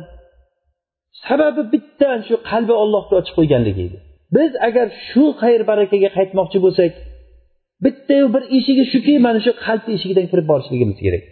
Sababi 1.26 1.62
bitta 1.74 2.11
shu 2.28 2.35
qalbi 2.50 2.74
ollohga 2.83 3.14
ochib 3.20 3.35
qo'yganligi 3.38 3.83
edi. 3.88 3.98
Biz 4.37 4.52
agar 4.68 4.87
shu 5.09 5.24
xayr 5.40 5.61
barakaga 5.70 6.09
qaytmoqchi 6.16 6.59
bo'lsak 6.64 6.92
bittayu 7.85 8.26
bir 8.35 8.42
eshigi 8.57 8.85
shuki 8.92 9.14
mana 9.26 9.40
shu 9.46 9.52
qalbni 9.64 9.92
eshigidan 9.96 10.26
kirib 10.30 10.46
borishligimiz 10.52 10.98
kerak. 11.07 11.24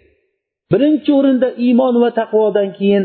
Birinchi 0.73 1.11
o'rinda 1.19 1.49
iymon 1.67 1.95
va 2.03 2.11
taqvodan 2.21 2.69
keyin 2.79 3.05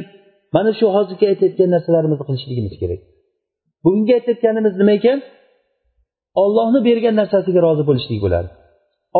mana 0.56 0.72
shu 0.80 0.86
hozirgi 0.96 1.26
aytayotgan 1.32 1.70
narsalarimizni 1.76 2.26
qilishligimiz 2.28 2.74
kerak. 2.82 3.02
Bugungi 3.84 4.12
aytayotganimiz 4.18 4.74
nima 4.82 4.94
ekan? 5.00 5.20
Ollohni 6.44 6.80
bergan 6.88 7.16
narsasiga 7.22 7.60
rozi 7.68 7.84
bo'lishlik 7.90 8.20
bo'ladi. 8.26 8.50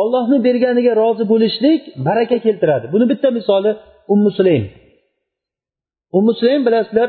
Ollohni 0.00 0.38
berganiga 0.46 0.92
rozi 1.02 1.24
bo'lishlik 1.32 1.80
baraka 2.06 2.36
keltiradi. 2.46 2.86
Buni 2.94 3.04
bitta 3.12 3.28
misoli 3.38 3.70
ummu 4.12 4.30
sulaym. 4.38 4.64
Ummu 6.18 6.32
sulaym 6.38 6.62
bilasizlar 6.66 7.08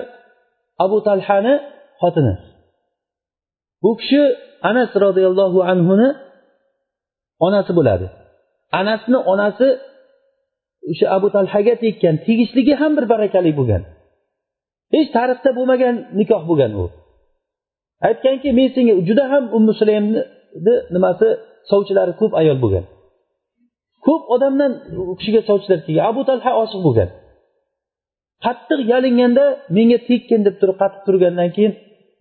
abu 0.85 0.97
talhani 1.07 1.53
xotini. 2.01 2.33
Bu 3.83 3.91
kishi 3.99 4.21
anas 4.69 4.91
roziyallohu 5.05 5.59
anhuni 5.71 6.09
onasi 7.45 7.71
bo'ladi. 7.77 8.05
Anasni 8.79 9.17
onasi 9.33 9.67
o'sha 10.91 11.05
abu 11.17 11.27
talhaga 11.35 11.73
tekkan 11.83 12.15
tegishligi 12.25 12.73
ham 12.81 12.91
bir 12.97 13.05
barakali 13.13 13.51
bo'lgan. 13.59 13.81
Hech 14.93 15.09
tarixda 15.17 15.49
bo'lmagan 15.57 15.95
nikoh 16.19 16.41
bo'lgan 16.49 16.71
u. 16.81 16.85
Aytganki 18.07 18.49
men 18.59 18.67
senga 18.75 18.93
juda 19.07 19.25
ham 19.33 19.43
ummu 19.57 19.73
sulaymni 19.79 20.21
nimasi 20.95 21.27
sovchilari 21.71 22.13
ko'p 22.21 22.33
ayol 22.41 22.57
bo'lgan. 22.63 22.85
Ko'p 24.05 24.23
odamdan 24.35 24.71
u 25.11 25.13
kishiga 25.19 25.41
sovchilar 25.49 25.79
kelgan. 25.85 26.03
Abu 26.11 26.21
talha 26.29 26.51
oshiq 26.63 26.81
bo'lgan. 26.87 27.09
Qattiq 28.45 28.79
yalinganda 28.91 29.45
menga 29.77 29.99
tekkin 30.09 30.39
deb 30.47 30.55
turib 30.61 30.77
qattiq 30.81 31.01
turgandan 31.07 31.49
keyin 31.55 31.73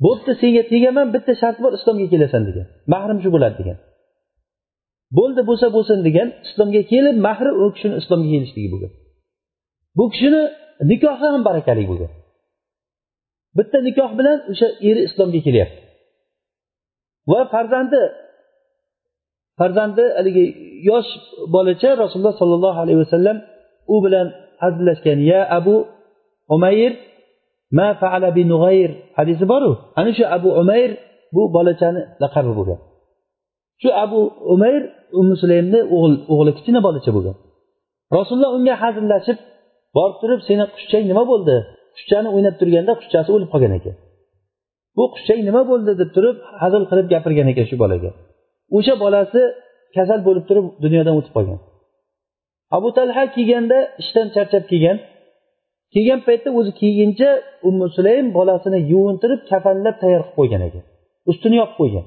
bo'pti 0.04 0.32
senga 0.42 0.62
tegaman 0.72 1.06
bitta 1.14 1.32
shart 1.40 1.56
bor 1.64 1.72
islomga 1.78 2.06
kelasan 2.12 2.42
degan. 2.48 2.66
Mahrim 2.92 3.18
shu 3.24 3.28
bo'ladi 3.34 3.56
degan. 3.60 3.78
Bo'ldi 5.16 5.40
bo'lsa 5.48 5.66
bo'lsin 5.76 5.98
degan 6.08 6.28
islomga 6.46 6.82
kelib 6.92 7.16
mahri 7.26 7.50
u 7.62 7.64
kishini 7.74 7.94
islomga 8.00 8.28
kelishligi 8.34 8.68
bo'lgan. 8.74 8.92
Bu 9.98 10.04
kishini 10.12 10.42
nikohi 10.90 11.26
ham 11.32 11.42
barakali 11.48 11.84
bo'lgan. 11.90 12.12
Bitta 13.58 13.78
nikoh 13.88 14.10
bilan 14.18 14.38
o'sha 14.52 14.68
eri 14.88 15.00
islomga 15.08 15.40
kelyapti. 15.46 15.80
Va 17.30 17.40
farzandi 17.54 18.00
farzandi 19.58 20.04
haligi 20.18 20.44
yosh 20.90 21.10
bolacha 21.54 21.90
rasululloh 22.02 22.34
sollallohu 22.42 22.78
alayhi 22.84 23.00
vasallam 23.04 23.36
u 23.94 23.96
bilan 24.04 24.26
hazillashgan 24.62 25.18
ya 25.32 25.40
abu 25.58 25.76
umayr 26.54 26.92
ma 27.78 27.88
faala 28.00 28.28
bi 28.36 28.42
nug'ayr? 28.52 28.90
Hadisi 29.18 29.44
boru 29.52 29.72
ana 29.98 30.10
shu 30.18 30.24
abu 30.36 30.48
umayr 30.62 30.90
bu 31.34 31.42
bolachani 31.56 32.02
laqabi 32.22 32.52
bo'lgan. 32.58 32.80
Shu 33.82 33.88
abu 34.04 34.20
umayr 34.54 34.82
umi 35.20 35.34
sulaymni 35.42 35.80
o'g'li 36.34 36.52
kichkina 36.56 36.80
bolacha 36.86 37.10
bo'lgan. 37.16 37.36
Rasululloh 38.16 38.50
unga 38.58 38.74
hazillashib 38.82 39.38
borib 39.96 40.16
turib 40.22 40.40
seni 40.48 40.64
qushchang 40.74 41.04
nima 41.10 41.24
bo'ldi? 41.32 41.56
Qushchani 41.96 42.28
o'ynab 42.34 42.54
turganda 42.60 42.92
qushchasi 43.00 43.30
o'lib 43.36 43.50
qolgan 43.54 43.72
ekan. 43.78 43.94
Bu 44.96 45.04
qushchang 45.14 45.40
nima 45.48 45.62
bo'ldi? 45.70 45.92
deb 46.00 46.10
turib 46.16 46.36
hazil 46.62 46.82
qilib 46.90 47.06
gapirgan 47.12 47.48
ekan 47.52 47.66
shu 47.70 47.76
bolaga. 47.82 48.10
O'sha 48.76 48.94
bolasi 49.04 49.40
kasal 49.96 50.20
bo'lib 50.28 50.44
turib 50.48 50.66
dunyodan 50.84 51.14
o'tib 51.18 51.32
qolgan. 51.36 51.58
Abu 52.76 52.88
talha 52.96 53.22
kelganda 53.34 53.78
ishdan 54.02 54.26
charchab 54.34 54.64
kelgan. 54.70 54.96
Kelgan 55.94 56.20
paytda 56.26 56.50
o'zi 56.58 56.72
kiyguncha 56.80 57.30
ummu 57.68 57.86
sulaym 57.96 58.26
bolasini 58.38 58.78
yuvintirib 58.92 59.40
kafanlab 59.50 59.96
tayyor 60.02 60.22
qilib 60.22 60.36
qo'ygan 60.38 60.62
ekan. 60.68 60.84
Ustini 61.30 61.56
yopib 61.60 61.76
qo'ygan. 61.80 62.04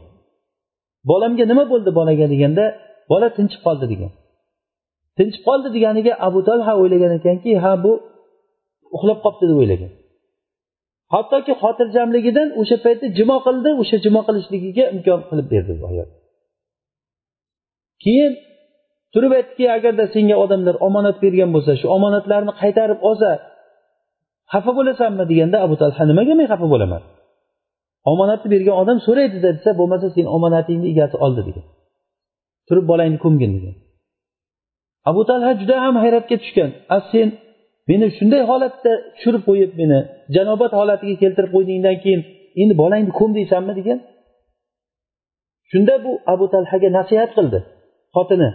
Bolamga 1.10 1.46
nima 1.52 1.64
bo'ldi 1.72 1.90
bolaga? 2.00 2.26
deganda 2.34 2.66
bola 3.12 3.28
tinchib 3.38 3.62
qoldi 3.68 3.86
degan. 3.94 4.12
Tinchib 5.18 5.44
qoldi 5.48 5.68
deganiga 5.76 6.14
abu 6.28 6.40
talha 6.48 6.74
o'ylagan 6.82 7.12
ekanki 7.20 7.52
ha 7.64 7.74
bu 7.84 7.92
uxlab 8.96 9.20
qolibdi 9.26 9.46
deb 9.52 9.58
o'ylagan. 9.64 9.92
Hattoki 11.14 11.54
xotirjamligidan 11.62 12.48
o'sha 12.62 12.78
paytda 12.86 13.06
jimo 13.18 13.38
qildi 13.46 13.70
o'sha 13.82 13.98
jimo 14.06 14.22
qilishligiga 14.28 14.86
imkon 14.94 15.22
qilib 15.30 15.48
berdi 15.54 15.74
bu 15.80 15.84
ayol. 15.92 16.10
Keyin 18.04 18.34
turib 19.14 19.32
aytdiki 19.38 19.66
agarda 19.78 20.06
senga 20.16 20.36
odamlar 20.44 20.76
omonat 20.88 21.18
bergan 21.24 21.50
bo'lsa 21.56 21.72
shu 21.82 21.88
omonatlarni 21.98 22.54
qaytarib 22.62 23.00
olsa 23.10 23.30
xafa 24.54 24.72
bo'lasanmi 24.78 25.24
deganda 25.32 25.58
abu 25.66 25.76
talha 25.82 26.04
nimaga 26.12 26.34
men 26.40 26.48
xafa 26.54 26.68
bo'laman? 26.74 27.02
Omonatni 28.12 28.48
bergan 28.54 28.76
odam 28.82 28.98
so'raydida 29.08 29.50
desa 29.58 29.72
bo'lmasa 29.80 30.08
sen 30.16 30.26
omonatingni 30.36 30.88
egasi 30.94 31.16
oldi 31.26 31.42
degan. 31.48 31.66
Turib 32.72 32.86
bolangni 32.92 33.18
ko'mgin 33.26 33.52
degan. 33.58 33.76
Abu 35.10 35.22
talha 35.30 35.52
juda 35.62 35.76
ham 35.86 35.96
hayratga 36.04 36.36
tushgan. 36.44 36.70
A 36.96 36.98
sen 37.12 37.28
meni 37.90 38.06
shunday 38.18 38.42
holatda 38.52 38.92
tushirib 39.16 39.44
qo'yib 39.50 39.72
meni 39.82 40.00
janobat 40.36 40.72
holatiga 40.80 41.16
keltirib 41.24 41.52
qo'ydingdan 41.56 41.98
keyin 42.04 42.22
endi 42.62 42.74
bolangni 42.82 43.12
ko'm 43.20 43.32
deysanmi 43.38 43.74
degan. 43.80 44.00
Shunda 45.72 45.96
bu 46.06 46.12
abu 46.34 46.46
talhaga 46.54 46.90
nasihat 47.00 47.32
qildi. 47.38 47.60
Xotini 48.16 48.50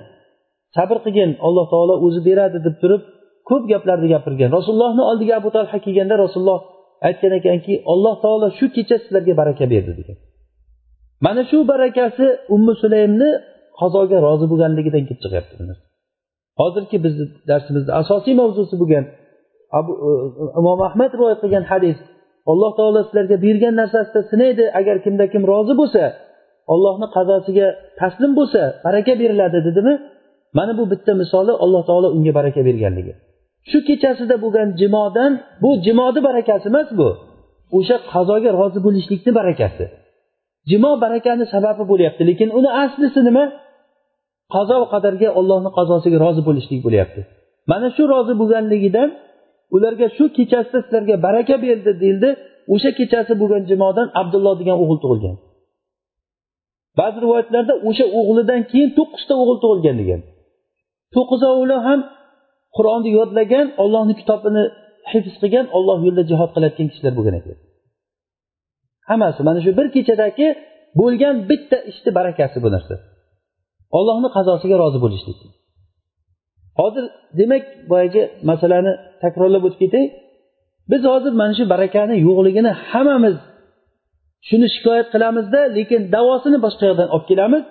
sabr 0.76 0.96
qilgin 1.04 1.30
alloh 1.46 1.66
taolo 1.72 1.94
o'zi 2.06 2.20
beradi 2.28 2.58
deb 2.66 2.76
turib 2.82 3.02
ko'p 3.48 3.62
gaplarni 3.72 4.08
gapirgan. 4.14 4.50
Rasulullohni 4.58 5.02
oldiga 5.10 5.34
abu 5.40 5.50
talha 5.56 5.78
kelganda 5.84 6.14
rasululloh 6.24 6.60
aytgan 7.08 7.32
ekanki 7.40 7.74
alloh 7.92 8.14
taolo 8.24 8.46
shu 8.58 8.66
kecha 8.76 8.96
sizlarga 9.02 9.34
baraka 9.40 9.64
berdi 9.72 9.92
degan. 10.00 10.18
Mana 11.24 11.42
shu 11.50 11.58
barakasi 11.72 12.26
ummu 12.54 12.72
sulaymni 12.82 13.30
qazoga 13.80 14.18
rozi 14.26 14.46
bo'lganligidan 14.50 15.02
kelib 15.08 15.20
chiqyapti 15.24 15.54
hozirgi 16.60 16.98
bizni 17.04 17.24
darsimizni 17.50 17.92
asosiy 18.02 18.34
mavzusi 18.40 18.74
bo'lgan 18.82 19.04
abu 19.78 19.92
e, 20.08 20.10
imom 20.60 20.80
ahmad 20.88 21.10
rivoyat 21.16 21.38
qilgan 21.44 21.64
hadis 21.72 21.98
alloh 22.52 22.70
taolo 22.78 23.00
sizlarga 23.06 23.36
bergan 23.46 23.74
narsasida 23.80 24.20
sinaydi. 24.30 24.64
Agar 24.80 24.96
kimda 25.04 25.24
kim 25.32 25.42
rozi 25.52 25.74
bo'lsa 25.80 26.02
ollohni 26.72 27.06
qazosiga 27.16 27.66
taslim 28.00 28.32
bo'lsa 28.38 28.60
baraka 28.86 29.12
beriladi 29.20 29.58
dedimi? 29.68 29.94
Mana 30.58 30.72
bu 30.78 30.84
bitta 30.92 31.12
misoli 31.22 31.52
alloh 31.64 31.82
taolo 31.88 32.08
unga 32.16 32.32
baraka 32.38 32.60
berganligi. 32.68 33.12
Shu 33.70 33.78
kechasida 33.88 34.36
bo'lgan 34.44 34.68
jimodan 34.80 35.32
bu 35.62 35.70
jimoni 35.86 36.20
barakasi 36.28 36.66
emas 36.72 36.88
bu. 37.00 37.08
O'sha 37.78 37.96
qazoga 38.12 38.50
rozi 38.60 38.78
bo'lishlikni 38.86 39.32
barakasi. 39.40 39.84
Jimo 40.70 40.90
barakani 41.04 41.44
sababi 41.54 41.84
bo'lyapti 41.90 42.22
lekin 42.30 42.48
uni 42.58 42.70
aslisi 42.82 43.20
nima? 43.28 43.44
Qazo 44.54 44.74
va 44.82 44.86
qadarga 44.94 45.28
ollohni 45.40 45.70
qazosiga 45.78 46.18
rozi 46.24 46.42
bo'lishlik 46.48 46.80
bo'lyapti. 46.86 47.20
Mana 47.70 47.88
shu 47.96 48.02
rozi 48.14 48.34
bo'lganligidan 48.40 49.08
ularga 49.76 50.06
shu 50.16 50.24
kechasida 50.36 50.78
sizlarga 50.84 51.14
baraka 51.26 51.54
berdi 51.64 51.92
deyildi. 52.02 52.30
O'sha 52.74 52.90
kechasi 52.98 53.32
bo'lgan 53.40 53.62
jimodan 53.70 54.08
abdulloh 54.20 54.54
degan 54.60 54.76
o'g'il 54.82 54.98
tug'ilgan. 55.04 55.36
Ba'zi 56.98 57.18
rivoyatlarda 57.24 57.74
o'sha 57.88 58.06
o'g'lidan 58.18 58.60
keyin 58.70 58.90
to'qqizta 58.98 59.34
o'g'il 59.42 59.58
tug'ilgan 59.64 59.96
degan. 60.02 60.20
To'qqizovuli 61.14 61.76
ham 61.86 62.00
qur'onni 62.76 63.10
yodlagan 63.18 63.66
ollohni 63.82 64.14
kitobini 64.20 64.64
hifz 65.12 65.34
qilgan 65.42 65.66
olloh 65.76 65.98
yo'lida 66.06 66.24
jihod 66.30 66.50
qilayotgan 66.54 66.86
kishilar 66.90 67.12
bo'lgan 67.18 67.34
ekan 67.40 67.56
hammasi 69.10 69.40
mana 69.48 69.60
shu 69.64 69.70
bir 69.78 69.86
kechadagi 69.96 70.46
bo'lgan 71.00 71.34
bitta 71.50 71.78
ishni 71.90 72.10
barakasi 72.18 72.58
bu 72.64 72.68
narsa. 72.74 72.94
Ollohni 73.96 74.28
qazosiga 74.36 74.76
rozi 74.82 74.98
bo'lishlik. 75.04 75.38
Hozir 76.80 77.04
demak 77.38 77.64
boyagi 77.90 78.22
masalani 78.50 78.92
takrorlab 79.22 79.62
o'tib 79.68 79.80
ketay. 79.84 80.04
Biz 80.90 81.02
hozir 81.12 81.32
mana 81.40 81.54
shu 81.58 81.64
barakani 81.74 82.14
yo'qligini 82.26 82.72
hammamiz 82.90 83.36
shuni 84.48 84.66
shikoyat 84.74 85.08
qilamizda 85.14 85.60
lekin 85.76 86.00
davosini 86.16 86.58
boshqa 86.64 86.84
yoqdan 86.90 87.08
olib 87.14 87.26
kelamiz. 87.30 87.64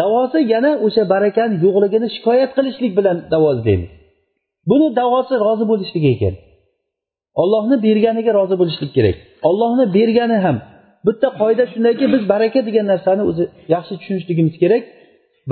Davosi 0.00 0.38
yana 0.52 0.70
o'sha 0.86 1.02
barakani 1.14 1.54
yo'qligini 1.64 2.08
shikoyat 2.16 2.50
qilishlik 2.56 2.92
bilan 2.98 3.16
davo 3.32 3.48
izlaymiz 3.56 3.90
buni 4.70 4.86
davosi 5.00 5.34
rozi 5.44 5.64
bo'lishlik 5.70 6.04
ekan. 6.14 6.34
Ollohni 7.42 7.76
berganiga 7.86 8.32
rozi 8.38 8.56
bo'lishlik 8.60 8.90
kerak. 8.96 9.16
Ollohni 9.48 9.84
bergani 9.96 10.38
ham 10.44 10.56
bitta 11.06 11.28
qoida 11.40 11.64
shundaki 11.72 12.04
biz 12.14 12.22
baraka 12.32 12.60
degan 12.68 12.86
narsani 12.92 13.22
o'zi 13.30 13.44
yaxshi 13.74 13.92
tushunishligimiz 14.00 14.54
kerak. 14.62 14.82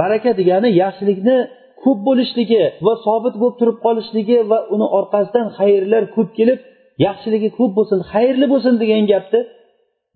Baraka 0.00 0.30
degani 0.40 0.68
yaxshilikni 0.83 1.37
ko'p 1.83 1.98
bo'lishligi 2.09 2.62
va 2.87 2.92
sobit 3.07 3.35
bo'lib 3.40 3.57
turib 3.61 3.78
qolishligi 3.87 4.38
va 4.50 4.59
uni 4.74 4.87
orqasidan 4.98 5.46
xayrlar 5.59 6.02
ko'p 6.16 6.30
kelib 6.38 6.59
yaxshiligi 7.07 7.48
ko'p 7.59 7.72
bo'lsin 7.78 7.98
xayrli 8.12 8.46
bo'lsin 8.52 8.74
degan 8.83 9.04
gapni 9.12 9.40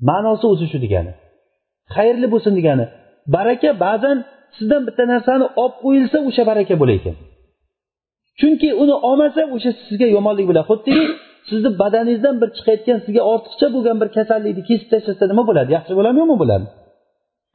ma'nosi 0.09 0.45
o'zi 0.53 0.67
shu 0.73 0.79
degani. 0.85 1.13
Xayrli 1.95 2.27
bo'lsin 2.33 2.53
degani. 2.59 2.85
Baraka 3.35 3.71
ba'zan 3.85 4.17
sizdan 4.57 4.83
bitta 4.89 5.05
narsani 5.13 5.47
olib 5.63 5.77
qo'yilsa 5.85 6.19
o'sha 6.29 6.43
baraka 6.51 6.75
bo'lar 6.81 6.97
ekan. 7.01 7.17
Chunki 8.41 8.69
uni 8.83 8.95
olmasa 9.09 9.41
o'sha 9.57 9.71
sizga 9.87 10.07
yomonlik 10.17 10.47
bo'ladi. 10.51 10.67
Xuddiki 10.71 11.05
sizni 11.51 11.71
badaningizdan 11.83 12.35
bir 12.43 12.49
chiqayotgan 12.57 12.99
sizga 13.05 13.23
ortiqcha 13.33 13.67
bo'lgan 13.75 13.97
bir 14.03 14.09
kasallikni 14.17 14.63
kesib 14.71 14.89
tashlasa 14.93 15.25
nima 15.33 15.43
bo'ladi? 15.49 15.71
Yaxshi 15.77 15.93
bo'ladimi? 15.99 16.21
Yomon 16.25 16.39
bo'ladimi 16.43 16.71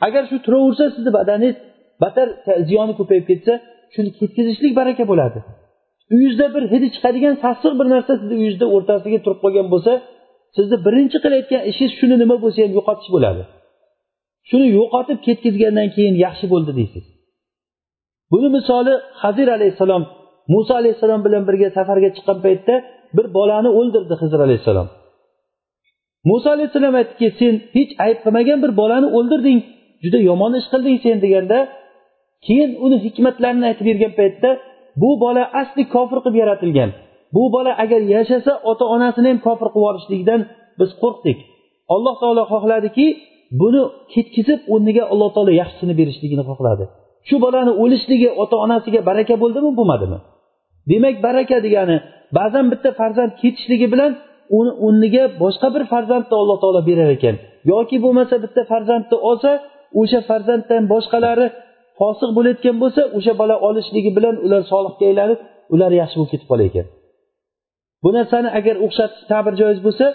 agar 0.08 0.24
shu 0.30 0.38
turaversa 0.46 0.86
sizni 0.96 1.12
badaningiz 1.20 1.56
battar 2.02 2.28
ziyoni 2.70 2.94
ko'payib 3.00 3.26
ketsa 3.32 3.54
shuni 3.94 4.10
ketkazishlik 4.20 4.74
baraka 4.80 5.04
bo'ladi. 5.12 5.40
Uyingizda 6.14 6.48
bir 6.56 6.64
hidi 6.74 6.88
chiqadigan 6.96 7.36
sassiq 7.44 7.74
bir 7.80 7.88
narsa 7.94 8.12
sizni 8.20 8.36
uyingizda 8.40 8.66
o'rtasiga 8.76 9.20
turib 9.26 9.40
qolgan 9.44 9.68
bo'lsa 9.74 9.94
sizni 10.56 10.78
birinchi 10.86 11.18
qilayotgan 11.24 11.62
ishingiz 11.70 11.94
shuni 12.00 12.16
nima 12.24 12.36
bo'lsa 12.44 12.60
ham 12.66 12.72
yo'qotish 12.78 13.10
bo'ladi. 13.16 13.44
Shuni 14.50 14.68
yo'qotib 14.78 15.20
ketkazgandan 15.28 15.88
keyin 15.96 16.16
yaxshi 16.26 16.46
bo'ldi 16.54 16.72
deysiz. 16.80 17.06
Buni 18.32 18.50
misoli 18.58 18.94
hazir 19.24 19.48
alayhissalom 19.58 20.04
muso 20.54 20.74
alayhissalom 20.82 21.22
bilan 21.26 21.44
birga 21.50 21.70
safarga 21.78 22.10
chiqqan 22.16 22.38
paytda 22.46 22.76
bir 23.18 23.26
bolani 23.38 23.70
o'ldirdi 23.80 24.16
hizr 24.22 24.40
alayhissalom. 24.48 24.88
Muso 26.30 26.48
alayhissalom 26.56 26.96
aytdiki 27.02 27.28
sen 27.40 27.54
hech 27.76 27.92
ayb 28.06 28.18
qilmagan 28.24 28.60
bir 28.64 28.72
bolani 28.82 29.08
o'ldirding 29.18 29.60
juda 30.04 30.20
yomon 30.30 30.52
ish 30.60 30.68
qilding 30.74 30.98
sen 31.06 31.18
deganda 31.26 31.58
keyin 32.46 32.72
uni 32.86 32.98
hikmatlarini 33.06 33.66
aytib 33.70 33.86
bergan 33.90 34.14
paytda 34.20 34.50
bu 35.02 35.10
bola 35.24 35.44
asli 35.62 35.84
kofir 35.96 36.20
qilib 36.24 36.36
yaratilgan. 36.42 36.90
Bu 37.36 37.44
bola 37.56 37.72
agar 37.84 38.02
yashasa 38.16 38.52
ota 38.72 38.86
onasini 38.96 39.28
ham 39.32 39.40
kofir 39.48 39.68
qilib 39.74 39.84
yuborishligidan 39.86 40.42
biz 40.80 40.90
qo'rqdik. 41.02 41.38
Alloh 41.96 42.16
taolo 42.22 42.44
xohladiki 42.54 43.06
buni 43.62 43.82
ketkizib 44.14 44.60
o'rniga 44.74 45.04
alloh 45.14 45.30
taolo 45.36 45.52
yaxshisini 45.62 45.94
berishligini 46.00 46.44
xohladi. 46.50 46.84
Shu 47.28 47.36
bolani 47.46 47.72
o'lishligi 47.84 48.30
ota 48.44 48.56
onasiga 48.66 49.00
baraka 49.10 49.36
bo'ldimi 49.44 49.72
bo'lmadimi? 49.80 50.18
Demak 50.92 51.16
baraka 51.26 51.58
degani 51.66 51.98
ba'zan 52.38 52.66
bitta 52.72 52.90
farzand 53.00 53.32
ketishligi 53.42 53.88
bilan 53.94 54.12
uni 54.58 54.72
o'rniga 54.86 55.24
boshqa 55.44 55.68
bir 55.76 55.84
farzandni 55.94 56.36
alloh 56.42 56.58
taolo 56.64 56.82
berar 56.90 57.10
ekan. 57.18 57.36
Yoki 57.72 57.98
bo'lmasa 58.06 58.36
bitta 58.44 58.62
farzandni 58.72 59.18
olsa 59.30 59.52
o'sha 60.02 60.20
farzanddan 60.30 60.84
boshqalari 60.94 61.48
fosiq 62.00 62.30
bo'layotgan 62.38 62.76
bo'lsa 62.84 63.02
o'sha 63.18 63.34
bola 63.42 63.56
olishligi 63.68 64.12
bilan 64.18 64.36
ular 64.46 64.62
solihga 64.72 65.06
aylanib 65.12 65.40
ular 65.74 65.92
yaxshi 66.02 66.16
bo'lib 66.20 66.32
ketib 66.34 66.48
qolar 66.52 66.66
ekan. 66.72 66.88
Bu 68.04 68.10
narsani 68.18 68.50
agar 68.60 68.76
o'xshatish 68.86 69.24
ta'bir 69.32 69.54
joiz 69.62 69.80
bo'lsa 69.86 70.06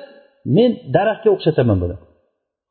men 0.57 0.71
daraxtga 0.97 1.31
o'xshataman 1.37 1.79
buni. 1.83 1.97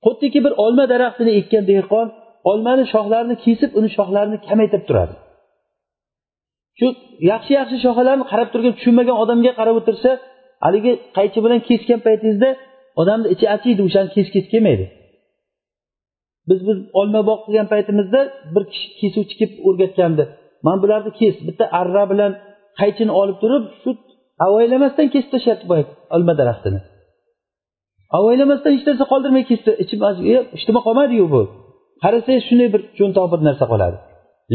Xuddiki 0.05 0.39
bir 0.45 0.53
olma 0.63 0.85
daraxtini 0.93 1.31
ekkan 1.39 1.63
dehqon 1.71 2.07
olmani 2.51 2.83
shoxlarini 2.93 3.35
kesib 3.45 3.71
uni 3.79 3.89
shoxlarini 3.97 4.37
kamaytirib 4.47 4.85
turadi. 4.89 5.13
Shu 6.79 6.87
yaxshi 7.31 7.51
yaxshi 7.59 7.77
shoxalarni 7.85 8.25
qarab 8.31 8.49
turgan 8.53 8.73
tushunmagan 8.77 9.17
odamga 9.23 9.51
qarab 9.59 9.75
o'tirsa 9.81 10.11
haligi 10.65 10.91
qaychi 11.17 11.39
bilan 11.45 11.59
kesgan 11.69 11.99
paytingizda 12.07 12.49
odamni 13.01 13.27
ichi 13.33 13.45
achiydi 13.55 13.81
o'shani 13.87 14.09
kesgisi 14.15 14.47
kelmaydi. 14.53 14.85
Biz 16.49 16.59
bir 16.67 16.77
olma 16.99 17.21
bog' 17.29 17.41
qilgan 17.45 17.67
paytimizda 17.73 18.21
bir 18.55 18.63
kishi 18.71 18.87
kesuvchi 19.01 19.35
kelib 19.39 19.57
o'rgatgandi. 19.67 20.23
Mana 20.65 20.77
bularni 20.83 21.11
kes 21.19 21.35
bitta 21.47 21.65
arra 21.79 22.03
bilan 22.11 22.31
qaychini 22.79 23.13
olib 23.21 23.37
turib 23.43 23.63
shu 23.81 23.91
avaylamasdan 24.45 25.07
kesib 25.13 25.29
tashlabdi 25.33 25.65
boya 25.71 25.83
olma 26.15 26.33
daraxtini. 26.39 26.79
Avaylamasdan 28.17 28.71
hech 28.75 28.85
narsa 28.89 29.05
qoldirmay 29.11 29.43
kesdi 29.51 29.71
ichim 29.83 29.99
hech 30.55 30.65
nima 30.69 30.81
qolmadiyu 30.87 31.25
bu. 31.35 31.41
Qarasangiz 32.03 32.43
shunday 32.49 32.69
bir 32.73 32.81
cho'ntoq 32.97 33.27
bir 33.33 33.39
narsa 33.47 33.65
qoladi. 33.71 33.97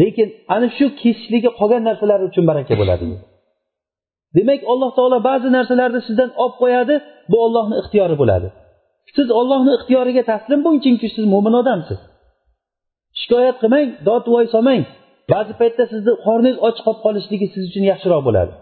Lekin 0.01 0.29
ana 0.55 0.69
shu 0.77 0.87
kesishligi 1.03 1.51
qolgan 1.59 1.83
narsalar 1.89 2.19
uchun 2.29 2.45
baraka 2.51 2.75
bo'ladi. 2.81 3.05
Demak 4.37 4.61
alloh 4.73 4.91
taolo 4.97 5.19
ba'zi 5.31 5.49
narsalarni 5.59 6.01
sizdan 6.09 6.31
olib 6.43 6.57
qo'yadi 6.63 6.95
bu 7.31 7.37
ollohni 7.47 7.75
ixtiyori 7.83 8.17
bo'ladi. 8.23 8.49
Siz 9.17 9.29
ollohni 9.41 9.73
ixtiyoriga 9.79 10.23
taslim 10.33 10.61
bo'ling 10.65 10.83
chunki 10.85 11.09
siz 11.17 11.25
mo'min 11.35 11.55
odamsiz. 11.61 12.01
Shikoyat 13.21 13.57
qilmang 13.63 13.89
dod 14.09 14.25
voy 14.35 14.47
solmang. 14.55 14.83
Ba'zi 15.33 15.53
paytda 15.61 15.85
sizni 15.93 16.13
qorningiz 16.27 16.57
och 16.67 16.77
qolib 16.87 17.01
qolishligi 17.07 17.47
siz 17.55 17.63
uchun 17.71 17.85
yaxshiroq 17.93 18.23
bo'ladi. 18.29 18.53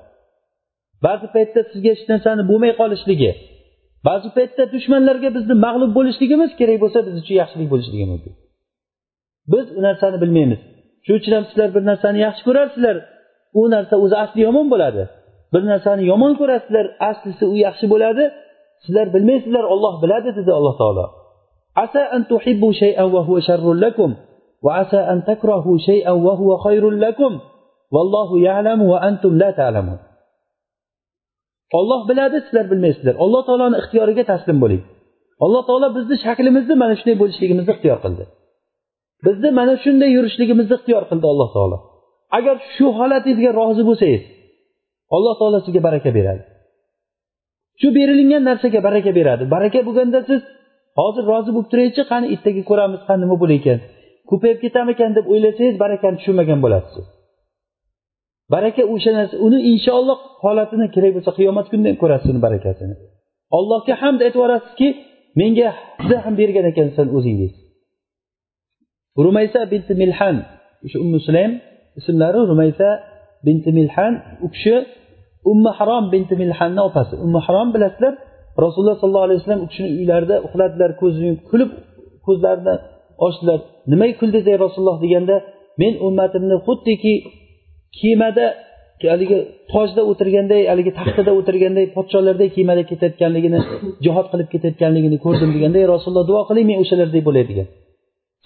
Ba'zi 1.06 1.26
paytda 1.34 1.60
sizga 1.70 1.90
hech 1.94 2.04
narsani 2.12 2.42
bo'lmay 2.50 2.72
qolishligi. 2.80 3.30
Ba'zi 4.08 4.28
paytda 4.36 4.62
dushmanlarga 4.74 5.28
bizni 5.36 5.54
mag'lub 5.66 5.92
bo'lishligimiz 5.98 6.50
kerak 6.60 6.78
bo'lsa 6.82 6.98
biz 7.06 7.14
uchun 7.22 7.34
yaxshilik 7.42 7.68
bo'lishligi 7.72 8.06
mumkin. 8.12 8.32
Biz 9.52 9.66
u 9.78 9.80
narsani 9.88 10.16
bilmaymiz. 10.22 10.60
Shuning 11.04 11.20
uchun 11.20 11.32
ham 11.36 11.44
sizlar 11.50 11.68
bir 11.76 11.82
narsani 11.90 12.18
yaxshi 12.26 12.42
ko'rarsizlar 12.48 12.96
u 13.60 13.62
narsa 13.74 13.94
o'zi 14.04 14.16
asli 14.24 14.40
yomon 14.48 14.66
bo'ladi. 14.72 15.02
Bir 15.52 15.62
narsani 15.72 16.02
yomon 16.12 16.32
ko'rasizlar. 16.40 16.86
Aslisi 17.10 17.44
u 17.52 17.54
yaxshi 17.66 17.86
bo'ladi. 17.92 18.24
Sizlar 18.84 19.06
bilmaysizlar 19.14 19.64
olloh 19.74 19.94
biladi 20.02 20.30
dedi 20.38 20.50
alloh 20.58 20.74
taolo. 20.82 21.06
Asa 21.84 22.02
an 22.16 22.22
tuhibbu 22.30 22.68
shay'an 22.82 23.08
wa 23.14 23.20
huwa 23.28 23.40
sharrun 23.48 23.76
lakum 23.84 24.10
va 24.64 24.72
asa 24.82 25.00
an 25.12 25.18
takrahu 25.30 25.72
shay'an 25.88 26.16
wa 26.26 26.32
huwa 26.40 26.54
khayrun 26.64 26.94
lakum 27.04 27.32
vallohu 27.94 28.34
ya'lamu 28.48 28.84
va 28.92 28.98
antum 29.08 29.32
la 29.42 29.50
ta'lamun. 29.60 29.98
Olloh 31.78 32.00
biladi 32.10 32.36
sizlar 32.44 32.66
bilmaysizlar. 32.72 33.14
Alloh 33.24 33.42
taoloni 33.48 33.76
ixtiyoriga 33.82 34.24
taslim 34.32 34.58
bo'ling. 34.64 34.82
Alloh 35.44 35.62
taolo 35.68 35.88
bizni 35.96 36.16
shaklimizni 36.24 36.74
mana 36.82 36.94
shunday 36.98 37.16
bo'lishligimizni 37.22 37.72
ixtiyor 37.74 37.98
qildi. 38.04 38.24
Bizni 39.26 39.50
mana 39.58 39.74
shunday 39.84 40.10
yurishligimizni 40.16 40.74
ixtiyor 40.78 41.02
qildi 41.10 41.26
alloh 41.32 41.48
taolo. 41.56 41.76
Agar 42.38 42.56
shu 42.74 42.86
holatingizga 42.98 43.50
rozi 43.60 43.82
bo'lsangiz 43.88 44.22
alloh 45.16 45.34
taolo 45.40 45.58
sizga 45.66 45.80
baraka 45.86 46.10
beradi. 46.18 46.42
Shu 47.80 47.88
berilingan 47.96 48.42
narsaga 48.48 48.80
baraka 48.88 49.10
beradi. 49.18 49.44
Baraka 49.54 49.80
bo'lganda 49.88 50.18
siz 50.30 50.40
hozir 51.00 51.24
rozi 51.32 51.50
bo'lib 51.54 51.68
turaychi 51.72 52.02
qani 52.12 52.26
ertaga 52.34 52.62
ko'ramiz 52.70 53.00
qani 53.08 53.20
nima 53.24 53.36
bo'lar 53.42 53.56
ekan. 53.60 53.78
Ko'payib 54.30 54.58
ketamikan 54.64 55.10
deb 55.16 55.26
o'ylasangiz 55.32 55.74
barakani 55.84 56.16
tushunmagan 56.20 56.58
bo'lasiz. 56.64 57.04
Baraka 58.54 58.82
o'sha 58.94 59.10
narsa 59.18 59.34
uni 59.46 59.58
inshaalloh 59.72 60.18
holatini 60.44 60.86
kerak 60.94 61.12
bo'lsa 61.16 61.30
qiyomat 61.38 61.66
kunida 61.70 61.88
ham 61.90 61.96
ko'rasiz 62.02 62.28
uni 62.32 62.40
barakasini. 62.46 62.94
Allohga 63.58 63.94
hamd 64.02 64.20
aytib 64.24 64.38
yuborasizki 64.40 64.88
menga 65.40 65.68
juda 66.02 66.18
ham 66.24 66.34
bergan 66.40 66.66
ekansan 66.72 67.06
o'zingiz. 67.16 67.52
Rumaysa 69.24 69.60
binti 69.72 69.92
milhan 70.02 70.36
o'sha 70.84 70.98
ummu 71.04 71.18
sulaym 71.26 71.52
ismlari 71.98 72.40
rumaysa 72.50 72.88
binti 73.46 73.70
milhan 73.78 74.12
u 74.44 74.48
kishi 74.54 74.74
umma 75.52 75.70
harom 75.78 76.04
binti 76.12 76.34
milhanni 76.42 76.80
opasi. 76.88 77.14
Umma 77.24 77.40
harom 77.46 77.68
bilasizlar 77.74 78.14
rasululloh 78.64 78.96
sollallohu 79.02 79.26
alayhi 79.28 79.40
vasallam 79.40 79.62
u 79.64 79.68
kishini 79.70 79.90
uylarida 79.98 80.36
uxladilar 80.46 80.90
ko'zini 81.00 81.26
yumib 81.28 81.42
kulib 81.50 81.70
ko'zlarini 82.26 82.74
ochdilar. 83.26 83.58
Nimaga 83.92 84.14
kuldingiz 84.20 84.46
ey 84.52 84.56
rasululloh 84.64 84.98
deganda 85.04 85.36
men 85.80 85.92
ummatimni 86.06 86.56
xuddiki 86.66 87.14
kemada 88.00 88.46
haligi 89.12 89.38
tojda 89.72 90.02
o'tirganday 90.10 90.62
haligi 90.72 90.92
taxtada 91.00 91.30
o'tirganday 91.38 91.86
podsholarday 91.96 92.48
kemada 92.56 92.82
ketayotganligini 92.90 93.58
jihod 94.04 94.26
qilib 94.32 94.48
ketayotganligini 94.54 95.18
ko'rdim 95.24 95.50
deganda 95.56 95.78
ey 95.82 95.86
rasululloh 95.94 96.26
duo 96.30 96.40
qiling 96.48 96.66
men 96.70 96.78
o'shalardek 96.84 97.22
bo'lay 97.28 97.44
degan 97.50 97.66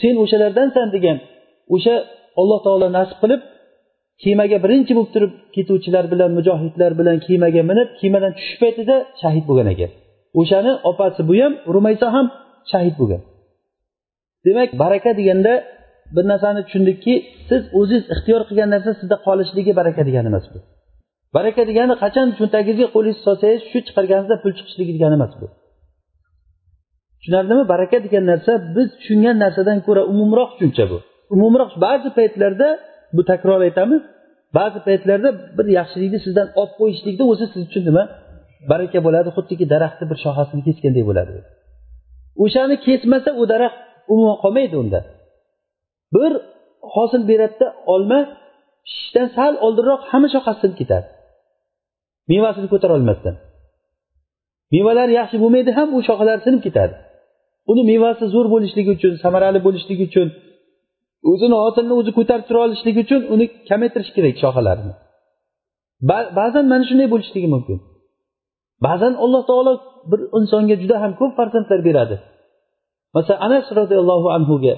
sen 0.00 0.14
o'shalardansan 0.24 0.88
degan 0.96 1.16
o'sha 1.74 1.94
alloh 2.40 2.58
taolo 2.66 2.86
nasib 2.98 3.18
qilib 3.22 3.40
kemaga 4.22 4.58
birinchi 4.64 4.92
bo'lib 4.96 5.10
turib 5.14 5.32
ketuvchilar 5.54 6.04
bilan 6.12 6.30
mujohidlar 6.38 6.92
bilan 7.00 7.16
kemaga 7.26 7.62
minib 7.70 7.88
kemadan 8.00 8.32
tushish 8.38 8.58
paytida 8.62 8.96
shahid 9.22 9.44
bo'lgan 9.48 9.68
ekan. 9.74 9.90
O'shani 10.40 10.72
opasi 10.90 11.20
bu 11.28 11.34
ham 11.42 11.52
rumaysa 11.74 12.06
ham 12.14 12.26
shahid 12.72 12.94
bo'lgan. 13.00 13.20
Demak 14.46 14.68
baraka 14.82 15.10
deganda 15.20 15.52
bir 16.14 16.24
narsani 16.32 16.60
tushundikki 16.66 17.14
siz 17.48 17.62
o'zingiz 17.78 18.04
ixtiyor 18.14 18.42
qilgan 18.48 18.68
narsa 18.74 18.90
sizda 19.00 19.16
qolishligi 19.26 19.72
baraka 19.80 20.02
degani 20.08 20.28
emas 20.32 20.46
bu. 20.52 20.58
Baraka 21.36 21.62
degani 21.70 21.94
qachon 22.02 22.26
cho'ntagingizga 22.38 22.86
qo'lingizni 22.94 23.22
solsangiz 23.28 23.60
shu 23.70 23.78
chiqarganingizda 23.86 24.36
pul 24.42 24.52
chiqishligi 24.58 24.92
degani 24.96 25.14
emas 25.20 25.32
bu. 25.40 25.46
Tushunarlimi? 27.24 27.64
Baraka 27.72 27.96
degan 28.04 28.24
narsa 28.32 28.52
biz 28.76 28.88
tushungan 29.00 29.36
narsadan 29.44 29.78
ko'ra 29.86 30.02
umumroq 30.12 30.50
tushuncha 30.52 30.84
bu. 30.90 30.98
Umumroq 31.34 31.70
ba'zi 31.84 32.08
paytlarda 32.18 32.68
bu 33.16 33.22
takror 33.30 33.60
aytamiz 33.68 34.02
ba'zi 34.58 34.78
paytlarda 34.86 35.30
bir 35.56 35.66
yaxshilikni 35.78 36.18
sizdan 36.26 36.48
olib 36.60 36.74
qo'yishlikni 36.80 37.24
o'zi 37.32 37.46
siz 37.52 37.62
uchun 37.68 37.82
nima? 37.88 38.04
Baraka 38.70 38.98
bo'ladi 39.06 39.30
xuddiki 39.36 39.64
daraxtni 39.72 40.04
bir 40.10 40.18
shoxasini 40.24 40.62
kesganday 40.68 41.04
bo'ladi. 41.10 41.32
O'shani 42.44 42.76
kesmasa 42.86 43.30
u 43.40 43.42
daraxt 43.52 43.80
umuman 44.12 44.36
qolmaydi 44.42 44.76
unda. 44.82 45.00
Bir 46.14 46.32
hosil 46.94 47.22
beradida 47.30 47.66
olma 47.94 48.20
pishishdan 48.86 49.28
sal 49.36 49.52
oldinroq 49.66 50.00
hamma 50.10 50.28
shoxasi 50.34 50.60
sinib 50.62 50.76
ketadi. 50.80 51.06
Mevasini 52.32 52.68
ko'tara 52.72 52.92
olmasdan. 52.98 53.34
Mevalar 54.74 55.08
yaxshi 55.18 55.36
bo'lmaydi 55.42 55.70
ham 55.78 55.88
u 55.96 55.98
shoxalari 56.08 56.40
sinib 56.46 56.62
ketadi. 56.66 56.94
Uni 57.70 57.82
mevasi 57.92 58.24
zo'r 58.34 58.46
bo'lishligi 58.54 58.90
uchun 58.96 59.12
samarali 59.24 59.60
bo'lishligi 59.66 60.04
uchun 60.10 60.28
o'zini 61.30 61.56
hosilni 61.64 61.94
o'zi 62.00 62.10
ko'tarib 62.18 62.44
tura 62.48 62.60
olishligi 62.66 63.00
uchun 63.06 63.22
uni 63.34 63.46
kamaytirish 63.68 64.10
kerak 64.16 64.36
shoxalarini. 64.42 64.94
Ba'zan 66.38 66.64
mana 66.72 66.84
shunday 66.88 67.08
bo'lishligi 67.14 67.48
mumkin. 67.54 67.78
Ba'zan 68.86 69.14
alloh 69.24 69.42
taolo 69.50 69.72
bir 70.10 70.20
insonga 70.38 70.76
juda 70.82 70.96
ham 71.02 71.12
ko'p 71.20 71.32
farzandlar 71.38 71.80
beradi. 71.88 72.16
Masalan 73.16 73.40
anas 73.46 73.66
roziyallohu 73.80 74.28
anhuga 74.36 74.74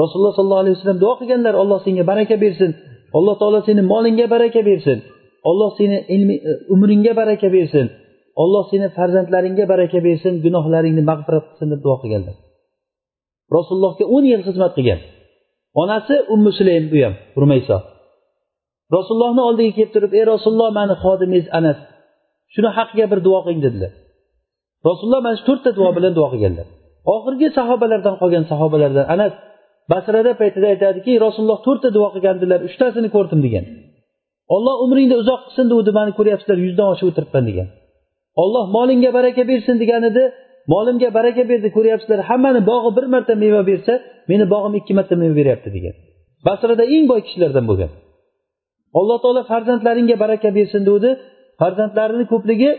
rasululloh 0.00 0.34
sollallohu 0.38 0.62
alayhi 0.64 0.76
vasallam 0.76 1.00
duo 1.04 1.12
qilganlar 1.20 1.54
alloh 1.62 1.78
senga 1.86 2.04
baraka 2.10 2.36
bersin. 2.44 2.70
Alloh 3.18 3.34
taolo 3.40 3.58
seni 3.68 3.82
molingga 3.92 4.26
baraka 4.34 4.60
bersin. 4.68 4.98
Olloh 5.50 5.70
seni 5.78 5.98
ilmi 6.14 6.36
e, 6.50 6.52
umringga 6.74 7.12
baraka 7.20 7.48
bersin. 7.56 7.86
Olloh 8.42 8.64
seni 8.70 8.86
farzandlaringga 8.96 9.64
baraka 9.72 9.98
bersin 10.06 10.34
gunohlaringni 10.44 11.02
mag'firat 11.10 11.44
qilsin 11.48 11.68
deb 11.72 11.80
duo 11.86 11.96
qilganlar. 12.02 12.36
Rasulullohga 13.56 14.04
o'n 14.14 14.24
yil 14.32 14.42
xizmat 14.48 14.72
qilgan. 14.78 15.00
Onasi 15.82 16.14
ummu 16.34 16.50
sulaym 16.58 16.84
bu 16.92 16.98
ham 17.04 17.14
rumayso. 17.40 17.78
Rasulullohni 18.96 19.42
oldiga 19.48 19.72
kelib 19.76 19.92
turib 19.94 20.12
ey 20.18 20.24
rasululloh 20.32 20.70
mani 20.78 20.94
xodimingiz 21.02 21.46
anas 21.58 21.78
shuni 22.54 22.70
haqqiga 22.78 23.06
bir 23.12 23.20
duo 23.26 23.38
qiling 23.44 23.60
dedilar. 23.66 23.92
Rasululloh 24.88 25.20
mana 25.26 25.36
shu 25.38 25.44
to'rtta 25.48 25.70
duo 25.78 25.90
bilan 25.96 26.12
duo 26.18 26.28
qilganlar. 26.32 26.66
Oxirgi 27.14 27.48
sahobalardan 27.58 28.14
qolgan 28.22 28.44
sahobalardan 28.50 29.06
anas 29.14 29.32
basrada 29.92 30.32
paytida 30.40 30.66
aytadiki 30.74 31.12
rasululloh 31.26 31.60
to'rtta 31.66 31.88
duo 31.96 32.08
qilgandilar 32.14 32.60
uchtasini 32.68 33.08
ko'rdim 33.16 33.40
degan. 33.46 33.64
Olloh 34.54 34.74
umringni 34.84 35.16
uzoq 35.22 35.40
qilsin 35.46 35.66
degandi 35.70 35.92
mani 35.98 36.12
ko'ryapsizlar 36.18 36.58
yuzdan 36.66 36.86
oshib 36.92 37.06
o'tiribman 37.10 37.44
degan. 37.50 37.68
Olloh 38.42 38.64
molingga 38.76 39.10
baraka 39.18 39.42
bersin 39.50 39.76
degan 39.82 40.02
edi 40.10 40.24
molimga 40.72 41.08
baraka 41.18 41.42
berdi 41.50 41.68
ko'ryapsizlar. 41.76 42.18
Hammani 42.30 42.60
bog'i 42.70 42.90
bir 42.96 43.06
marta 43.14 43.34
meva 43.44 43.62
bersa 43.70 43.92
meni 44.30 44.44
bog'im 44.54 44.74
ikki 44.80 44.92
marta 44.98 45.14
meva 45.22 45.34
beryapti 45.40 45.68
degan. 45.76 45.94
Basrada 46.46 46.84
eng 46.94 47.04
boy 47.10 47.20
kishilardan 47.26 47.64
bo'lgan. 47.70 47.90
Alloh 48.98 49.18
taolo 49.24 49.42
farzandlaringga 49.52 50.16
baraka 50.24 50.48
bersin 50.58 50.82
degandi 50.88 51.10
farzandlarini 51.60 52.24
ko'pligi 52.32 52.70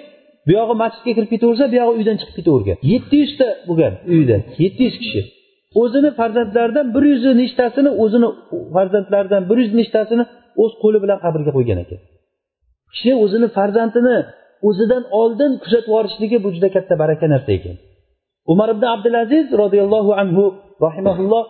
buyog'i 0.47 0.75
masjidga 0.83 1.11
kirib 1.17 1.29
ketaversa 1.33 1.65
buyog'i 1.73 1.93
uydan 1.99 2.15
chiqib 2.19 2.35
ketavergan. 2.39 2.77
Yetti 2.93 3.15
yuzta 3.23 3.47
bo'lgan 3.69 3.93
uyda 4.13 4.37
yetti 4.63 4.81
yuz 4.87 4.97
kishi. 5.03 5.21
O'zini 5.81 6.09
farzandlaridan 6.19 6.87
bir 6.95 7.03
yuz 7.11 7.23
nechtasini 7.41 7.89
o'zini 8.03 8.27
farzandlaridan 8.75 9.43
bir 9.49 9.57
yuz 9.63 9.71
nechtasini 9.79 10.23
o'z 10.63 10.71
qo'li 10.83 10.97
bilan 11.03 11.17
qabrga 11.25 11.51
qo'ygan 11.57 11.77
ekan. 11.83 11.99
Kishi 12.93 13.11
o'zini 13.23 13.47
farzandini 13.57 14.17
o'zidan 14.67 15.03
oldin 15.19 15.51
kuzatib 15.63 15.87
yuborishligi 15.89 16.37
bu 16.43 16.49
juda 16.55 16.69
katta 16.75 16.93
baraka 17.01 17.25
narsa 17.33 17.51
ekan. 17.57 17.75
Umar 18.51 18.69
ibn 18.75 18.83
abdulaziz 18.95 19.45
roziyallohu 19.61 20.11
anhu 20.21 20.43
rahimaulloh 20.85 21.45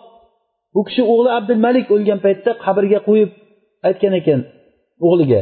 bu 0.75 0.81
kishi 0.87 1.03
o'g'li 1.11 1.29
abdul 1.37 1.61
malik 1.65 1.85
o'lgan 1.95 2.19
paytda 2.25 2.51
qabrga 2.65 2.99
qo'yib 3.07 3.31
aytgan 3.87 4.13
ekan 4.21 4.39
o'g'liga. 5.07 5.41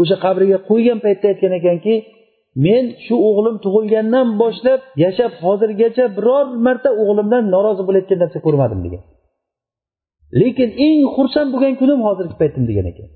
O'sha 0.00 0.16
qabriga 0.24 0.58
qo'ygan 0.70 0.98
paytda 1.04 1.26
aytgan 1.32 1.52
ekanki 1.60 1.94
men 2.64 2.84
shu 3.04 3.14
o'g'lim 3.28 3.56
tug'ilgandan 3.64 4.26
boshlab 4.42 4.80
yashab 5.04 5.32
hozirgacha 5.44 6.04
biror 6.16 6.46
marta 6.66 6.90
o'g'limdan 7.02 7.44
norozi 7.54 7.82
bo'layotgan 7.88 8.18
narsa 8.22 8.38
ko'rmadim 8.46 8.80
degan. 8.86 9.02
Lekin 10.40 10.70
eng 10.86 11.00
xursand 11.14 11.48
bo'lgan 11.54 11.74
kunim 11.80 12.00
hozirgi 12.06 12.34
paytim 12.40 12.64
degan 12.70 12.86
ekan. 12.92 13.08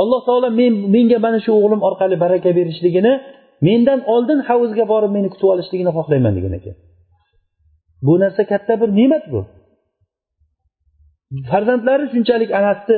Alloh 0.00 0.20
taolo 0.28 0.48
men 0.60 0.72
menga 0.94 1.18
mana 1.26 1.38
shu 1.44 1.50
o'g'lim 1.58 1.80
orqali 1.88 2.16
baraka 2.24 2.50
berishligini 2.58 3.12
mendan 3.66 4.00
oldin 4.14 4.38
havuzga 4.48 4.84
borib 4.92 5.10
meni 5.16 5.28
kutib 5.32 5.48
olishligini 5.54 5.92
xohlayman 5.96 6.32
degan 6.38 6.52
ekan. 6.58 6.76
Bu 8.06 8.14
narsa 8.22 8.42
katta 8.52 8.74
bir 8.80 8.90
ne'mat 8.98 9.24
bu. 9.32 9.40
Farzandlari 11.50 12.06
shunchalik 12.12 12.50
anasni 12.60 12.96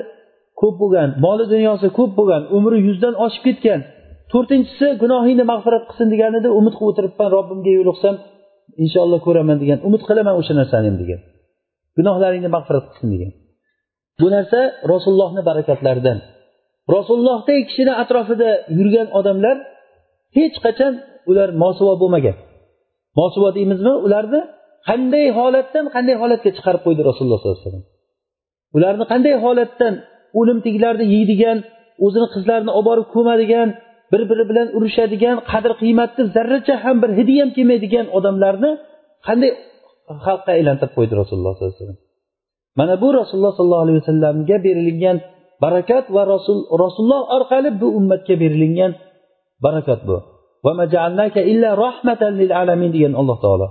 ko'p 0.61 0.74
bo'lgan 0.82 1.09
moli 1.24 1.45
dunyosi 1.55 1.86
ko'p 1.99 2.12
bo'lgan 2.18 2.42
umri 2.57 2.78
yuzdan 2.88 3.14
oshib 3.24 3.42
ketgan 3.49 3.80
to'rtinchisi 4.32 4.86
gunohingni 5.03 5.45
mag'firat 5.53 5.84
qilsin 5.88 6.09
deganida 6.14 6.49
umid 6.59 6.74
qilib 6.78 6.90
o'tiribman 6.92 7.28
robbimga 7.36 7.72
yo'liqsam 7.78 8.14
inshaalloh 8.84 9.20
ko'raman 9.26 9.57
degan 9.62 9.78
umid 9.88 10.03
qilaman 10.09 10.34
o'sha 10.40 10.53
narsani 10.61 10.90
degan. 11.03 11.20
Gunohlaringni 11.99 12.51
mag'firat 12.57 12.84
qilsin 12.90 13.09
degan. 13.14 13.32
Bu 14.20 14.26
narsa 14.34 14.61
rasulullohni 14.92 15.42
barakatlaridan 15.49 16.18
rasulullohdek 16.97 17.62
kishini 17.68 17.93
atrofida 18.03 18.51
yurgan 18.78 19.09
odamlar 19.18 19.57
hech 20.37 20.57
qachon 20.64 20.93
ular 21.30 21.49
mosuvo 21.62 21.95
bo'lmagan. 22.03 22.37
Mosuvo 23.20 23.49
deymizmi? 23.57 23.93
Ularni 24.07 24.41
qanday 24.89 25.26
holatdan 25.39 25.85
qanday 25.95 26.16
holatga 26.22 26.51
chiqarib 26.57 26.82
qo'ydi 26.87 27.03
rasululloh 27.11 27.39
sollallohu 27.41 27.61
alayhi 27.61 27.68
vasallam? 27.68 27.87
Ularni 28.76 29.05
qanday 29.12 29.35
holatdan 29.45 29.95
o'lim 30.39 30.59
yeydigan 31.14 31.59
o'zini 32.07 32.26
qizlarini 32.35 32.72
olib 32.78 32.87
borib 32.89 33.07
ko'madigan 33.14 33.68
bir 34.12 34.22
biri 34.30 34.45
bilan 34.51 34.68
urushadigan 34.76 35.37
qadr 35.51 35.72
qiymatni 35.82 36.22
zarracha 36.35 36.74
ham 36.85 36.97
bir 37.03 37.11
hidi 37.18 37.35
ham 37.41 37.51
kelmaydigan 37.57 38.07
odamlarni 38.18 38.70
qanday 39.26 39.51
xalqqa 40.26 40.51
aylantirib 40.57 40.93
qo'ydi 40.99 41.14
rasululloh 41.20 41.53
sollallohu 41.57 41.72
alayhi 41.74 41.82
vasallam? 41.82 41.99
Mana 42.78 42.95
bu 43.03 43.09
rasululloh 43.20 43.55
sollallohu 43.59 43.85
alayhi 43.87 43.99
vasallamga 44.03 44.57
berilgan 44.66 45.16
barakat 45.62 46.05
va 46.14 46.22
rasul 46.34 46.59
rasululloh 46.84 47.22
orqali 47.36 47.70
bu 47.80 47.88
ummatga 47.98 48.34
berilgan 48.42 48.92
barakat 49.66 50.00
bu. 50.09 50.16
Degan 52.94 53.12
alloh 53.20 53.38
taolo. 53.44 53.68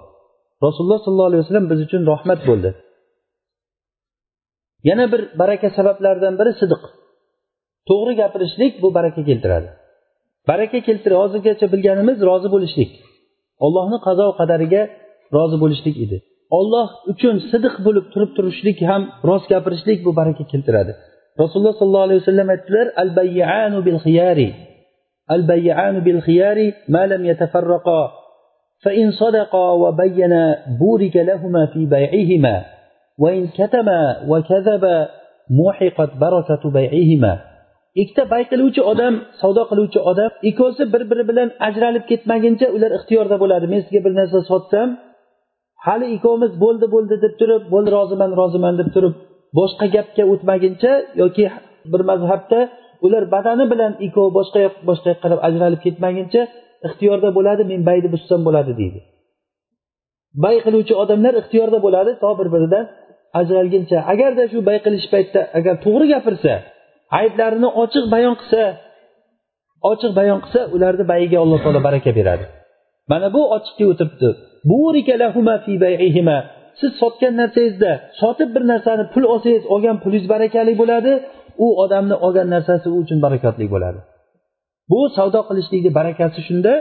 Rasululloh 0.65 0.99
sollallohu 1.05 1.29
alayhi 1.31 1.43
vasallam 1.43 1.67
biz 1.71 1.79
uchun 1.85 2.01
rahmat 2.13 2.39
bo'ldi. 2.49 2.69
Yana 4.89 5.05
bir 5.11 5.21
baraka 5.41 5.67
sabablaridan 5.77 6.33
biri 6.39 6.51
sidiq. 6.61 6.81
To'g'ri 7.89 8.13
gapirishlik 8.21 8.73
bu 8.83 8.87
baraka 8.97 9.21
keltiradi. 9.29 9.69
Baraka 10.49 10.79
keltiradi 10.87 11.19
hozirgacha 11.23 11.65
bilganimiz 11.73 12.17
rozi 12.29 12.49
bo'lishlik. 12.55 12.91
Ollohni 13.65 13.97
qazo 14.07 14.25
qadariga 14.39 14.81
rozi 15.35 15.57
bo'lishlik 15.63 15.95
edi. 16.05 16.17
Olloh 16.57 16.87
uchun 17.11 17.35
sidiq 17.51 17.75
bo'lib 17.85 18.05
turib 18.13 18.31
turishlik 18.37 18.77
ham 18.89 19.01
rost 19.29 19.45
gapirishlik 19.53 19.99
bu 20.05 20.11
baraka 20.19 20.43
keltiradi. 20.51 20.93
rasululloh 21.42 21.74
sollallohu 21.80 22.06
alayhi 22.08 22.20
vasallam 22.22 22.48
aytdilar 22.54 22.86
al 23.02 23.10
bayyanu 23.18 23.78
bil 23.86 23.98
xiyari 24.04 24.48
al 25.34 25.42
bayyanu 25.50 25.98
bil 26.06 26.20
xiyari 26.26 26.66
ma 26.94 27.02
lam 27.10 27.22
yatafarraqa 27.30 28.00
فإن 28.84 29.10
صدقا 29.10 29.66
وبينا 29.82 30.42
بورك 30.80 31.16
لهما 31.16 31.66
في 31.66 31.86
بيعهما 31.86 32.64
وإن 33.18 33.46
كتما 33.58 34.00
وكذبا 34.30 35.08
محقت 35.60 36.10
بركة 36.22 36.62
بيعهما 36.70 37.34
ikkita 38.02 38.30
bay 38.30 38.44
qiluvchi 38.50 38.82
odam 38.92 39.14
savdo 39.40 39.62
qiluvchi 39.70 40.00
odam 40.10 40.30
ikkovsi 40.50 40.84
bir 40.92 41.02
biri 41.10 41.24
bilan 41.30 41.48
ajralib 41.68 42.04
ketmaguncha 42.10 42.66
ular 42.76 42.90
ixtiyorda 42.98 43.36
bo'ladi 43.42 43.66
men 43.72 43.80
sizga 43.84 44.00
bir 44.06 44.12
narsa 44.18 44.38
sotsam 44.50 44.88
hali 45.86 46.06
ikkovimiz 46.16 46.52
bo'ldi 46.64 46.86
bo'ldi 46.94 47.14
deb 47.24 47.34
turib 47.40 47.62
bo'ldi 47.72 47.90
roziman 47.96 48.30
roziman 48.40 48.74
deb 48.80 48.88
turib 48.94 49.14
boshqa 49.57 49.85
gapga 49.95 50.23
o'tmaguncha 50.31 50.91
yoki 51.21 51.45
bir 51.91 52.01
mazhabda 52.09 52.59
ular 53.05 53.23
badani 53.35 53.65
bilan 53.73 53.91
ikkovi 54.05 54.31
boshqa 54.37 54.59
boshqa 54.89 55.07
yoqqa 55.13 55.23
qarab 55.23 55.39
ajralib 55.47 55.81
ketmaguncha 55.85 56.41
ixtiyorda 56.87 57.29
bo'ladi 57.37 57.63
men 57.71 57.81
bayni 57.89 58.07
buzsam 58.13 58.41
bo'ladi 58.47 58.71
deydi. 58.81 58.99
Bay 60.43 60.55
qiluvchi 60.65 60.93
odamlar 61.03 61.33
ixtiyorda 61.41 61.79
bo'ladi 61.85 62.11
to 62.23 62.29
bir 62.39 62.47
biridan 62.53 62.85
ajralguncha. 63.39 63.97
Agarda 64.13 64.43
shu 64.51 64.59
bay 64.69 64.77
qilish 64.85 65.07
paytida 65.13 65.41
agar 65.57 65.75
to'g'ri 65.85 66.05
gapirsa 66.13 66.53
ayblarini 67.19 67.69
ochiq 67.83 68.05
bayon 68.13 68.35
qilsa 68.41 68.61
ochiq 69.91 70.11
bayon 70.19 70.39
qilsa 70.43 70.61
ularni 70.75 71.05
bayiga 71.11 71.37
alloh 71.43 71.59
taolo 71.63 71.79
baraka 71.87 72.11
beradi. 72.19 72.45
Mana 73.11 73.27
bu 73.35 73.41
ochiqga 73.55 73.85
o'tiribdi 73.91 74.29
siz 76.79 76.91
sotgan 77.01 77.33
narsangizda 77.41 77.91
sotib 78.21 78.49
bir 78.55 78.63
narsani 78.71 79.03
pul 79.13 79.23
olsangiz 79.33 79.63
olgan 79.73 79.97
pulingiz 80.03 80.25
barakali 80.33 80.73
bo'ladi 80.81 81.11
u 81.65 81.67
odamni 81.83 82.15
olgan 82.25 82.47
narsasi 82.55 82.87
u 82.93 82.97
uchun 83.03 83.19
barakotli 83.25 83.65
bo'ladi. 83.73 83.99
Bu 84.91 84.99
savdo 85.17 85.39
qilishlikni 85.49 85.91
barakasi 85.99 86.39
shunda 86.47 86.73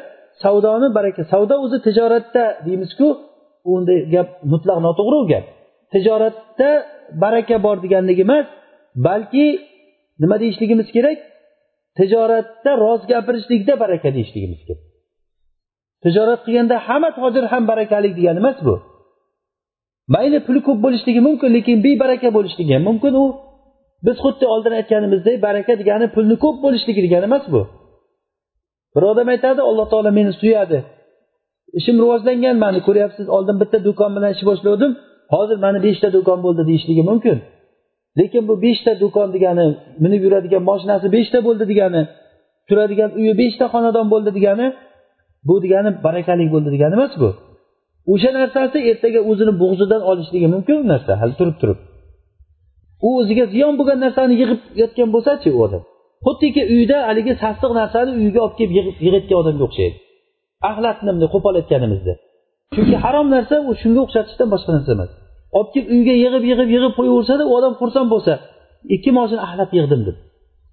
savdoni 0.42 0.88
baraka 0.98 1.22
savdo 1.32 1.54
o'zi 1.64 1.78
tijoratda 1.86 2.44
deymizku 2.66 3.06
unday 3.74 3.98
gap 4.14 4.28
mutlaq 4.52 4.78
noto'g'ri 4.86 5.16
u 5.22 5.24
gap. 5.32 5.44
Tijoratda 5.94 6.70
baraka 7.24 7.56
bor 7.66 7.76
deganligi 7.84 8.22
emas 8.28 8.46
balki 9.06 9.46
nima 10.22 10.36
deyishligimiz 10.42 10.88
kerak? 10.96 11.18
Tijoratda 11.98 12.70
rost 12.84 13.04
gapirishlikda 13.12 13.72
baraka 13.82 14.08
deyishligimiz 14.16 14.60
kerak. 14.68 14.84
Tijorat 16.04 16.40
qilganda 16.46 16.76
hamma 16.86 17.10
tojir 17.18 17.44
ham 17.52 17.62
barakali 17.70 18.10
degani 18.18 18.40
emas 18.44 18.58
bu. 18.66 18.74
Mayli 20.14 20.38
puli 20.46 20.60
ko'p 20.66 20.78
bo'lishligi 20.84 21.20
mumkin 21.28 21.50
lekin 21.56 21.76
bebaraka 21.84 22.28
bo'lishligi 22.36 22.72
ham 22.74 22.82
mumkin 22.88 23.14
u. 23.22 23.24
Biz 24.06 24.16
xuddi 24.24 24.44
oldin 24.54 24.72
aytganimizdek 24.80 25.36
baraka 25.46 25.72
degani 25.80 26.06
pulni 26.14 26.36
ko'p 26.44 26.56
bo'lishligi 26.64 27.00
degani 27.06 27.24
emas 27.30 27.44
bu. 27.54 27.62
Bir 28.94 29.02
odam 29.10 29.28
aytadi 29.34 29.60
alloh 29.68 29.86
taolo 29.92 30.10
meni 30.18 30.32
suyadi. 30.40 30.78
Ishim 31.78 31.96
rivojlangan 32.02 32.56
mani 32.64 32.80
ko'ryapsiz 32.86 33.26
oldin 33.36 33.56
bitta 33.62 33.78
do'kon 33.86 34.10
bilan 34.16 34.30
ish 34.36 34.44
boshlagandim 34.48 34.92
hozir 35.34 35.58
mani 35.64 35.78
beshta 35.86 36.08
do'kon 36.16 36.38
bo'ldi 36.44 36.62
deyishligi 36.68 37.02
mumkin. 37.10 37.36
Lekin 38.18 38.42
bu 38.48 38.54
beshta 38.64 38.92
do'kon 39.02 39.28
degani 39.36 39.66
minib 40.04 40.20
yuradigan 40.26 40.62
moshinasi 40.70 41.06
beshta 41.16 41.38
bo'ldi 41.46 41.64
degani 41.72 42.02
turadigan 42.68 43.10
uyi 43.20 43.32
beshta 43.40 43.64
xonadon 43.74 44.06
bo'ldi 44.12 44.30
degani 44.38 44.66
bu 45.48 45.54
degani 45.64 45.90
barakali 46.06 46.44
bo'ldi 46.54 46.68
degani 46.74 46.94
emas 46.98 47.14
bu. 47.22 47.30
O'sha 48.12 48.30
narsasi 48.38 48.78
ertaga 48.90 49.20
o'zini 49.30 49.52
bo'g'zidan 49.62 50.02
olishligi 50.10 50.48
mumkin 50.54 50.76
u 50.82 50.84
narsa 50.92 51.12
hali 51.20 51.34
turib 51.40 51.56
turib. 51.62 51.78
U 53.06 53.08
o'ziga 53.20 53.44
ziyon 53.54 53.74
bo'lgan 53.78 53.98
narsani 54.04 54.34
yig'ib 54.40 54.60
yotgan 54.80 55.08
bo'lsachi 55.14 55.48
u 55.56 55.58
odam? 55.66 55.82
Xuddiki 56.26 56.62
uyda 56.74 56.98
haligi 57.08 57.32
sassiq 57.42 57.70
narsani 57.80 58.10
uyiga 58.18 58.40
olib 58.46 58.56
kelib 58.58 58.72
yig'ayotgan 59.04 59.36
odamga 59.42 59.64
o'xshaydi. 59.68 59.96
Axlatni 60.70 61.10
bunday 61.14 61.28
qo'pollatganimizda. 61.34 62.12
Chunki 62.74 62.96
harom 63.04 63.26
narsa 63.36 63.54
u 63.68 63.70
shunga 63.82 64.00
o'xshatishdan 64.06 64.48
boshqa 64.54 64.70
narsa 64.76 64.90
emas. 64.96 65.10
Olib 65.56 65.70
kelib 65.74 65.88
uyga 65.96 66.14
yig'ib 66.24 66.44
yig'ib 66.50 66.68
yig'ib 66.74 66.92
qo'yaversada 66.98 67.42
u 67.50 67.52
odam 67.58 67.72
xursand 67.80 68.08
bo'lsa 68.14 68.32
ikki 68.94 69.10
moshin 69.18 69.38
axlat 69.46 69.70
yig'dim 69.78 70.02
deb. 70.08 70.16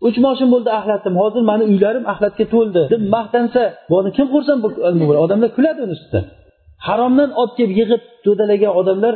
Uch 0.07 0.17
moshin 0.25 0.47
bo'ldi 0.53 0.69
axlatim 0.79 1.13
hozir 1.21 1.41
mani 1.49 1.63
uylarim 1.71 2.03
axlatga 2.11 2.45
to'ldi 2.53 2.81
deb 2.93 3.01
maqtansa 3.15 3.61
buni 3.91 4.09
kim 4.17 4.27
xursand 4.33 4.59
bo'ladi? 4.63 5.19
Odamlar 5.25 5.49
kuladi 5.57 5.79
uni 5.85 5.93
ustidan. 5.97 6.25
Haromdan 6.87 7.29
olib 7.41 7.53
kelib 7.57 7.73
yig'ib 7.79 8.01
to'dalagan 8.25 8.71
odamlar 8.79 9.13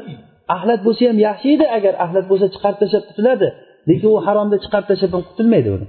axlat 0.56 0.80
bo'lsa 0.86 1.02
ham 1.10 1.18
yaxshi 1.28 1.48
edi 1.56 1.66
agar 1.78 1.94
axlat 2.04 2.26
bo'lsa 2.32 2.46
chiqarib 2.54 2.78
tashlab 2.82 3.04
qutuladi 3.10 3.48
lekin 3.90 4.08
u 4.16 4.18
haromda 4.28 4.58
chiqarib 4.64 4.88
tashlab 4.92 5.12
ham 5.16 5.24
qutulmaydi 5.30 5.70
uni. 5.78 5.88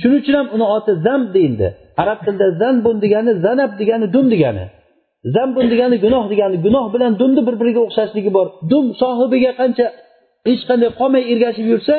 Shuning 0.00 0.20
uchun 0.22 0.34
ham 0.40 0.48
uni 0.56 0.66
oti 0.76 0.92
zamb 1.06 1.26
deyildi. 1.36 1.68
Arab 2.02 2.18
tilida 2.24 2.46
zanbun 2.62 2.96
degani 3.04 3.32
zanab 3.44 3.70
degani 3.80 4.06
dum 4.14 4.26
degani. 4.34 4.64
Zambun 5.34 5.66
degani 5.72 5.96
gunoh 6.04 6.24
degani 6.32 6.56
gunoh 6.66 6.86
bilan 6.94 7.12
dumni 7.20 7.42
bir 7.48 7.54
biriga 7.60 7.80
o'xshashligi 7.86 8.30
bor. 8.36 8.46
Dum 8.70 8.84
sohibiga 9.02 9.52
qancha 9.60 9.86
hech 10.48 10.62
qanday 10.68 10.90
qolmay 11.00 11.22
ergashib 11.32 11.66
yursa 11.72 11.94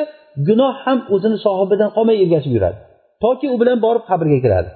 gunoh 0.48 0.74
ham 0.84 0.98
o'zini 1.14 1.38
sohibidan 1.46 1.90
qolmay 1.96 2.16
ergashib 2.24 2.52
yuradi. 2.56 2.78
Toki 3.24 3.46
u 3.54 3.56
bilan 3.62 3.78
borib 3.86 4.04
qabrga 4.10 4.38
kiradi. 4.44 4.70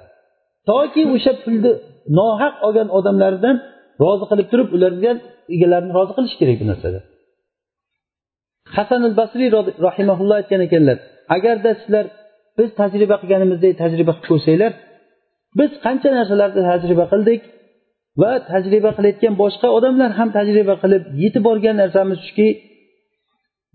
Toki 0.71 1.03
o'sha 1.15 1.33
pulni 1.43 1.73
nohaq 2.19 2.55
olgan 2.67 2.89
odamlardan 2.99 3.57
rozi 4.03 4.25
qilib 4.31 4.47
turib 4.53 4.69
ularga 4.77 5.13
egalarini 5.55 5.93
rozi 5.99 6.13
qilish 6.17 6.37
kerak 6.41 6.57
bu 6.63 6.67
narsada 6.71 7.01
hasan 8.77 9.01
al 9.09 9.15
basriy 9.21 9.49
rahimaulloh 9.89 10.37
aytgan 10.41 10.61
ekanlar 10.67 10.99
agarda 11.37 11.71
sizlar 11.81 12.05
biz 12.59 12.69
tajriba 12.81 13.17
qilganimizdek 13.23 13.73
tajriba 13.83 14.13
qilib 14.17 14.29
ko'rsanglar 14.31 14.73
biz 15.59 15.71
qancha 15.85 16.09
narsalarni 16.19 16.63
tajriba 16.71 17.05
qildik 17.13 17.41
va 18.23 18.33
tajriba 18.51 18.91
qilayotgan 18.97 19.35
boshqa 19.43 19.69
odamlar 19.79 20.11
ham 20.19 20.29
tajriba 20.39 20.75
qilib 20.83 21.03
yetib 21.23 21.43
borgan 21.49 21.77
narsamiz 21.83 22.19
shuki 22.27 22.49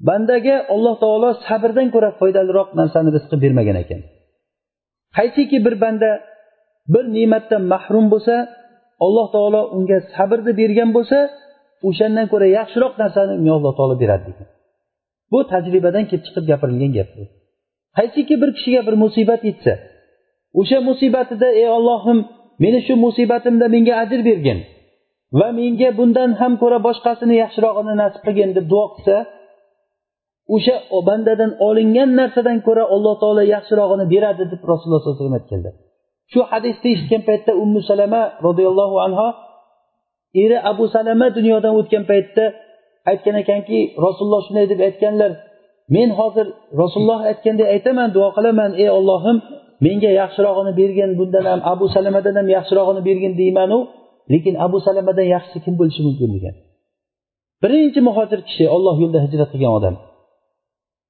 bandaga 0.08 0.56
alloh 0.74 0.96
taolo 1.04 1.30
sabrdan 1.48 1.88
ko'ra 1.96 2.10
foydaliroq 2.20 2.70
narsani 2.80 3.10
rizqi 3.16 3.36
bermagan 3.44 3.78
ekan. 3.84 4.02
Qaysiki 5.18 5.58
bir 5.66 5.76
banda 5.84 6.10
bir 6.94 7.04
ne'matdan 7.16 7.64
mahrum 7.74 8.06
bo'lsa 8.14 8.36
alloh 9.06 9.28
taolo 9.36 9.62
unga 9.78 9.98
sabrni 10.16 10.54
bergan 10.62 10.90
bo'lsa 10.98 11.20
o'shandan 11.88 12.26
ko'ra 12.32 12.48
yaxshiroq 12.58 12.94
narsani 13.02 13.34
unga 13.40 13.54
alloh 13.58 13.74
taolo 13.78 13.96
beradi 14.04 14.24
degan. 14.30 14.48
Bu 15.32 15.40
tajribadan 15.52 16.04
kelib 16.10 16.24
chiqib 16.28 16.46
gapirilgan 16.52 16.92
gap 16.98 17.10
bu. 17.18 17.24
Qaysiki 17.98 18.36
bir 18.42 18.50
kishiga 18.58 18.82
bir 18.88 18.96
musibat 19.04 19.42
yetsa 19.50 19.74
o'sha 20.60 20.78
musibatida 20.90 21.48
ey 21.62 21.68
ollohim 21.78 22.20
meni 22.64 22.80
shu 22.86 22.94
musibatimda 23.06 23.68
menga 23.76 23.94
ajr 24.04 24.20
bergin 24.30 24.60
va 25.40 25.48
menga 25.60 25.90
bundan 26.00 26.30
ham 26.40 26.54
ko'ra 26.62 26.78
boshqasini 26.88 27.36
yaxshirog'ini 27.44 27.94
nasib 28.02 28.22
qilgin 28.28 28.52
deb 28.58 28.66
duo 28.72 28.86
qilsa 28.94 29.16
o'sha 30.56 30.76
bandadan 31.08 31.52
olingan 31.68 32.10
narsadan 32.20 32.58
ko'ra 32.68 32.84
alloh 32.96 33.16
taolo 33.22 33.44
yaxshirog'ini 33.56 34.06
beradi 34.14 34.44
deb 34.52 34.62
rasululloh 34.72 35.02
sollallohu 35.02 35.18
alayhi 35.18 35.26
vasallam 35.26 35.40
aytganlar 35.42 35.76
shu 36.32 36.40
hadisni 36.52 36.90
eshitgan 36.96 37.24
paytda 37.30 37.52
ummu 37.64 37.80
salama 37.90 38.22
roziyallohu 38.48 38.96
anhu 39.06 39.28
eri 40.44 40.58
abu 40.72 40.84
salama 40.96 41.28
dunyodan 41.38 41.74
o'tgan 41.80 42.04
paytda 42.12 42.46
aytgan 43.12 43.36
ekanki 43.44 43.80
rasululloh 44.06 44.42
shunday 44.48 44.66
deb 44.72 44.80
aytganlar 44.88 45.32
men 45.96 46.10
hozir 46.20 46.48
rasululloh 46.82 47.20
aytgandek 47.30 47.68
aytaman 47.76 48.10
duo 48.16 48.30
qilaman 48.38 48.72
ey 48.84 48.90
ollohim 48.98 49.38
menga 49.86 50.12
yaxshirog'ini 50.22 50.72
bergin 50.80 51.12
bundan 51.20 51.46
ham 51.52 51.62
abu 51.74 51.86
salamadan 51.96 52.36
ham 52.40 52.48
yaxshirog'ini 52.58 53.02
bergin 53.10 53.34
deymanu 53.42 53.80
lekin 54.34 54.56
abu 54.66 54.78
salamadan 54.88 55.28
yaxshisi 55.36 55.60
kim 55.66 55.74
bo'lishi 55.80 56.02
mumkin 56.08 56.30
degan. 56.36 56.56
Birinchi 57.64 58.00
muhojir 58.08 58.40
kishi 58.48 58.66
olloh 58.76 58.96
yo'lida 59.02 59.20
hijrat 59.26 59.50
qilgan 59.54 59.74
odam. 59.80 59.96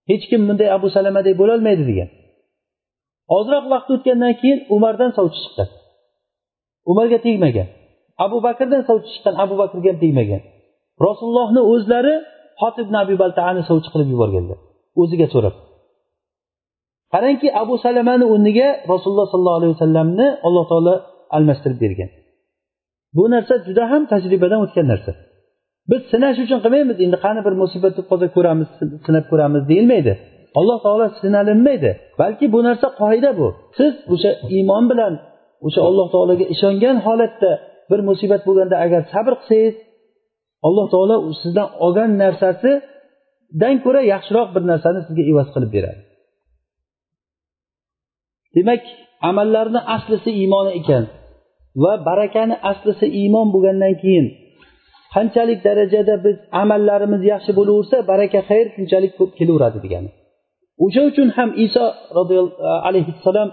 Hech 0.09 0.23
kim 0.29 0.41
bunday 0.47 0.69
abu 0.77 0.87
salamadek 0.95 1.33
bo'lolmaydi 1.41 1.83
degan. 1.91 2.09
Ozroq 3.37 3.65
vaqt 3.73 3.89
o'tgandan 3.95 4.33
keyin 4.41 4.59
umardan 4.75 5.11
sovchi 5.17 5.39
chiqqan 5.45 5.69
umarga 6.91 7.17
tegmagan. 7.25 7.67
Abu 8.25 8.37
bakrdan 8.47 8.81
sovchi 8.89 9.09
chiqqan 9.15 9.35
abu 9.43 9.55
bakrga 9.61 9.87
ham 9.91 9.99
tegmagan. 10.03 10.41
Rasulullohni 11.05 11.61
o'zlari 11.73 12.15
hotib 12.61 12.87
abi 13.01 13.15
baltaani 13.23 13.61
sovchi 13.69 13.89
qilib 13.93 14.09
yuborganlar. 14.13 14.57
O'ziga 15.01 15.27
so'rab. 15.33 15.55
Qarangki 17.13 17.47
abu 17.61 17.73
salamani 17.85 18.25
o'rniga 18.33 18.67
rasululloh 18.91 19.27
sollallohu 19.33 19.59
alayhi 19.59 19.73
vasallamni 19.75 20.27
alloh 20.47 20.63
taolo 20.71 20.95
almashtirib 21.37 21.79
bergan. 21.85 22.09
Bu 23.17 23.23
narsa 23.33 23.53
juda 23.67 23.83
ham 23.91 24.03
tajribadan 24.11 24.59
o'tgan 24.65 24.87
narsa. 24.93 25.11
Biz 25.89 26.01
sinash 26.11 26.37
uchun 26.45 26.59
qilmaymiz 26.63 26.97
endi 27.05 27.17
qani 27.25 27.41
bir 27.45 27.53
musibat 27.61 27.93
bo'lib 27.95 28.07
qolsa 28.11 28.27
ko'ramiz 28.35 28.67
sinab 29.05 29.25
ko'ramiz 29.31 29.61
deyilmaydi. 29.71 30.13
Alloh 30.59 30.77
taolo 30.85 31.05
sinalinmaydi 31.21 31.91
balki 32.21 32.45
bu 32.53 32.59
narsa 32.67 32.87
qoida 33.01 33.31
bu. 33.39 33.47
Siz 33.77 33.93
o'sha 34.13 34.31
iymon 34.55 34.83
bilan 34.91 35.13
o'sha 35.67 35.81
alloh 35.89 36.07
taologa 36.13 36.45
ishongan 36.53 36.97
holatda 37.05 37.51
bir 37.89 37.99
musibat 38.09 38.41
bo'lganda 38.47 38.75
agar 38.85 39.01
sabr 39.13 39.33
qilsangiz 39.41 39.75
alloh 40.67 40.85
taolo 40.93 41.15
sizdan 41.41 41.69
olgan 41.85 42.11
narsasidan 42.23 43.75
ko'ra 43.85 44.01
yaxshiroq 44.13 44.49
bir 44.55 44.63
narsani 44.71 44.99
sizga 45.07 45.23
evaz 45.31 45.47
qilib 45.55 45.71
beradi. 45.75 46.01
Demak 48.55 48.81
amallarni 49.29 49.81
aslisi 49.95 50.29
iymon 50.41 50.67
ekan 50.79 51.03
va 51.83 51.93
barakani 52.09 52.55
aslisi 52.71 53.05
iymon 53.21 53.47
bo'lgandan 53.53 53.93
keyin 54.01 54.27
qanchalik 55.15 55.59
darajada 55.67 56.15
biz 56.25 56.37
amallarimiz 56.61 57.21
yaxshi 57.31 57.51
bo'laversa 57.59 57.97
baraka 58.11 58.39
xayr 58.49 58.65
shunchalik 58.75 59.11
ko'p 59.19 59.31
kelaveradi 59.39 59.79
degani. 59.85 60.09
O'sha 60.83 61.01
uchun 61.09 61.27
ham 61.37 61.49
iso 61.65 61.83
alayhissalom 62.87 63.49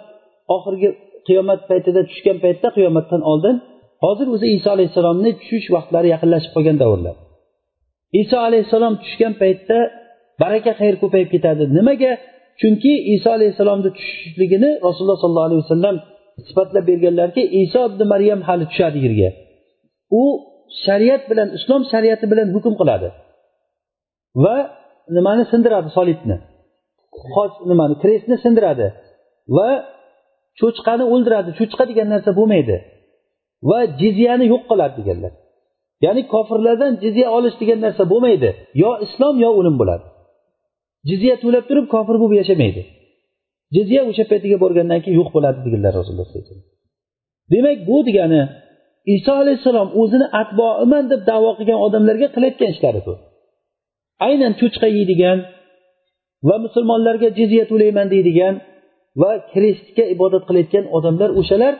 oxirgi 0.57 0.89
qiyomat 1.27 1.61
paytida 1.71 2.01
tushgan 2.11 2.37
paytda 2.45 2.69
qiyomatdan 2.77 3.23
oldin 3.33 3.57
hozir 4.05 4.27
o'zi 4.35 4.47
iso 4.57 4.69
alayhissalomni 4.77 5.31
tushish 5.41 5.69
vaqtlari 5.77 6.09
yaqinlashib 6.15 6.53
qolgan 6.57 6.77
davrlar. 6.83 7.15
Iso 8.23 8.37
alayhissalom 8.49 8.95
tushgan 9.03 9.33
paytda 9.43 9.79
baraka 10.43 10.73
xayr 10.81 10.95
ko'payib 11.03 11.29
ketadi. 11.35 11.63
Nimaga? 11.79 12.13
Chunki 12.61 12.93
iso 13.15 13.29
alayhissalomni 13.37 13.91
tushishligini 13.97 14.71
rasululloh 14.87 15.19
sollallohu 15.23 15.49
alayhi 15.49 15.63
vasallam 15.65 15.97
sifatlab 16.47 16.85
berganlarki 16.91 17.43
iso 17.63 17.81
ibn 17.91 18.01
maryam 18.13 18.41
hali 18.49 18.65
tushadi 18.71 18.99
yerga. 19.07 19.29
U 20.21 20.23
shariat 20.85 21.23
bilan 21.31 21.49
islom 21.59 21.83
shariati 21.93 22.27
bilan 22.33 22.49
hukm 22.57 22.75
qiladi. 22.81 23.09
Va 24.45 24.57
nimani 25.17 25.45
sindiradi? 25.53 25.89
Solibni 25.99 26.37
nimani? 27.71 27.95
Kresni 28.03 28.37
sindiradi. 28.45 28.87
Va 29.57 29.69
cho'chqani 30.61 31.05
o'ldiradi. 31.13 31.51
Cho'chqa 31.59 31.85
degan 31.91 32.09
narsa 32.15 32.31
bo'lmaydi. 32.39 32.77
Va 33.69 33.79
jizyani 34.01 34.47
yo'q 34.53 34.63
qiladi 34.71 34.95
deganlar. 35.01 35.33
Ya'ni 36.05 36.23
kofirlardan 36.33 36.93
jizya 37.05 37.27
olish 37.37 37.57
degan 37.63 37.79
narsa 37.87 38.03
bo'lmaydi. 38.13 38.49
Yo 38.83 38.91
islom 39.07 39.35
yo 39.45 39.51
o'lim 39.59 39.77
bo'ladi. 39.81 40.07
Jizya 41.09 41.35
to'lab 41.43 41.65
turib 41.71 41.87
kofir 41.95 42.17
bo'lib 42.23 42.37
yashamaydi. 42.43 42.83
Jizya 43.77 44.01
o'sha 44.11 44.25
paytiga 44.31 44.57
borgandan 44.65 45.01
keyin 45.03 45.17
yo'q 45.21 45.29
bo'ladi 45.37 45.59
deganlar 45.67 45.93
rasululloh 45.99 46.29
demak 47.53 47.79
bu 47.89 47.97
degani 48.09 48.43
iso 49.15 49.33
alayhissalom 49.43 49.89
o'zini 50.01 50.27
atboiman 50.41 51.05
deb 51.13 51.21
davo 51.31 51.51
qilgan 51.59 51.79
odamlarga 51.87 52.29
qilayotgan 52.35 52.71
ishlari 52.75 53.01
bu. 53.07 53.15
Aynan 54.27 54.53
cho'chqa 54.61 54.89
yeydigan 54.97 55.39
va 56.49 56.57
musulmonlarga 56.65 57.29
jizya 57.39 57.65
to'layman 57.71 58.07
deydigan 58.15 58.55
va 59.23 59.31
kristga 59.53 60.05
ibodat 60.15 60.43
qilayotgan 60.49 60.85
odamlar 60.97 61.31
o'shalar 61.41 61.75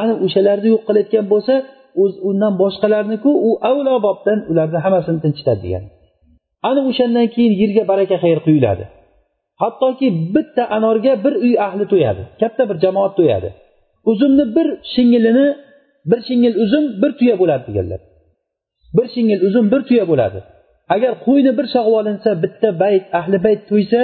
ana 0.00 0.14
o'shalarni 0.24 0.68
yo'q 0.74 0.82
qilayotgan 0.88 1.24
bo'lsa 1.32 1.54
o'z 2.02 2.14
undan 2.28 2.52
boshqalarniku 2.62 3.30
u 3.48 3.50
avlo 3.70 3.94
bobdan 4.06 4.38
ularni 4.50 4.78
hammasini 4.84 5.18
tinchitadi 5.24 5.60
degan. 5.66 5.84
Ana 6.68 6.80
o'shandan 6.90 7.26
keyin 7.34 7.54
yerga 7.62 7.82
baraka 7.90 8.16
xayr 8.24 8.38
quyiladi. 8.46 8.84
Hattoki 9.62 10.08
bitta 10.34 10.62
anorga 10.76 11.12
bir 11.24 11.34
uy 11.44 11.54
ahli 11.66 11.84
to'yadi 11.92 12.22
katta 12.40 12.62
bir 12.70 12.76
jamoat 12.84 13.12
to'yadi. 13.18 13.48
Uzumni 14.10 14.44
bir 14.56 14.68
shingilini 14.92 15.46
bir 16.10 16.20
shingil 16.28 16.54
uzum 16.64 16.84
bir 17.02 17.10
tuya 17.18 17.34
bo'ladi 17.40 17.62
deganlar. 17.68 18.00
Bir 18.96 19.06
shingil 19.14 19.40
uzum 19.48 19.66
bir 19.72 19.80
tuya 19.88 20.04
bo'ladi. 20.10 20.38
Agar 20.94 21.12
qo'yni 21.26 21.52
bir 21.58 21.66
sog'ib 21.74 21.94
olinsa 22.00 22.30
bitta 22.44 22.68
bayt 22.82 23.04
ahli 23.18 23.38
bayt 23.46 23.60
to'ysa 23.70 24.00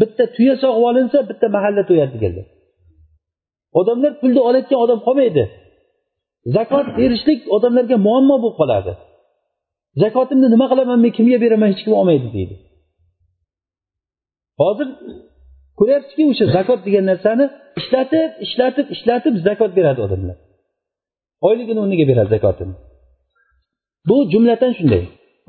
bitta 0.00 0.24
tuya 0.36 0.54
sog'ib 0.62 0.84
olinsa 0.90 1.18
bitta 1.30 1.46
mahalla 1.56 1.82
to'yadi 1.90 2.12
deganlar 2.16 2.46
odamlar 3.80 4.12
pulni 4.20 4.40
olayotgan 4.48 4.78
odam 4.84 4.98
qolmaydi. 5.06 5.44
Zakot 6.56 6.86
berishlik 6.98 7.40
odamlarga 7.56 7.96
muammo 8.06 8.36
bo'lib 8.42 8.56
qoladi. 8.60 8.92
Zakotimni 10.02 10.48
nima 10.54 10.66
qilaman 10.72 10.98
men 11.04 11.12
kimga 11.18 11.38
beraman 11.44 11.68
hech 11.72 11.82
kim 11.84 11.94
olmaydi 12.00 12.28
deydi. 12.36 12.54
Hozir 14.62 14.88
ko'ryapsizki 15.78 16.22
o'sha 16.32 16.46
zakot 16.56 16.80
degan 16.86 17.04
narsani 17.10 17.44
ishlatib 17.80 18.30
ishlatib 18.46 18.86
ishlatib 18.94 19.34
zakot 19.46 19.70
beradi 19.78 20.00
odamlar. 20.06 20.36
Oyligini 21.48 21.80
o'rniga 21.84 22.04
beradi 22.10 22.30
zakotini. 22.36 22.74
Bu 24.08 24.16
jumladan 24.32 24.72
shunday. 24.78 25.02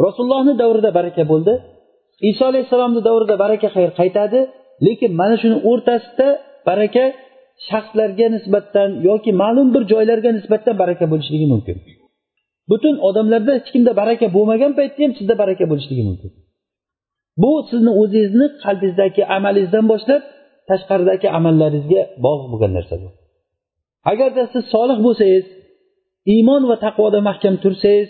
Rasulullohni 0.05 0.53
davrida 0.61 0.89
baraka 0.97 1.23
bo'ldi. 1.31 1.53
Iso 2.29 2.43
alayhissalomni 2.51 3.01
davrida 3.07 3.35
baraka 3.43 3.67
xayr 3.75 3.91
qaytadi. 3.99 4.39
Lekin 4.85 5.11
mana 5.21 5.35
shuni 5.41 5.57
o'rtasida 5.69 6.27
baraka 6.69 7.03
shaxslarga 7.69 8.27
nisbatan 8.35 8.89
yoki 9.09 9.31
ma'lum 9.41 9.67
bir 9.75 9.83
joylarga 9.91 10.29
nisbatan 10.37 10.75
baraka 10.81 11.05
bo'lishligi 11.11 11.47
mumkin. 11.53 11.77
Butun 12.71 12.95
odamlarda 13.07 13.51
hech 13.57 13.69
kimda 13.75 13.91
baraka 14.01 14.25
bo'lmagan 14.35 14.71
paytda 14.79 14.99
ham 15.05 15.13
sizda 15.19 15.33
baraka 15.41 15.65
bo'lishligi 15.71 16.03
mumkin. 16.09 16.31
Bu 17.43 17.51
sizni 17.69 17.91
o'zingizni 18.01 18.47
qalbingizdagi 18.63 19.21
amalingizdan 19.37 19.85
boshlab 19.91 20.21
tashqaridagi 20.69 21.27
amallaringizga 21.37 22.01
bog'liq 22.25 22.47
bo'lgan 22.53 22.71
narsa 22.77 22.95
bu 23.01 23.09
agarda 24.11 24.43
siz 24.53 24.63
solih 24.73 24.97
bo'lsangiz 25.05 25.45
iymon 26.33 26.61
va 26.69 26.75
taqvoda 26.85 27.19
mahkam 27.29 27.55
tursangiz 27.63 28.09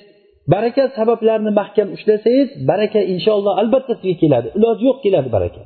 baraka 0.53 0.83
sabablarini 0.97 1.51
mahkam 1.59 1.87
ushlasangiz 1.95 2.49
baraka 2.69 2.99
inshaalloh 3.13 3.53
albatta 3.61 3.93
sizga 3.99 4.15
keladi. 4.23 4.47
Iloji 4.57 4.83
yo'q 4.89 4.97
keladi 5.05 5.29
baraka. 5.37 5.61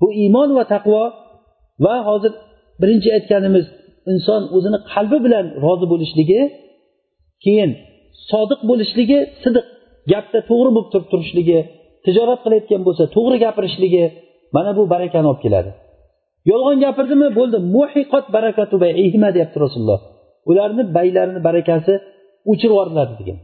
Bu 0.00 0.06
iymon 0.22 0.50
va 0.58 0.64
taqvo 0.74 1.02
va 1.84 1.94
hozir 2.08 2.32
birinchi 2.80 3.08
aytganimiz 3.16 3.66
inson 4.12 4.42
o'zini 4.56 4.78
qalbi 4.92 5.18
bilan 5.26 5.46
rozi 5.64 5.86
bo'lishligi 5.92 6.40
keyin 7.44 7.70
sodiq 8.30 8.60
bo'lishligi 8.70 9.18
sidiq 9.42 9.66
gapda 10.12 10.38
to'g'ri 10.50 10.70
bo'lib 10.76 10.88
turib 10.92 11.08
turishligi 11.12 11.58
tijorat 12.04 12.40
qilayotgan 12.44 12.82
bo'lsa 12.86 13.04
to'g'ri 13.16 13.36
gapirishligi 13.44 14.04
mana 14.56 14.70
bu 14.78 14.82
barakani 14.94 15.26
olib 15.32 15.42
keladi. 15.46 15.70
Yolg'on 16.50 16.78
gapirdimi? 16.84 17.28
Bo'ldi. 17.38 17.58
Muhiqot 17.76 18.26
barakatu 18.36 18.74
deyapti 19.36 19.58
rasululloh. 19.64 20.00
Ularni 20.50 20.82
baylarini 20.96 21.40
barakasi 21.48 21.92
o'chirib 22.50 22.72
yuboriladi 22.74 23.14
degan. 23.20 23.38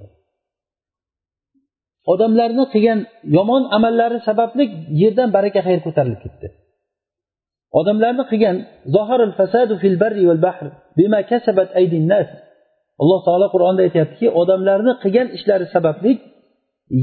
Odamlarni 2.12 2.64
qilgan 2.72 3.00
yomon 3.36 3.62
amallari 3.76 4.18
sababli 4.28 4.64
yerdan 5.02 5.28
baraka 5.36 5.61
xayr 5.66 5.80
ko'tarilib 5.86 6.20
ketdi. 6.24 6.46
Odamlarni 7.80 8.24
qilgan 8.30 8.57
fasadu 9.38 9.74
fil 9.82 9.96
barri 10.02 10.24
val 10.30 10.40
bahr 10.46 10.66
bima 10.98 11.20
kasabat 11.30 11.68
aydin 11.80 12.04
nas. 12.12 12.28
Alloh 13.02 13.20
taolo 13.26 13.46
qur'onda 13.54 13.80
aytyaptiki 13.86 14.26
odamlarni 14.40 14.92
qilgan 15.02 15.28
ishlari 15.36 15.66
sababli 15.74 16.12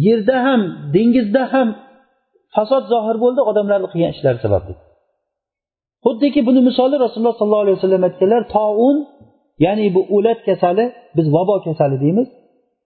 yerda 0.05 0.37
ham 0.47 0.61
dengizda 0.95 1.43
ham 1.53 1.67
fasod 2.55 2.83
zohir 2.93 3.17
bo'ldi 3.23 3.41
odamlarni 3.51 3.87
qilgan 3.93 4.11
ishlari 4.15 4.39
sababli. 4.45 4.73
Xuddiki 6.05 6.39
buni 6.47 6.61
misoli 6.69 6.95
rasululloh 7.05 7.35
sollallohu 7.39 7.65
alayhi 7.65 7.77
vasallam 7.79 8.03
aytganlar 8.09 8.43
toun 8.55 8.97
ya'ni 9.65 9.85
bu 9.95 10.01
o'lat 10.15 10.39
kasali 10.47 10.85
biz 11.17 11.27
vabo 11.35 11.55
kasali 11.67 11.97
deymiz. 12.03 12.27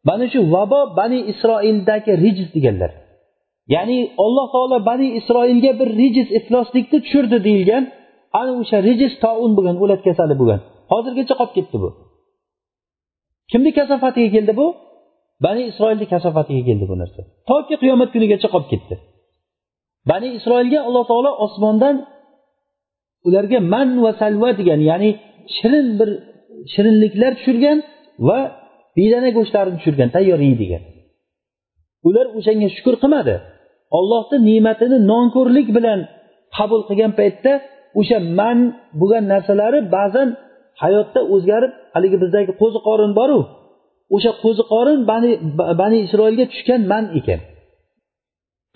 Mana 0.08 0.26
shu 0.32 0.39
vabo 0.53 0.82
bani 0.99 1.20
isroildagi 1.32 2.12
rijz 2.24 2.47
deganlar. 2.55 2.91
Ya'ni 3.76 3.99
alloh 4.26 4.45
taolo 4.53 4.78
bani 4.89 5.08
isroilga 5.20 5.72
bir 5.80 5.89
rijiz 6.01 6.28
ifloslikni 6.39 6.97
tushirdi 7.03 7.38
deyilgan 7.47 7.84
ana 8.39 8.51
o'sha 8.62 8.78
rijiz 8.88 9.14
toun 9.24 9.51
bo'lgan 9.58 9.76
o'lat 9.84 10.01
kasali 10.08 10.36
bo'lgan. 10.41 10.60
Hozirgacha 10.91 11.34
qolib 11.39 11.53
ketdi 11.58 11.78
bu. 11.84 11.89
Kimni 13.51 13.72
kasofatiga 13.80 14.30
keldi 14.36 14.53
bu? 14.60 14.68
Bani 15.45 15.62
isroilni 15.72 16.05
kasofatiga 16.14 16.64
keldi 16.70 16.86
bu 16.91 16.95
narsa. 17.01 17.22
Toki 17.49 17.76
qiyomat 17.82 18.10
kunigacha 18.14 18.47
qolib 18.53 18.70
ketdi. 18.74 18.95
Bani 20.12 20.28
isroilga 20.38 20.80
alloh 20.88 21.03
taolo 21.12 21.32
osmondan 21.45 21.95
ularga 23.28 23.60
man 23.74 23.89
va 24.03 24.12
salva 24.22 24.49
degan 24.60 24.80
ya'ni 24.89 25.10
shirin 25.58 25.88
bir 25.99 26.10
shirinliklar 26.74 27.32
tushirgan 27.38 27.78
va 28.28 28.39
bedana 28.98 29.30
go'shtlarini 29.38 29.78
tushirgan 29.80 30.10
tayyor 30.16 30.39
yeydigan 30.48 30.84
ular 32.08 32.26
o'shanga 32.38 32.68
shukur 32.76 32.95
qilmadi. 33.04 33.36
Ollohni 33.98 34.38
ne'matini 34.50 34.98
nonko'rlik 35.12 35.68
bilan 35.78 36.00
qabul 36.58 36.82
qilgan 36.89 37.12
paytda 37.20 37.54
o'sha 38.00 38.18
man 38.39 38.58
bo'lgan 39.00 39.24
narsalari 39.34 39.80
ba'zan 39.98 40.28
hayotda 40.84 41.22
o'zgarib 41.34 41.72
haligi 41.95 42.18
bizdagi 42.24 42.52
qo'ziqorin 42.62 43.12
boru 43.20 43.39
o'sha 44.16 44.32
qo'ziqorin 44.43 45.00
bani, 45.12 45.32
bani 45.82 45.98
isroilga 46.06 46.45
tushgan 46.52 46.82
man 46.91 47.06
ekan. 47.20 47.39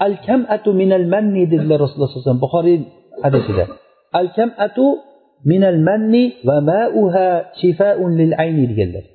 Al 0.05 0.13
kam 0.25 0.41
atu 0.55 0.69
minal 0.81 1.05
manni 1.13 1.43
dedilar 1.53 1.77
rasululloh 1.83 2.09
sallallohu 2.09 2.23
alayhi 2.23 2.29
vasallam 2.29 2.45
buxoriy 2.45 2.77
hadisida. 3.25 3.63
Al 4.19 4.27
kam 4.37 4.49
atu 4.65 4.85
minal 5.51 5.79
manni 5.87 6.23
va 6.47 6.57
ma'uha 6.71 7.27
shifaun 7.59 8.11
lil 8.19 8.31
ayni 8.43 8.65
deganlar. 8.71 9.05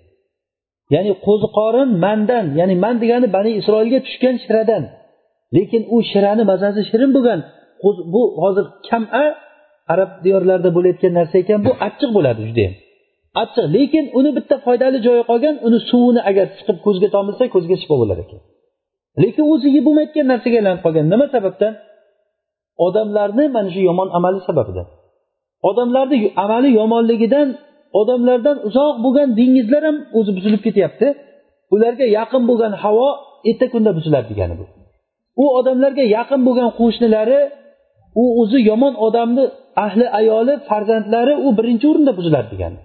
Ya'ni 0.94 1.12
qo'ziqorin 1.26 1.90
mandan 2.04 2.46
ya'ni 2.60 2.74
man 2.84 2.94
degani 3.02 3.26
bani 3.36 3.50
isroilga 3.60 3.98
tushgan 4.06 4.34
shiradan. 4.44 4.82
Lekin 5.56 5.82
u 5.94 5.96
shirani 6.10 6.44
mazasi 6.50 6.80
shirin 6.90 7.10
bo'lgan. 7.16 7.40
Bu 8.14 8.22
hozir 8.42 8.64
kama 8.88 9.24
arab 9.92 10.10
diyorlarida 10.24 10.70
bo'layotgan 10.76 11.12
narsa 11.18 11.36
ekan 11.42 11.60
bu 11.66 11.72
achchiq 11.86 12.10
bo'ladi 12.16 12.40
judayam 12.50 12.74
achchiq 13.42 13.66
lekin 13.76 14.04
uni 14.18 14.30
bitta 14.36 14.56
foydali 14.66 14.98
joyi 15.06 15.22
qolgan 15.30 15.56
uni 15.66 15.78
suvini 15.90 16.20
agar 16.30 16.46
chiqib 16.56 16.78
ko'zga 16.86 17.08
tomilsa 17.16 17.44
ko'zga 17.54 17.76
shifo 17.82 17.96
bo'lar 18.02 18.18
ekan. 18.24 18.40
Lekin 19.22 19.44
o'zi 19.52 19.68
yeb 19.76 19.84
bo'lmayotgan 19.86 20.26
narsaga 20.32 20.56
aylanib 20.60 20.80
qolgan. 20.86 21.04
Nima 21.12 21.26
sababdan? 21.34 21.72
Odamlarni 22.86 23.44
mana 23.56 23.68
shu 23.74 23.80
yomon 23.88 24.08
amali 24.18 24.40
sababidan. 24.48 24.86
Odamlarni 25.68 26.16
amali 26.44 26.68
yomonligidan 26.80 27.48
odamlardan 28.00 28.56
uzoq 28.68 28.94
bo'lgan 29.04 29.28
dengizlar 29.38 29.82
ham 29.88 29.96
o'zi 30.18 30.30
buzilib 30.36 30.62
ketyapti. 30.66 31.06
Ularga 31.74 32.06
yaqin 32.18 32.42
bo'lgan 32.50 32.72
havo 32.82 33.08
erta 33.50 33.66
kunda 33.72 33.90
buziladi 33.98 34.26
degani 34.32 34.54
bu. 34.60 34.64
U 35.42 35.44
odamlarga 35.58 36.04
yaqin 36.16 36.40
bo'lgan 36.46 36.70
qo'shnilari 36.80 37.40
u 38.22 38.24
o'zi 38.40 38.58
yomon 38.70 38.94
odamni 39.06 39.44
ahli 39.84 40.06
ayoli 40.20 40.54
farzandlari 40.68 41.34
u 41.46 41.48
birinchi 41.58 41.86
o'rinda 41.90 42.12
buziladi 42.18 42.48
degani. 42.54 42.78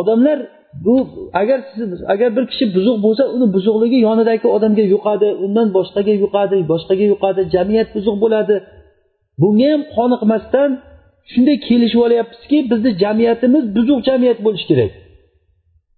Odamlar 0.00 0.38
bu 0.84 0.94
agar 1.40 1.60
siz 1.74 1.88
agar 2.14 2.30
bir 2.36 2.44
kishi 2.50 2.64
buzuq 2.76 2.96
bo'lsa 3.04 3.24
uni 3.34 3.46
buzuqligi 3.54 3.98
yonidagi 4.08 4.46
odamga 4.56 4.84
yuqadi 4.94 5.28
undan 5.44 5.68
boshqaga 5.76 6.14
yuqadi 6.22 6.56
boshqaga 6.72 7.04
yuqadi 7.12 7.40
jamiyat 7.54 7.88
buzuq 7.96 8.16
bo'ladi. 8.24 8.56
Bunga 9.40 9.66
ham 9.72 9.82
qoniqmasdan 9.96 10.70
shunday 11.32 11.56
kelishib 11.68 12.00
olyapmizki 12.06 12.58
bizni 12.70 12.90
jamiyatimiz 13.02 13.64
buzuq 13.76 14.00
jamiyat 14.08 14.38
bo'lishi 14.46 14.66
kerak. 14.70 14.92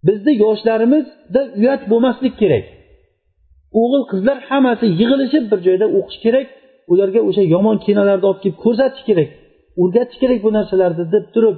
Bizni 0.09 0.33
yoshlarimizda 0.45 1.43
uyat 1.61 1.83
bo'lmaslik 1.91 2.35
kerak. 2.43 2.65
O'g'il 3.81 4.03
qizlar 4.11 4.37
hammasi 4.49 4.87
yig'ilishib 5.01 5.45
bir 5.53 5.61
joyda 5.67 5.87
o'qish 5.99 6.19
kerak 6.25 6.47
ularga 6.93 7.21
o'sha 7.29 7.43
yomon 7.55 7.77
kinolarni 7.87 8.27
olib 8.31 8.41
kelib 8.45 8.59
ko'rsatish 8.65 9.05
kerak 9.09 9.29
o'rgatish 9.83 10.19
kerak 10.23 10.39
bu 10.47 10.51
narsalarni 10.59 11.05
deb 11.15 11.25
turib 11.35 11.57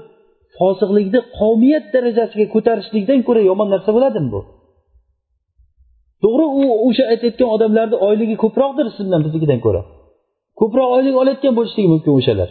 fosiqlikni 0.59 1.21
qavmiyat 1.39 1.85
darajasiga 1.95 2.47
ko'tarishlikdan 2.55 3.21
ko'ra 3.29 3.41
yomon 3.51 3.69
narsa 3.75 3.91
bo'ladimi 3.97 4.29
bu? 4.35 4.41
To'g'ri 6.23 6.47
u 6.61 6.63
o'sha 6.87 7.05
aytayotgan 7.13 7.49
odamlarni 7.57 7.97
oyligi 8.07 8.37
ko'proqdir 8.45 8.87
siz 8.97 9.05
bilan 9.09 9.23
biznikidan 9.27 9.61
ko'ra. 9.67 9.83
Ko'proq 10.61 10.89
oylik 10.97 11.15
olayotgan 11.23 11.53
bo'lishligi 11.59 11.89
mumkin 11.95 12.13
o'shalar. 12.19 12.49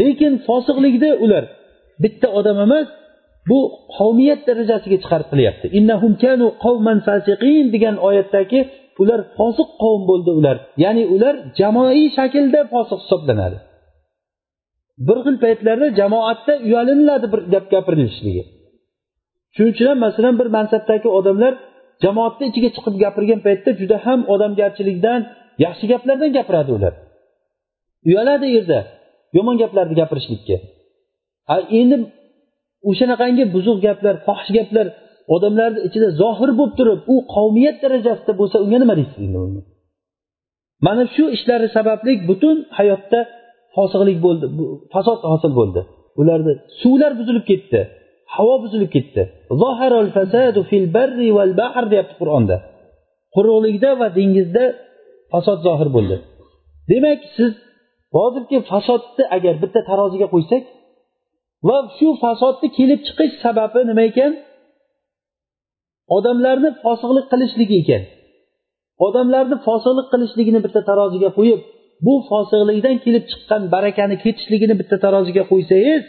Lekin 0.00 0.32
fosiqlikni 0.46 1.10
ular 1.24 1.44
bitta 2.02 2.28
odam 2.38 2.58
emas 2.66 2.88
bu 3.50 3.58
qavmiyat 3.96 4.40
darajasiga 4.48 4.98
chiqarib 5.02 5.28
qilyapti 5.32 5.66
innahum 5.78 6.12
kanu 6.24 6.46
qavman 6.64 6.98
fasiqin 7.08 7.64
degan 7.74 7.96
oyatdagi 8.08 8.60
ular 9.02 9.20
fosiq 9.38 9.68
qavm 9.82 10.02
bo'ldi 10.10 10.30
ular. 10.40 10.56
Ya'ni 10.84 11.04
ular 11.14 11.34
jamoaviy 11.60 12.08
shaklda 12.18 12.60
fosiq 12.72 12.98
hisoblanadi. 13.04 13.58
Bir 15.06 15.18
xil 15.24 15.36
paytlarda 15.44 15.86
jamoatda 16.00 16.52
uyaliniladi 16.66 17.26
bir 17.32 17.40
gap 17.52 17.66
gapirilishligi 17.74 18.44
shuning 19.54 19.72
uchun 19.74 19.86
ham 19.90 19.98
masalan 20.06 20.34
bir 20.40 20.48
mansabdagi 20.56 21.08
odamlar 21.18 21.52
jamoatni 22.04 22.44
ichiga 22.50 22.70
chiqib 22.76 22.94
gapirgan 23.04 23.40
paytda 23.46 23.70
juda 23.80 23.96
ham 24.06 24.20
odamgarchilikdan 24.34 25.20
yaxshi 25.64 25.84
gaplardan 25.92 26.30
gapiradi 26.38 26.70
ular. 26.78 26.94
Uyaladi 28.08 28.44
u 28.50 28.52
yerda. 28.56 28.80
Yomon 29.36 29.56
gaplarni 29.62 29.94
gapirishlikka. 30.00 30.56
Endi 31.80 31.96
o'shanaqangi 32.90 33.44
buzuq 33.54 33.78
gaplar 33.86 34.14
fohish 34.26 34.50
gaplar 34.58 34.86
odamlarni 35.34 35.80
ichida 35.88 36.08
zohir 36.20 36.50
bo'lib 36.58 36.74
turib 36.78 37.00
u 37.12 37.16
qavmiyat 37.34 37.76
darajasida 37.84 38.32
bo'lsa 38.40 38.56
unga 38.64 38.78
nima 38.82 38.94
deysiz 38.98 39.18
endi 39.26 39.38
unga? 39.46 39.62
Mana 40.86 41.02
shu 41.14 41.24
ishlari 41.36 41.68
sababli 41.76 42.12
butun 42.30 42.56
hayotda 42.78 43.20
fosiqlik 43.74 44.18
bo'ldi 44.26 44.44
fasod 44.94 45.18
hosil 45.32 45.52
bo'ldi. 45.60 45.80
Ularni 46.20 46.52
suvlar 46.80 47.12
buzilib 47.20 47.44
ketdi 47.50 47.80
havo 48.36 48.54
buzilib 48.64 48.90
ketdi. 48.96 49.22
Deyapti 51.92 52.14
qur'onda. 52.20 52.56
Quruqlikda 53.34 53.90
va 54.00 54.08
dengizda 54.18 54.64
fasod 55.32 55.58
zohir 55.66 55.88
bo'ldi. 55.96 56.16
Demak 56.90 57.20
siz 57.36 57.52
hozirgi 58.16 58.58
fasodni 58.70 59.24
agar 59.36 59.54
bitta 59.62 59.80
taroziga 59.90 60.26
qo'ysak 60.34 60.62
va 61.68 61.76
shu 61.96 62.08
fasodni 62.24 62.68
kelib 62.78 63.00
chiqish 63.06 63.34
sababi 63.44 63.80
nima 63.90 64.02
ekan? 64.10 64.32
Odamlarni 66.16 66.70
fosiqlik 66.82 67.26
qilishligi 67.32 67.76
ekan. 67.82 68.02
Odamlarni 69.06 69.56
fosiqlik 69.66 70.06
qilishligini 70.12 70.60
bitta 70.66 70.80
taroziga 70.90 71.30
qo'yib 71.38 71.60
bu 72.06 72.14
fosiqlikdan 72.30 72.96
kelib 73.04 73.24
chiqqan 73.30 73.62
barakani 73.74 74.16
ketishligini 74.24 74.74
bitta 74.80 74.96
taroziga 75.04 75.42
qo'ysangiz 75.50 76.02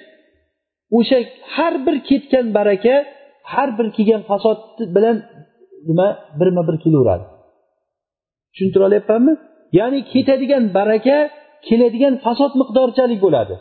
o'sha 0.97 1.17
har 1.55 1.73
bir 1.85 1.95
ketgan 2.09 2.45
baraka 2.57 2.95
har 3.53 3.69
bir 3.77 3.87
kelgan 3.95 4.21
fasod 4.29 4.59
bilan 4.95 5.17
nima 5.89 6.07
birma 6.39 6.61
bir 6.67 6.75
kelaveradi. 6.83 7.25
Tushuntira 8.51 8.83
olyapmanmi? 8.89 9.33
Ya'ni 9.79 9.99
ketadigan 10.11 10.63
baraka 10.77 11.17
keladigan 11.67 12.15
fasod 12.25 12.53
miqdorchalik 12.61 13.19
bo'ladi. 13.25 13.55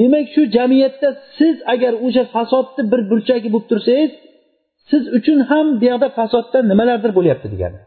Demak 0.00 0.26
shu 0.34 0.42
jamiyatda 0.56 1.08
siz 1.38 1.56
agar 1.74 1.92
o'sha 2.06 2.24
fasodni 2.34 2.82
bir 2.92 3.00
burchagi 3.10 3.48
bo'lib 3.54 3.66
tursangiz 3.70 4.12
siz 4.90 5.02
uchun 5.18 5.38
ham 5.50 5.66
bu 5.80 5.84
yoqda 5.90 6.08
fasoddan 6.18 6.64
nimalardir 6.72 7.12
bo'lyapti 7.18 7.46
degani. 7.54 7.78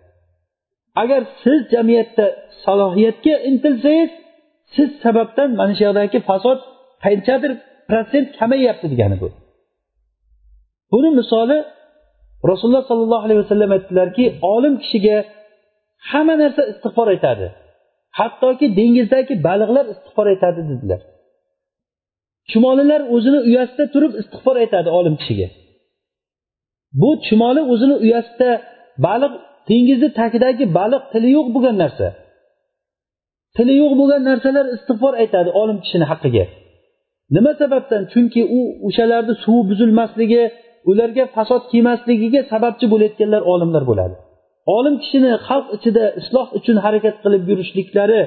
Agar 1.01 1.21
siz 1.43 1.59
jamiyatda 1.73 2.25
salohiyatga 2.63 3.35
intilsangiz 3.49 4.11
siz 4.75 4.89
sababdan 5.03 5.49
mana 5.59 5.73
shu 5.77 5.83
yoqdagi 5.87 6.19
fasod 6.29 6.59
qanchadir 7.05 7.51
protsent 7.89 8.27
kamayyapti 8.39 8.87
degani 8.93 9.17
bu. 9.21 9.29
Buni 10.91 11.09
misoli 11.19 11.57
rasululloh 12.51 12.83
sollallohu 12.91 13.23
alayhi 13.25 13.39
vasallam 13.43 13.71
aytdilarki 13.77 14.25
olim 14.53 14.73
kishiga 14.83 15.17
hamma 16.09 16.35
narsa 16.41 16.61
istig'for 16.71 17.07
aytadi 17.13 17.47
hattoki 18.19 18.65
dengizdagi 18.79 19.33
baliqlar 19.47 19.85
istig'for 19.93 20.25
aytadi 20.33 20.61
dedilar. 20.69 21.01
Chumolilar 22.51 23.01
o'zini 23.15 23.39
uyasida 23.49 23.85
turib 23.93 24.13
istig'for 24.21 24.55
aytadi 24.63 24.89
olim 24.99 25.15
kishiga. 25.21 25.47
Bu 27.01 27.09
chumoli 27.25 27.61
o'zini 27.73 27.95
uyasida 28.05 28.49
baliq 29.05 29.33
dengizni 29.69 30.09
tagidagi 30.19 30.65
baliq 30.79 31.03
tili 31.11 31.29
yo'q 31.37 31.47
bo'lgan 31.55 31.75
narsa. 31.83 32.07
Tili 33.55 33.73
yo'q 33.81 33.93
bo'lgan 33.99 34.21
narsalar 34.29 34.65
istig'for 34.75 35.13
aytadi 35.23 35.49
olim 35.61 35.77
kishini 35.83 36.05
haqqiga. 36.11 36.45
Nima 37.35 37.51
sababdan? 37.61 38.01
Chunki 38.13 38.41
u 38.57 38.59
o'shalarni 38.87 39.33
suvi 39.43 39.61
buzilmasligi 39.69 40.43
ularga 40.91 41.23
fasod 41.35 41.63
kelmasligiga 41.71 42.41
sababchi 42.51 42.85
bo'layotganlar 42.93 43.41
olimlar 43.53 43.83
bo'ladi. 43.89 44.15
Olim 44.75 44.95
kishini 45.01 45.31
xalq 45.47 45.67
ichida 45.77 46.03
isloh 46.21 46.47
uchun 46.59 46.77
harakat 46.85 47.15
qilib 47.23 47.43
yurishliklari 47.51 48.21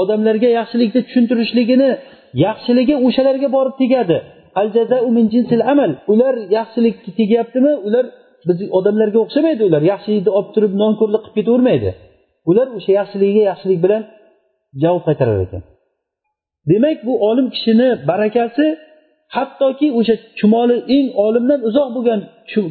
odamlarga 0.00 0.48
yaxshilikni 0.58 1.00
tushuntirishligini 1.06 1.90
yaxshiligi 2.46 2.94
o'shalarga 3.06 3.48
borib 3.56 3.74
tegadi. 3.82 4.16
Al 4.60 4.68
jazau 4.76 5.06
min 5.16 5.24
jinsil 5.34 5.62
amal. 5.72 5.90
Ular 6.12 6.34
yaxshilikka 6.58 7.10
tegyaptimi? 7.20 7.72
Ular 7.86 8.04
biz 8.48 8.58
odamlarga 8.78 9.18
o'xshamaydi 9.24 9.62
ular. 9.68 9.82
Yaxshilikni 9.92 10.30
olib 10.38 10.50
turib 10.54 10.72
nonko'rlik 10.82 11.22
qilib 11.24 11.36
ketavermaydi. 11.38 11.90
Ular 12.50 12.66
o'sha 12.78 12.90
yaxshiligiga 13.00 13.42
yaxshilik 13.50 13.78
bilan 13.84 14.02
javob 14.82 15.02
qaytarar 15.08 15.38
ekan. 15.46 15.62
Demak 16.70 16.98
bu 17.06 17.12
olim 17.28 17.46
kishini 17.54 17.88
barakasi 18.10 18.66
hattoki 19.36 19.88
o'sha 19.98 20.14
chumoli 20.38 20.76
eng 20.96 21.08
olimdan 21.26 21.60
uzoq 21.68 21.88
bo'lgan 21.96 22.20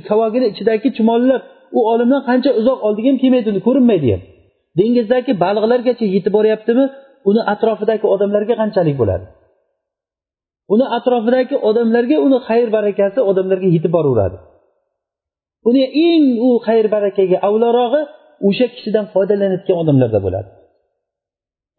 kavagini 0.09 0.47
ichidagi 0.53 0.88
chumolilar 0.97 1.41
u 1.78 1.80
olimdan 1.91 2.22
qancha 2.30 2.51
uzoq 2.59 2.80
oldiga 2.88 3.07
ham 3.11 3.17
kelmaydi 3.24 3.47
uni 3.53 3.61
ko'rinmaydi 3.67 4.07
ham. 4.13 4.22
Dengizdagi 4.80 5.32
baliqlargacha 5.43 6.05
yetib 6.15 6.34
boryaptimi 6.38 6.86
uni 7.30 7.41
atrofidagi 7.53 8.05
odamlarga 8.13 8.55
qanchalik 8.61 8.95
bo'ladi? 9.01 9.26
Uni 10.74 10.86
atrofidagi 10.97 11.55
odamlarga 11.69 12.17
uni 12.28 12.38
xayr 12.47 12.67
barakasi 12.78 13.19
odamlarga 13.30 13.67
yetib 13.76 13.91
boraveradi. 13.97 14.38
Uni 15.69 15.84
eng 16.07 16.26
u 16.47 16.49
xayr 16.67 16.86
barakaga 16.95 17.38
avlarog'i 17.47 18.01
o'sha 18.47 18.65
kishidan 18.76 19.05
foydalanayotgan 19.13 19.78
odamlarda 19.82 20.19
bo'ladi. 20.26 20.49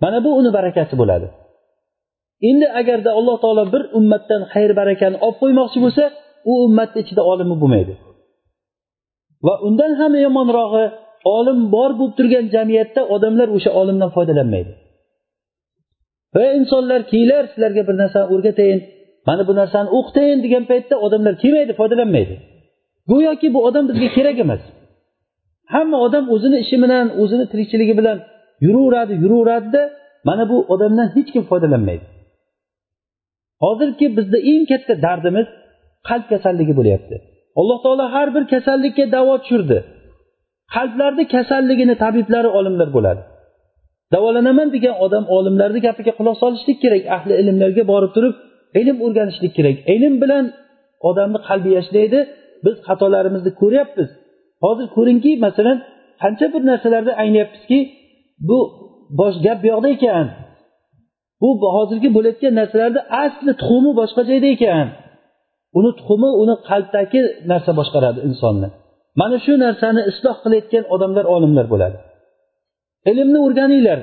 Mana 0.02 0.18
bu 0.24 0.30
uni 0.40 0.50
barakasi 0.58 0.94
bo'ladi. 1.00 1.26
Endi 2.50 2.66
agarda 2.80 3.10
alloh 3.18 3.36
taolo 3.44 3.64
bir 3.74 3.82
ummatdan 3.98 4.42
xayr 4.52 4.70
barakani 4.80 5.16
olib 5.26 5.36
qo'ymoqchi 5.42 5.78
bo'lsa 5.84 6.04
u 6.50 6.52
ummatni 6.66 6.98
ichida 7.04 7.22
olimi 7.32 7.54
bo'lmaydi. 7.62 7.94
Va 9.46 9.54
undan 9.66 9.92
ham 10.00 10.12
yomonrog'i 10.26 10.84
olim 11.36 11.58
bor 11.74 11.90
bo'lib 11.98 12.14
turgan 12.18 12.46
jamiyatda 12.54 13.00
odamlar 13.14 13.48
o'sha 13.56 13.70
olimdan 13.80 14.10
foydalanmaydi. 14.16 14.72
Va 16.34 16.44
insonlar 16.58 17.00
kelinglar 17.10 17.44
sizlarga 17.52 17.82
bir 17.88 17.96
narsani 18.02 18.26
o'rgatayin 18.34 18.80
mana 19.28 19.42
bu 19.48 19.52
narsani 19.60 19.88
o'qitayin 19.98 20.38
degan 20.44 20.64
paytda 20.70 20.94
odamlar 21.06 21.34
kelmaydi 21.42 21.72
foydalanmaydi. 21.80 22.34
Go'yoki 23.10 23.48
bu 23.54 23.60
odam 23.68 23.84
bizga 23.90 24.08
kerak 24.16 24.36
emas. 24.44 24.62
Hamma 25.74 25.98
odam 26.06 26.24
o'zini 26.34 26.58
ishi 26.64 26.76
bilan 26.84 27.06
o'zini 27.22 27.44
tirikchiligi 27.52 27.94
bilan 28.00 28.18
yuraveradi 28.64 29.14
yuraveradida 29.22 29.82
mana 30.28 30.44
bu 30.50 30.56
odamdan 30.74 31.08
hech 31.16 31.28
kim 31.34 31.44
foydalanmaydi. 31.50 32.04
Hozirgi 33.64 34.06
bizda 34.16 34.38
eng 34.52 34.64
katta 34.70 34.94
dardimiz 35.06 35.46
qalb 36.08 36.24
kasalligi 36.32 36.74
bo'lyapti. 36.78 37.16
Alloh 37.60 37.78
taolo 37.84 38.04
har 38.14 38.28
bir 38.34 38.44
kasallikka 38.52 39.04
davo 39.16 39.34
tushirdi. 39.42 39.78
Qalblarni 40.74 41.24
kasalligini 41.34 41.94
tabiblari 42.04 42.48
olimlar 42.58 42.88
bo'ladi. 42.96 43.22
Davolanaman 44.12 44.68
degan 44.74 44.94
odam 45.04 45.24
olimlarni 45.36 45.80
gapiga 45.86 46.12
quloq 46.18 46.36
solishlik 46.42 46.78
kerak 46.84 47.02
ahli 47.16 47.32
ilmlarga 47.40 47.82
borib 47.92 48.12
turib 48.16 48.34
ilm 48.80 48.96
o'rganishlik 49.04 49.52
kerak. 49.58 49.76
Ilm 49.94 50.14
bilan 50.22 50.44
odamni 51.08 51.38
qalbi 51.48 51.70
yashlaydi 51.78 52.20
biz 52.64 52.76
xatolarimizni 52.86 53.52
ko'ryapmiz. 53.60 54.10
Hozir 54.64 54.86
ko'ringki 54.96 55.32
masalan 55.46 55.78
qancha 56.22 56.46
bir 56.54 56.62
narsalarda 56.70 57.12
anglayapmizki 57.22 57.78
bu 58.48 58.58
bosh 59.18 59.36
gap 59.44 59.58
bu 59.62 59.66
yoqda 59.72 59.88
ekan. 59.96 60.26
Bu 61.40 61.48
hozirgi 61.76 62.08
bo'layotgan 62.16 62.54
narsalarni 62.60 63.00
asli 63.24 63.52
tuxumi 63.60 63.92
boshqa 64.00 64.22
joyda 64.30 64.48
ekan. 64.56 64.86
Uni 65.78 65.90
tuxumi 65.98 66.30
uni 66.42 66.54
qalbdagi 66.68 67.20
narsa 67.50 67.70
boshqaradi 67.78 68.20
insonni. 68.28 68.68
Mana 69.20 69.36
shu 69.44 69.52
narsani 69.64 70.00
isloh 70.10 70.36
qilayotgan 70.44 70.84
odamlar 70.94 71.24
olimlar 71.34 71.66
bo'ladi. 71.72 71.98
Ilmni 73.10 73.38
o'rganinglar. 73.46 73.98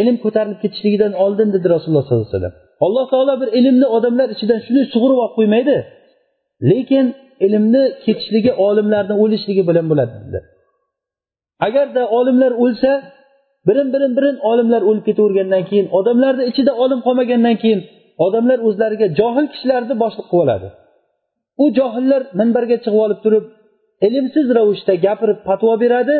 Ilm 0.00 0.16
ko'tarilib 0.24 0.58
ketishligidan 0.62 1.12
oldin 1.24 1.48
dedi 1.54 1.66
rasululloh 1.74 2.04
sollallohu 2.06 2.26
alayhi 2.28 2.36
vasallam. 2.36 2.56
Alloh 2.86 3.04
taolo 3.12 3.34
bir 3.42 3.48
ilmni 3.58 3.86
odamlar 3.96 4.28
ichidan 4.34 4.60
shunday 4.66 4.84
sug'urib 4.94 5.18
olib 5.24 5.34
qo'ymaydi. 5.38 5.76
Lekin 6.70 7.06
ilmni 7.46 7.82
ketishligi 8.04 8.52
olimlarni 8.66 9.14
o'lishligi 9.22 9.62
bilan 9.68 9.86
bo'ladi 9.90 10.12
dedilar 10.18 10.44
agarda 11.60 12.02
olimlar 12.18 12.52
o'lsa 12.64 13.02
birin 13.68 13.92
birin 13.94 14.12
birin 14.16 14.36
olimlar 14.50 14.82
o'lib 14.88 15.04
ketavergandan 15.08 15.64
keyin 15.70 15.86
odamlarni 15.98 16.44
ichida 16.50 16.72
olim 16.84 17.00
qolmagandan 17.06 17.56
keyin 17.62 17.80
odamlar 18.26 18.58
o'zlariga 18.68 19.06
johil 19.18 19.46
kishilarni 19.52 19.94
boshliq 20.02 20.26
qilib 20.30 20.44
oladi. 20.44 20.68
U 21.62 21.64
johillar 21.78 22.22
minbarga 22.40 22.76
chiqib 22.84 23.00
olib 23.06 23.20
turib 23.24 23.44
ilmsiz 24.06 24.46
ravishda 24.58 24.94
gapirib 25.06 25.38
patvo 25.48 25.72
beradi 25.84 26.16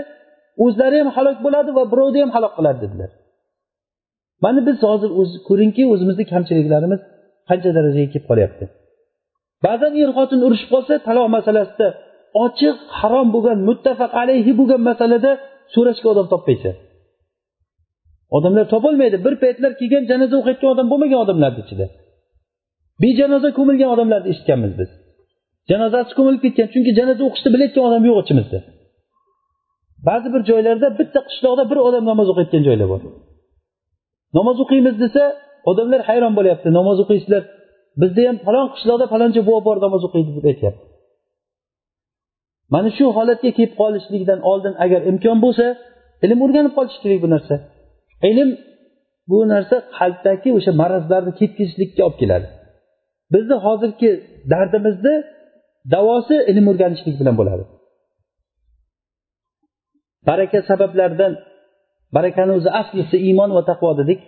o'zlari 0.64 0.96
ham 1.02 1.10
halok 1.16 1.38
bo'ladi 1.46 1.70
va 1.78 1.84
birovni 1.92 2.18
ham 2.24 2.30
halok 2.36 2.52
qiladi 2.58 2.78
dedilar. 2.84 3.10
Mana 4.44 4.60
biz 4.68 4.76
hozir 4.88 5.10
ko'ringki 5.48 5.82
o'zimizni 5.92 6.24
kamchiliklarimiz 6.32 7.00
qancha 7.48 7.70
darajaga 7.76 8.08
kelib 8.12 8.26
qolyapti. 8.30 8.64
Ba'zan 9.66 9.92
er 10.02 10.10
xotin 10.16 10.40
urushib 10.46 10.68
qolsa 10.74 10.94
taloq 11.08 11.28
masalasida 11.36 11.88
ochiq 12.44 12.76
harom 12.98 13.28
bo'lgan 13.34 13.58
muttafaq 13.68 14.12
alayhi 14.22 14.52
bo'lgan 14.60 14.82
masalada 14.90 15.30
so'rashga 15.74 16.08
odam 16.14 16.26
topmaysan 16.32 16.74
odamlar 18.36 18.66
topolmaydi. 18.74 19.16
Bir 19.26 19.34
paytlar 19.42 19.72
kelgan 19.80 20.04
janoza 20.10 20.34
o'qiyotgan 20.40 20.70
odam 20.74 20.86
bo'lmagan 20.92 21.18
odamlarni 21.24 21.60
ichida. 21.64 21.86
Bejanoza 23.02 23.50
ko'milgan 23.58 23.90
odamlarni 23.94 24.28
eshitganmiz 24.32 24.72
biz. 24.80 24.90
Janozasi 25.70 26.12
ko'milib 26.18 26.42
ketgan. 26.46 26.68
Chunki 26.74 26.90
janoza 26.98 27.22
o'qishni 27.28 27.50
bilayotgan 27.54 27.84
odam 27.88 28.02
yo'q 28.08 28.18
ichimizda. 28.24 28.58
Ba'zi 30.08 30.28
bir 30.34 30.42
joylarda 30.50 30.88
bitta 31.00 31.20
qishloqda 31.28 31.64
bir 31.70 31.78
odam 31.88 32.04
namoz 32.10 32.28
o'qiyotgan 32.32 32.62
joylar 32.68 32.88
bor. 32.92 33.00
Namoz 34.38 34.56
o'qiymiz 34.64 34.96
desa 35.04 35.22
odamlar 35.70 36.00
hayron 36.08 36.32
bo'lyapti. 36.38 36.68
Namoz 36.78 36.98
o'qiysizlar. 37.04 37.42
Bizda 38.00 38.22
ham 38.28 38.36
falon 38.46 38.66
qishloqda 38.74 39.06
faloncha 39.12 39.40
buva 39.48 39.60
bor 39.68 39.76
namoz 39.86 40.02
o'qiydi 40.08 40.30
deb 40.36 40.46
aytyapti. 40.52 40.84
Mana 42.74 42.90
shu 42.96 43.04
holatga 43.18 43.50
kelib 43.56 43.74
qolishlikdan 43.80 44.40
oldin 44.50 44.74
agar 44.84 45.00
imkon 45.10 45.38
bo'lsa 45.44 45.66
ilm 46.24 46.38
o'rganib 46.44 46.72
qolish 46.78 46.96
kerak 47.02 47.18
bu 47.24 47.28
narsa. 47.34 47.54
Ilm 48.30 48.50
bu 49.30 49.38
narsa 49.52 49.76
qalbdagi 49.98 50.50
o'sha 50.58 50.72
marazlarni 50.82 51.32
ketkazishlikka 51.40 52.02
olib 52.08 52.18
keladi. 52.22 52.46
Bizni 53.34 53.56
hozirgi 53.66 54.10
dardimizni 54.52 55.14
davosi 55.94 56.36
ilm 56.50 56.66
o'rganishlik 56.72 57.16
bilan 57.20 57.34
bo'ladi. 57.40 57.64
Baraka 60.28 60.58
sabablaridan 60.70 61.32
barakani 62.16 62.52
o'zi 62.58 62.70
aslisi 62.80 63.16
iymon 63.28 63.50
va 63.56 63.62
taqvo 63.70 63.90
dedik. 64.00 64.20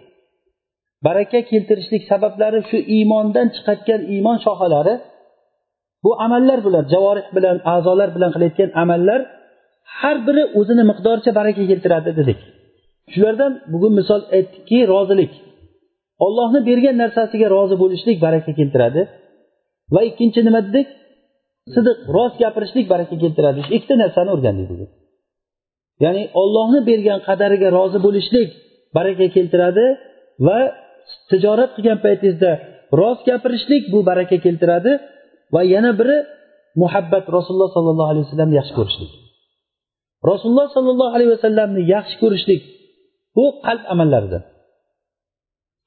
Baraka 1.07 1.41
keltirishlik 1.51 2.03
sabablari 2.13 2.61
shu 2.71 2.79
iymondan 2.97 3.47
chiqayotgan 3.55 4.01
iymon 4.15 4.39
shoxalari 4.47 4.95
bu 6.05 6.11
amallar 6.25 6.59
bilan 6.67 6.85
javorih 6.93 7.27
bilan 7.37 7.57
a'zolar 7.75 8.09
bilan 8.17 8.31
qilayotgan 8.35 8.71
amallar 8.83 9.21
har 10.01 10.17
biri 10.27 10.43
o'zini 10.59 10.85
miqdoricha 10.91 11.31
baraka 11.39 11.63
keltiradi 11.71 12.11
dedik. 12.21 12.41
Shulardan 13.13 13.53
bugun 13.73 13.93
misol 14.01 14.21
aytdikki 14.37 14.79
rozilik. 14.93 15.33
Ollohni 16.27 16.61
bergan 16.69 16.97
narsasiga 17.03 17.47
rozi 17.55 17.77
bo'lishlik 17.83 18.17
baraka 18.27 18.53
keltiradi. 18.59 19.03
Va 19.95 20.01
ikkinchi 20.11 20.41
nima 20.49 20.61
dedik? 20.69 20.89
Sidiq 21.75 21.99
rost 22.17 22.37
gapirishlik 22.43 22.87
baraka 22.93 23.15
keltiradi. 23.23 23.59
Shu 23.67 23.71
ikkita 23.79 23.95
narsani 24.03 24.31
o'rgandik 24.35 24.67
bugun 24.73 24.89
ya'ni 26.05 26.23
ollohni 26.41 26.81
bergan 26.91 27.21
qadariga 27.29 27.69
rozi 27.79 27.99
bo'lishlik 28.07 28.49
baraka 28.97 29.27
keltiradi 29.37 29.87
va 30.47 30.59
tijorat 31.31 31.71
qilgan 31.77 31.99
paytingizda 32.05 32.51
rost 33.01 33.23
gapirishlik 33.29 33.83
bu 33.93 33.99
baraka 34.11 34.37
keltiradi 34.45 34.93
va 35.55 35.61
yana 35.75 35.93
biri 36.01 36.17
muhabbat 36.83 37.25
rasululloh 37.37 37.71
sollallohu 37.77 38.11
alayhi 38.13 38.25
vasallamni 38.27 38.57
yaxshi 38.61 38.75
ko'rishlik. 38.79 39.11
Rasululloh 40.31 40.69
sollallohu 40.77 41.13
alayhi 41.17 41.33
vasallamni 41.37 41.83
yaxshi 41.95 42.17
ko'rishlik 42.23 42.63
bu 43.37 43.45
qalb 43.67 43.83
amallaridan. 43.93 44.43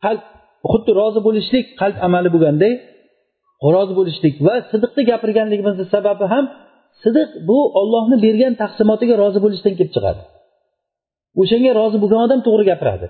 Qalb 0.06 0.24
xuddi 0.72 0.92
rozi 1.02 1.20
bo'lishlik 1.28 1.66
qalb 1.82 1.98
amali 2.08 2.30
bo'lganday 2.36 2.74
rozi 3.76 3.94
bo'lishlik 4.00 4.36
va 4.46 4.56
sidiqni 4.72 5.04
gapirganligimizni 5.12 5.86
sababi 5.94 6.26
ham 6.34 6.46
sidiq 7.04 7.30
bu 7.50 7.60
ollohni 7.82 8.18
bergan 8.26 8.54
taqsimotiga 8.62 9.16
rozi 9.24 9.40
bo'lishdan 9.46 9.74
kelib 9.78 9.92
chiqadi. 9.96 10.22
O'shanga 11.42 11.72
rozi 11.80 11.98
bo'lgan 12.04 12.22
odam 12.28 12.40
to'g'ri 12.48 12.64
gapiradi. 12.72 13.08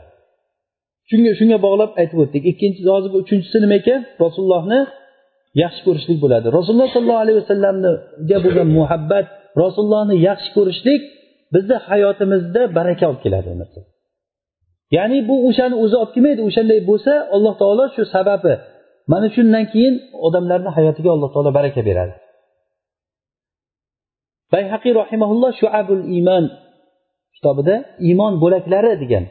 Shunga 1.10 1.32
shunga 1.40 1.58
bog'lab 1.66 1.92
aytib 2.02 2.18
o'tdik. 2.24 2.44
Ikkinchi 2.52 2.82
rozi 2.92 3.08
uchinchisi 3.22 3.58
nima 3.64 3.76
ekan? 3.82 4.00
Rasulullohni 4.24 4.80
yaxshi 5.64 5.82
ko'rishlik 5.88 6.18
bo'ladi. 6.24 6.48
Rasululloh 6.58 6.90
sollallohu 6.96 7.24
alayhi 7.24 7.38
vasallamga 7.42 7.92
bo'lgan 8.46 8.68
muhabbat 8.78 9.26
rasulullohni 9.64 10.16
yaxshi 10.30 10.50
ko'rishlik 10.58 11.02
bizni 11.54 11.78
hayotimizda 11.90 12.62
baraka 12.78 13.04
olib 13.12 13.22
keladi 13.26 13.50
ya'ni 14.98 15.18
bu 15.30 15.36
o'shani 15.48 15.76
o'zi 15.84 15.96
olib 16.02 16.12
kelmaydi. 16.16 16.42
O'shanday 16.50 16.80
bo'lsa 16.90 17.14
alloh 17.36 17.54
taolo 17.62 17.86
shu 17.96 18.04
sababi 18.16 18.54
mana 19.12 19.28
shundan 19.36 19.66
keyin 19.74 19.96
odamlarni 20.28 20.70
hayotiga 20.78 21.10
alloh 21.16 21.30
taolo 21.34 21.52
baraka 21.58 21.82
beradi. 21.90 22.14
Bayhaqiy 24.54 24.94
rahimaulloh 25.02 25.52
shuabul 25.62 26.04
iymon 26.16 26.46
kitobida 27.36 27.76
iymon 28.08 28.34
bo'laklari 28.44 28.92
degan 29.04 29.26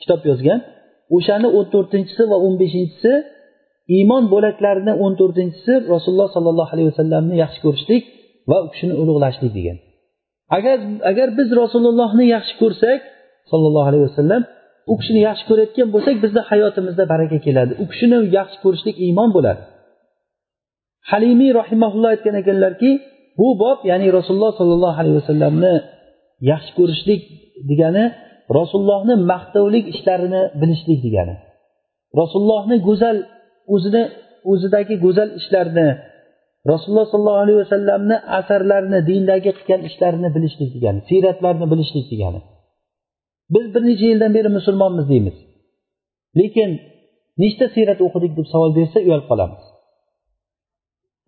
kitob 0.00 0.20
yozgan. 0.30 0.60
O'shani 1.16 1.48
o'n 1.58 1.66
to'rtinchisi 1.74 2.22
va 2.30 2.36
o'n 2.46 2.54
beshinchisi 2.62 3.12
iymon 3.96 4.24
bo'laklarini 4.34 4.92
o'n 5.04 5.12
to'rtinchisi 5.20 5.72
rasululloh 5.94 6.28
sollallohu 6.36 6.70
alayhi 6.74 6.88
vasallamni 6.92 7.34
yaxshi 7.42 7.60
ko'rishlik 7.64 8.02
va 8.50 8.56
u 8.64 8.66
kishini 8.72 8.94
ulug'lashlik 9.02 9.52
degan. 9.58 9.76
Agar 10.56 10.78
agar 11.10 11.28
biz 11.38 11.48
rasulullohni 11.62 12.24
yaxshi 12.34 12.54
ko'rsak 12.62 13.00
sollallohu 13.50 13.86
alayhi 13.90 14.06
vasallam 14.10 14.42
u 14.92 14.94
kishini 15.00 15.20
yaxshi 15.28 15.44
ko'rayotgan 15.50 15.88
bo'lsak 15.94 16.16
bizni 16.24 16.40
hayotimizda 16.50 17.04
baraka 17.12 17.38
keladi. 17.46 17.72
U 17.82 17.84
kishini 17.92 18.18
yaxshi 18.38 18.58
ko'rishlik 18.64 18.96
iymon 19.06 19.30
bo'ladi. 19.36 19.62
Halimiy 21.10 21.50
rahimaulloh 21.60 22.08
aytgan 22.14 22.34
ekanlarki 22.42 22.90
bu 23.38 23.48
bob 23.62 23.78
ya'ni 23.90 24.06
rasululloh 24.18 24.52
sollallohu 24.60 24.96
alayhi 25.02 25.16
vasallamni 25.20 25.74
yaxshi 26.52 26.72
ko'rishlik 26.78 27.22
degani 27.70 28.04
rasulullohni 28.58 29.14
maqtovlik 29.32 29.84
ishlarini 29.94 30.42
bilishlik 30.60 30.98
degani. 31.06 31.34
Rasulullohni 32.20 32.76
go'zal 32.88 33.16
o'zini 33.74 34.02
o'zidagi 34.52 34.94
go'zal 35.04 35.28
ishlarni 35.40 35.88
rasululloh 36.72 37.06
sollallohu 37.12 37.42
alayhi 37.44 37.60
vasallamni 37.64 38.16
asarlarini 38.38 39.00
dindagi 39.10 39.50
qilgan 39.58 39.80
ishlarini 39.88 40.28
bilishlik 40.36 40.70
degani 40.76 41.00
siyratlarini 41.08 41.66
bilishlik 41.72 42.06
degani. 42.12 42.40
Biz 43.54 43.66
bir 43.74 43.82
necha 43.88 44.06
yildan 44.12 44.32
beri 44.36 44.50
musulmonmiz 44.58 45.06
deymiz. 45.12 45.36
Lekin 46.38 46.70
nechta 47.42 47.66
siyrat 47.74 48.00
o'qidik 48.06 48.32
deb 48.38 48.46
savol 48.52 48.70
bersa 48.78 48.98
uyalib 49.06 49.26
qolamiz. 49.30 49.62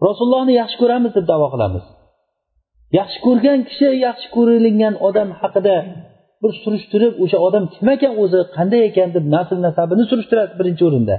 Rasulullohni 0.06 0.52
yaxshi 0.60 0.76
ko'ramiz 0.82 1.12
deb 1.18 1.26
davo 1.32 1.46
qilamiz. 1.54 1.84
Yaxshi 2.98 3.18
ko'rgan 3.26 3.60
kishi 3.68 3.88
yaxshi 4.06 4.28
ko'rilgan 4.36 4.94
odam 5.08 5.28
haqida 5.40 5.76
bir 6.42 6.52
surishtirib 6.62 7.14
o'sha 7.24 7.38
odam 7.46 7.64
kim 7.74 7.88
ekan 7.94 8.12
o'zi 8.22 8.40
qanday 8.56 8.82
ekan 8.90 9.08
deb 9.16 9.24
nasl 9.34 9.56
nasabini 9.66 10.04
surishtirasiz 10.10 10.54
birinchi 10.60 10.82
o'rinda. 10.88 11.16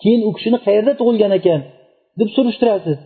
Keyin 0.00 0.22
u 0.28 0.30
kishini 0.36 0.58
qayerda 0.66 0.92
tug'ilgan 1.00 1.32
ekan 1.38 1.60
deb 2.20 2.28
surishtirasiz. 2.36 2.98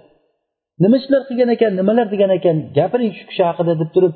Nima 0.82 0.97
ishlar 1.01 1.22
qilgan 1.28 1.51
ekan 1.57 1.72
nimalar 1.80 2.07
degan 2.14 2.30
ekan 2.38 2.57
gapiring 2.78 3.12
shu 3.18 3.24
kishi 3.30 3.43
haqida 3.49 3.72
deb 3.82 3.90
turib 3.97 4.14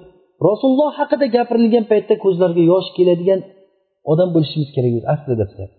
rasululloh 0.49 0.91
haqida 0.99 1.27
gapirilgan 1.37 1.85
paytda 1.93 2.15
ko'zlariga 2.25 2.65
yosh 2.73 2.89
keladigan 2.97 3.41
odam 4.13 4.29
bo'lishimiz 4.35 4.69
kerak 4.77 4.93
edi 4.99 5.07
aslida 5.15 5.45
bizlar 5.51 5.71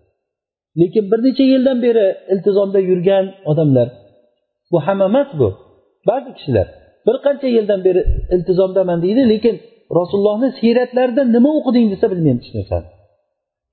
lekin 0.80 1.04
bir 1.10 1.20
necha 1.26 1.44
yildan 1.52 1.78
beri 1.86 2.06
iltizomda 2.32 2.80
yurgan 2.90 3.24
odamlar 3.50 3.88
bu 4.72 4.78
hamma 4.86 5.04
emas 5.10 5.28
bu 5.40 5.48
ba'zi 6.08 6.30
kishilar 6.38 6.66
bir 7.06 7.16
qancha 7.24 7.48
yildan 7.56 7.80
beri 7.86 8.02
iltizomdaman 8.34 8.98
deydi 9.04 9.22
lekin 9.32 9.56
rasulullohni 9.98 10.48
siyratlarida 10.60 11.22
nima 11.36 11.50
o'qiding 11.58 11.86
desa 11.92 12.06
bilmaymiz 12.12 12.44
hech 12.46 12.54
narsani 12.58 12.88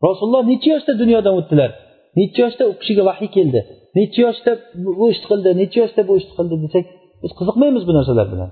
rasululloh 0.07 0.43
necha 0.51 0.69
yoshda 0.75 0.93
dunyodan 1.01 1.33
o'tdilar? 1.39 1.71
Necha 2.19 2.39
yoshda 2.45 2.63
u 2.71 2.73
kishiga 2.81 3.03
vahiy 3.09 3.29
keldi? 3.37 3.59
Necha 3.97 4.19
yoshda 4.27 4.51
bu 4.99 5.05
ishni 5.13 5.27
qildi? 5.31 5.49
Necha 5.61 5.77
yoshda 5.83 6.01
bu 6.09 6.13
ishni 6.19 6.33
qildi 6.37 6.55
desak 6.63 6.85
biz 7.23 7.31
qiziqmaymiz 7.39 7.83
bu 7.87 7.93
narsalar 7.97 8.27
bilan. 8.33 8.49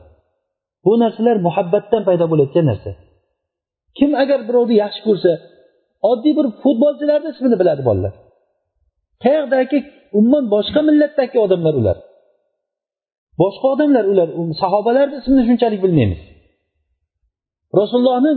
Bu 0.86 0.94
narsalar 1.04 1.38
muhabbatdan 1.48 2.02
paydo 2.08 2.26
bo'layotgan 2.32 2.66
narsa. 2.72 2.92
Kim 3.98 4.12
agar 4.24 4.40
birovni 4.48 4.76
yaxshi 4.84 5.02
ko'rsa 5.08 5.32
oddiy 6.12 6.34
bir 6.40 6.48
futbolchilarni 6.62 7.30
ismini 7.34 7.58
biladi 7.62 7.82
bolalar. 7.90 8.14
Qayoqdagi 9.24 9.78
umuman 10.18 10.46
boshqa 10.56 10.82
millatdagi 10.90 11.38
odamlar 11.46 11.74
ular. 11.82 11.98
Boshqa 13.42 13.68
odamlar 13.76 14.06
ular 14.12 14.28
sahobalarni 14.62 15.16
ismini 15.22 15.44
shunchalik 15.50 15.80
bilmaymiz. 15.86 16.22
Rasulullohni 17.80 18.32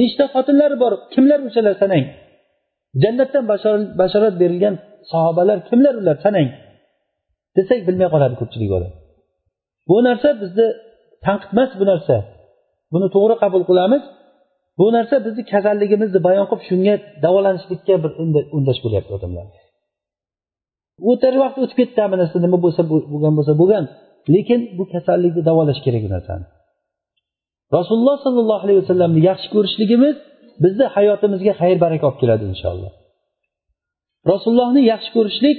nechta 0.00 0.24
xotinlari 0.34 0.76
bor 0.82 0.92
kimlar 1.14 1.40
o'shalar 1.48 1.74
sanang? 1.82 2.04
Jannatdan 3.02 3.44
bashorat 4.00 4.34
berilgan 4.42 4.74
sahobalar 5.12 5.58
kimlar 5.68 5.94
ular 6.00 6.16
sanang? 6.24 6.48
Desak 7.56 7.80
bilmay 7.88 8.08
qoladi 8.14 8.34
ko'pchilik 8.40 8.70
odam 8.78 8.92
bu 9.88 9.96
narsa 10.08 10.28
bizni 10.42 10.66
tanqid 11.26 11.50
emas 11.54 11.70
bu 11.80 11.84
narsa. 11.90 12.16
Buni 12.92 13.06
to'g'ri 13.14 13.36
qabul 13.42 13.62
qilamiz. 13.70 14.02
Bu 14.78 14.86
narsa 14.96 15.14
bizni 15.26 15.42
kasalligimizni 15.52 16.20
bayon 16.28 16.46
qilib 16.50 16.62
shunga 16.68 16.94
davolanishlikka 17.24 17.94
bir 18.02 18.10
undash 18.56 18.80
bo'lyapti 18.84 19.12
odamlar. 19.18 19.46
O'tar 21.10 21.34
vaqt 21.42 21.56
o'tib 21.62 21.76
ketdi 21.80 21.98
hamma 22.04 22.16
narsa 22.22 22.36
nima 22.44 22.58
bo'lsa 22.64 22.82
bo'lgan 23.12 23.32
bo'lsa 23.38 23.52
bo'lgan. 23.60 23.84
Lekin 24.34 24.60
bu 24.78 24.84
kasallikni 24.92 25.42
davolash 25.48 25.80
kerak 25.84 26.02
bu 26.06 26.10
narsani 26.16 26.46
rasululloh 27.76 28.16
sollallohu 28.24 28.62
alayhi 28.66 28.80
vasallamni 28.82 29.20
yaxshi 29.30 29.48
ko'rishligimiz 29.54 30.16
bizni 30.64 30.86
hayotimizga 30.96 31.52
xayr 31.60 31.76
baraka 31.84 32.04
olib 32.08 32.18
keladi 32.22 32.44
inshaalloh. 32.52 32.92
Rasulullohni 34.32 34.82
yaxshi 34.92 35.10
ko'rishlik 35.16 35.58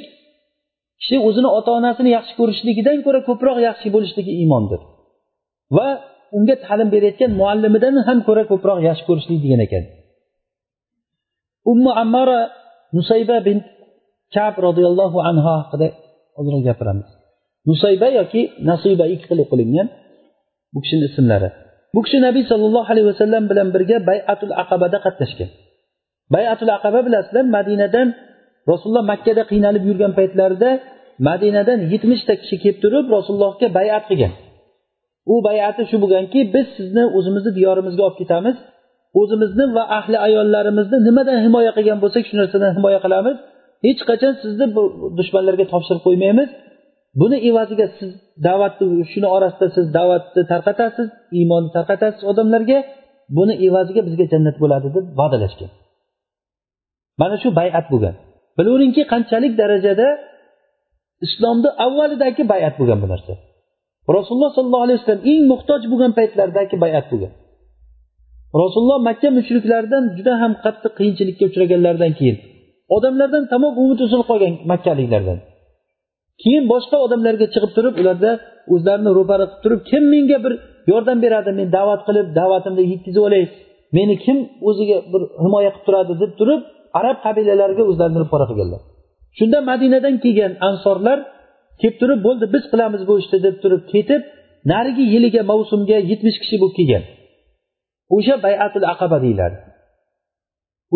kishi 1.02 1.18
o'zini 1.28 1.50
ota 1.58 1.72
onasini 1.80 2.10
yaxshi 2.18 2.34
ko'rishligidan 2.40 2.98
ko'ra 3.06 3.20
ko'proq 3.30 3.58
yaxshi 3.70 3.88
bo'lishligi 3.96 4.32
iymondir 4.42 4.82
va 5.78 5.88
unga 6.38 6.56
ta'lim 6.66 6.90
berayotgan 6.94 7.32
muallimidan 7.40 7.96
ham 8.08 8.20
ko'ra 8.28 8.44
ko'proq 8.52 8.80
yaxshi 8.88 9.04
ko'rishlik 9.10 9.40
degan 9.46 9.62
ekan. 9.68 9.84
Ummu 11.72 11.92
ammara 12.04 12.40
nusayba 12.98 13.38
bint 13.48 13.64
kab 14.36 14.56
roziyallohu 14.68 15.18
anhu 15.30 15.50
haqida 15.58 15.88
ozroq 16.40 16.62
gapiramiz. 16.70 17.08
Nusayba 17.70 18.08
yoki 18.20 18.42
nasiba 18.70 19.06
ikki 19.14 19.26
xil 19.30 19.40
o'qilingan 19.46 19.88
bu 20.74 20.80
kishini 20.84 21.06
ismlari. 21.10 21.50
Bu 21.94 22.00
kishi 22.06 22.18
nabiy 22.28 22.44
sollallohu 22.52 22.88
alayhi 22.94 23.08
vasallam 23.12 23.44
bilan 23.52 23.68
birga 23.76 23.98
bayatul 24.10 24.54
aqabada 24.62 24.98
qatnashgan. 25.06 25.50
Bayatul 26.36 26.72
aqaba 26.78 27.00
bilasizlar 27.08 27.46
madinadan 27.58 28.08
rasululloh 28.72 29.06
makkada 29.12 29.44
qiynalib 29.52 29.84
yurgan 29.90 30.12
paytlarida 30.20 30.70
madinadan 31.28 31.80
yetmishta 31.94 32.34
kishi 32.42 32.56
kelib 32.64 32.78
turib 32.84 33.06
rasulullohga 33.16 33.68
bayat 33.78 34.04
qilgan. 34.10 34.34
U 35.32 35.36
bayati 35.48 35.82
shu 35.90 35.98
bo'lganki 36.04 36.40
biz 36.56 36.66
sizni 36.78 37.04
o'zimizni 37.18 37.52
diyorimizga 37.58 38.04
olib 38.08 38.18
ketamiz. 38.22 38.56
O'zimizni 39.22 39.66
va 39.76 39.84
ahli 39.98 40.18
ayollarimizni 40.28 40.98
nimadan 41.08 41.38
himoya 41.46 41.72
qilgan 41.78 42.00
bo'lsak 42.04 42.24
shu 42.30 42.36
narsadan 42.42 42.72
himoya 42.78 43.00
qilamiz. 43.06 43.38
Hech 43.86 44.02
qachon 44.10 44.34
sizni 44.44 44.66
bu 44.76 44.82
dushmanlarga 45.18 45.66
topshirib 45.74 46.02
qo'ymaymiz. 46.08 46.50
Buni 47.22 47.38
evaziga 47.50 47.88
siz 47.98 48.12
da'vatni 48.48 48.86
shuni 49.12 49.28
orasida 49.36 49.68
siz 49.76 49.86
da'vatni 49.98 50.42
tarqatasiz 50.52 51.08
iymonni 51.40 51.70
tarqatasiz 51.78 52.22
odamlarga. 52.32 52.80
Buni 53.38 53.54
evaziga 53.68 54.02
bizga 54.08 54.26
jannat 54.34 54.56
bo'ladi 54.64 54.88
deb 54.96 55.06
va'dalashgan. 55.20 55.72
Mana 57.22 57.36
shu 57.42 57.50
bayat 57.60 57.86
bo'lgan. 57.94 58.16
Bilaveringki 58.58 59.02
qanchalik 59.14 59.54
darajada 59.62 60.08
islomni 61.26 61.70
avvalidagi 61.86 62.44
bayat 62.54 62.74
bo'lgan 62.80 63.00
bu 63.04 63.08
narsa. 63.14 63.34
Rasululloh 64.18 64.52
sollallohu 64.58 64.86
alayhi 64.86 65.00
vasallam 65.00 65.24
eng 65.32 65.42
muhtoj 65.52 65.82
bo'lgan 65.92 66.12
paytlaridagi 66.20 66.76
bayat 66.84 67.06
bo'lgan 67.12 67.34
rasululloh 68.62 69.00
makka 69.10 69.30
mushriklaridan 69.40 70.04
juda 70.18 70.34
ham 70.42 70.52
qattiq 70.66 70.94
qiyinchilikka 71.00 71.44
uchraganlaridan 71.50 72.12
keyin 72.20 72.38
odamlardan 72.96 73.44
tamom 73.54 73.74
umid 73.84 74.00
uzilib 74.06 74.26
qolgan 74.32 74.54
makkaliklardan 74.72 75.40
keyin 76.42 76.64
boshqa 76.74 76.98
odamlarga 77.06 77.46
chiqib 77.54 77.72
turib 77.78 77.96
ularda 78.02 78.32
o'zlarini 78.74 79.12
ro'para 79.18 79.46
qilib 79.50 79.62
turib 79.64 79.82
kim 79.90 80.04
menga 80.14 80.38
bir 80.46 80.54
yordam 80.92 81.18
beradi 81.26 81.52
men 81.60 81.68
da'vat 81.78 82.02
qilib 82.08 82.28
da'vatimni 82.40 82.84
yetkazib 82.92 83.24
olay 83.30 83.44
meni 83.98 84.16
kim 84.26 84.38
o'ziga 84.70 84.98
bir 85.14 85.22
himoya 85.44 85.72
qilib 85.74 85.86
turadi 85.88 86.14
deb 86.24 86.32
turib 86.40 86.62
arab 87.00 87.18
qabilalariga 87.26 87.84
o'zlarini 87.92 88.20
ro'para 88.24 88.46
qilganlar. 88.50 88.82
Shunda 89.38 89.60
madinadan 89.70 90.16
kelgan 90.24 90.54
ansorlar 90.70 91.18
kelib 91.82 91.96
turib 92.02 92.20
bo'ldi 92.28 92.46
biz 92.56 92.64
qilamiz 92.72 93.02
bu 93.10 93.14
ishni 93.22 93.38
deb 93.46 93.56
turib 93.64 93.84
ketib 93.94 94.22
narigi 94.72 95.06
yiliga 95.14 95.42
mavsumga 95.52 95.98
yetmish 96.12 96.38
kishi 96.44 96.56
bo'lib 96.62 96.76
kelgan. 96.80 97.04
O'sha 98.16 98.36
bayatul 98.46 98.86
aqaba 98.94 99.18
deyiladi. 99.26 99.58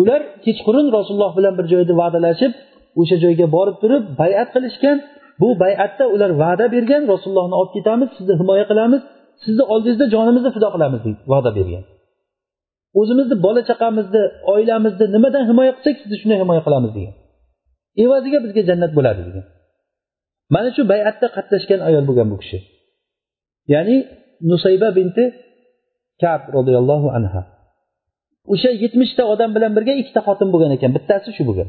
Ular 0.00 0.20
kechqurun 0.44 0.86
rasululloh 0.96 1.32
bilan 1.38 1.54
bir 1.58 1.66
joyda 1.72 1.94
va'dalashib 2.02 2.52
o'sha 3.00 3.16
joyga 3.24 3.46
borib 3.56 3.76
turib 3.82 4.02
bayat 4.20 4.48
qilishgan. 4.54 4.98
Bu 5.40 5.48
bayatda 5.62 6.04
ular 6.14 6.30
va'da 6.42 6.66
bergan 6.74 7.02
rasulullohni 7.12 7.54
olib 7.60 7.72
ketamiz 7.76 8.08
sizni 8.18 8.34
himoya 8.40 8.64
qilamiz 8.70 9.02
sizni 9.44 9.64
oldingizda 9.72 10.06
jonimizni 10.14 10.50
fido 10.56 10.68
qilamiz 10.74 11.00
deb 11.06 11.16
va'da 11.32 11.50
bergan. 11.58 11.84
O'zimizni 13.00 13.36
bola 13.46 13.62
chaqamizni 13.70 14.22
oilamizni 14.52 15.06
nimadan 15.14 15.44
himoya 15.50 15.72
qilsak 15.76 15.96
sizni 16.02 16.16
shunday 16.20 16.38
himoya 16.42 16.62
qilamiz 16.66 16.90
degan. 16.96 17.14
Evaziga 18.04 18.38
bizga 18.44 18.62
jannat 18.70 18.92
bo'ladi 18.98 19.20
degan. 19.28 19.44
Mana 20.54 20.68
shu 20.76 20.82
bayatda 20.92 21.26
qatnashgan 21.36 21.80
ayol 21.88 22.04
bo'lgan 22.08 22.28
bu 22.32 22.36
kishi. 22.42 22.58
Ya'ni 23.72 23.96
nusayba 24.50 24.88
binti 24.98 25.24
kab 26.22 26.40
roziyallohu 26.56 27.08
anha. 27.18 27.42
O'sha 28.52 28.70
yetmishta 28.82 29.22
odam 29.32 29.50
bilan 29.56 29.72
birga 29.76 29.94
ikkita 30.02 30.20
xotin 30.26 30.48
bo'lgan 30.54 30.70
ekan 30.76 30.90
bittasi 30.96 31.30
shu 31.36 31.42
bo'lgan. 31.48 31.68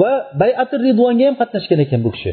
Va 0.00 0.12
bayati 0.42 0.74
ridvonga 0.86 1.24
ham 1.28 1.36
qatnashgan 1.40 1.80
ekan 1.86 2.00
bu 2.06 2.10
kishi. 2.16 2.32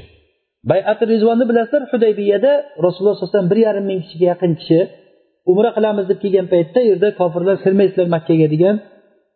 Bayati 0.72 1.04
ridvonni 1.12 1.46
bilasizlar 1.50 1.84
hudaybiyada 1.92 2.52
rasululloh 2.86 3.14
sallallohu 3.16 3.30
alayhi 3.30 3.36
vasallam 3.36 3.52
bir 3.54 3.60
yarim 3.68 3.86
ming 3.92 4.00
kishiga 4.04 4.26
yaqin 4.34 4.52
kishi 4.60 4.80
umra 5.52 5.70
qilamiz 5.78 6.06
deb 6.12 6.20
kelgan 6.24 6.48
paytda 6.54 6.80
u 6.84 6.88
yerda 6.92 7.10
kofirlar 7.20 7.56
kirmaysizlar 7.64 8.08
makkaga 8.16 8.48
degan 8.54 8.76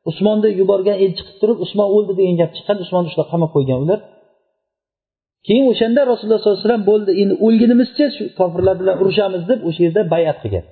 usmonni 0.10 0.50
yuborgan 0.60 0.98
elchi 1.06 1.22
qilib 1.26 1.38
turib 1.42 1.58
usmon 1.66 1.88
o'ldi 1.96 2.14
degan 2.20 2.36
gap 2.42 2.52
chiqqan 2.58 2.78
usmonni 2.84 3.08
ushlab 3.12 3.28
qamab 3.34 3.50
qo'ygan 3.56 3.80
ular. 3.84 4.00
keyin 5.47 5.65
o'shanda 5.73 6.01
rasululloh 6.11 6.41
sollallohu 6.41 6.59
alayhi 6.59 6.69
vasallam 6.69 6.87
bo'ldi 6.91 7.11
endi 7.23 7.35
o'lgunimizcha 7.47 8.07
shu 8.17 8.25
kofirlar 8.39 8.75
bilan 8.81 8.97
urushamiz 9.03 9.43
deb 9.51 9.61
o'sha 9.69 9.81
yerda 9.87 10.03
bayat 10.15 10.37
qilgan 10.43 10.65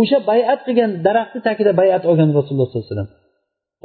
o'sha 0.00 0.18
bayat 0.30 0.60
qilgan 0.66 0.90
daraxtni 1.06 1.40
tagida 1.48 1.72
bayat 1.80 2.02
olgan 2.10 2.28
rasululloh 2.38 2.68
sollallohu 2.68 2.86
alayhi 2.86 2.94
vasallam 2.94 3.10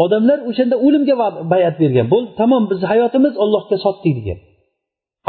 odamlar 0.03 0.39
o'shanda 0.49 0.76
o'limga 0.86 1.16
bayat 1.53 1.76
bergan 1.82 2.07
bo'ldi 2.14 2.30
tamom 2.41 2.64
biz 2.72 2.80
hayotimiz 2.91 3.34
ollohga 3.43 3.78
sotdik 3.86 4.14
degan 4.20 4.39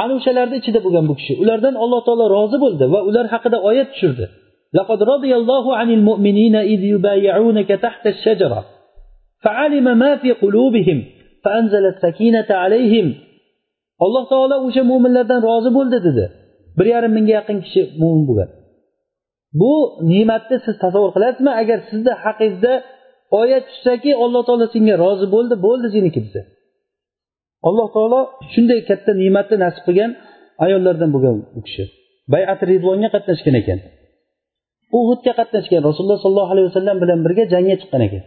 ana 0.03 0.13
o'shalarni 0.19 0.57
ichida 0.61 0.81
bo'lgan 0.87 1.05
bu 1.11 1.15
kishi 1.21 1.35
ulardan 1.43 1.75
alloh 1.85 2.01
taolo 2.07 2.25
rozi 2.37 2.59
bo'ldi 2.65 2.85
va 2.95 3.01
ular 3.09 3.27
haqida 3.35 3.59
oyat 3.71 3.91
tushirdi 3.95 4.27
لقد 4.79 5.03
رضي 5.03 5.33
الله 5.41 5.65
عن 5.77 5.89
المؤمنين 5.91 6.57
إذ 6.57 6.81
يبايعونك 6.95 7.69
تحت 7.69 8.05
الشجرة 8.07 8.61
فعلم 9.45 9.87
ما 9.99 10.17
في 10.17 10.31
قلوبهم 10.43 10.99
فأنزل 11.45 11.87
السكينة 11.87 12.47
عليهم 12.51 13.15
alloh 14.06 14.24
taolo 14.32 14.56
o'sha 14.68 14.84
mo'minlardan 14.92 15.40
rozi 15.50 15.70
bo'ldi 15.78 15.98
dedi. 16.08 16.26
Bir 16.78 16.88
yarim 16.94 17.12
mingga 17.18 17.34
yaqin 17.40 17.58
kishi 17.66 17.82
mo'min 18.02 18.24
bo'lgan. 18.30 18.50
Bu 19.62 19.74
ne'matni 20.12 20.58
siz 20.66 20.76
tasavvur 20.84 21.12
qilasizmi 21.16 21.52
agar 21.62 21.78
sizni 21.90 22.14
haqingizda 22.24 22.74
oyat 23.42 23.64
tushsaki 23.70 24.12
alloh 24.24 24.42
taolo 24.48 24.66
senga 24.76 24.96
rozi 25.04 25.26
bo'ldi 25.36 25.56
bo'ldi 25.66 25.88
seniki 25.96 26.20
desa 26.26 26.42
alloh 27.68 27.88
taolo 27.96 28.20
shunday 28.54 28.80
katta 28.90 29.12
ne'matni 29.22 29.58
nasib 29.66 29.84
qilgan 29.88 30.12
ayollardan 30.66 31.10
bo'lgan 31.16 31.36
u 31.58 31.60
kishi. 31.68 31.84
Bayat 32.34 32.60
rizvonga 32.70 33.10
qatnashgan 33.16 33.56
ekan. 33.62 33.80
Uhudga 35.00 35.34
qatnashgan 35.40 35.82
rasululloh 35.90 36.20
sollallohu 36.26 36.52
alayhi 36.54 36.68
vasallam 36.70 36.98
bilan 37.04 37.20
birga 37.26 37.44
jangga 37.54 37.76
chiqqan 37.82 38.02
ekan. 38.08 38.24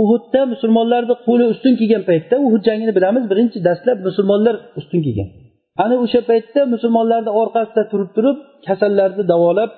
Uhudda 0.00 0.40
musulmonlarni 0.52 1.14
qo'li 1.26 1.44
ustun 1.52 1.72
kelgan 1.80 2.02
paytda 2.10 2.34
uhud 2.46 2.62
jangini 2.68 2.92
bilamiz. 2.98 3.24
Birinchi 3.32 3.58
dastlab 3.68 3.98
musulmonlar 4.08 4.54
ustun 4.80 5.00
kelgan. 5.06 5.28
Ana 5.84 5.94
o'sha 6.04 6.20
paytda 6.30 6.60
musulmonlarni 6.74 7.30
orqasida 7.40 7.82
turib 7.92 8.10
turib 8.16 8.36
kasallarni 8.66 9.24
davolab 9.32 9.70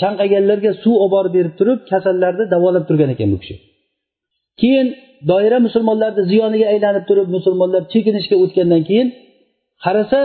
chanqaganlarga 0.00 0.70
suv 0.82 0.94
olib 1.04 1.12
borib 1.14 1.32
berib 1.38 1.54
turib 1.60 1.78
kasallarni 1.92 2.44
davolab 2.54 2.84
turgan 2.88 3.10
ekan 3.14 3.28
bu 3.34 3.38
kishi. 3.42 3.54
Keyin 4.60 4.88
doira 5.30 5.58
musulmonlarni 5.66 6.22
ziyoniga 6.30 6.66
aylanib 6.72 7.04
turib 7.10 7.28
musulmonlar 7.36 7.82
chekinishga 7.92 8.36
o'tgandan 8.44 8.82
keyin 8.88 9.08
qarasa 9.84 10.20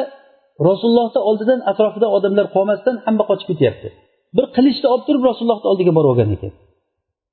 rasulullohni 0.67 1.19
oldidan 1.29 1.59
atrofida 1.71 2.07
odamlar 2.17 2.45
qolmasdan 2.55 2.95
hamma 3.05 3.23
qochib 3.29 3.47
ketyapti. 3.51 3.87
Bir 4.35 4.45
qilichni 4.55 4.87
olib 4.93 5.05
turib 5.07 5.23
rasulullohni 5.29 5.67
oldiga 5.71 5.91
borib 5.97 6.09
olgan 6.13 6.29
ekan. 6.35 6.51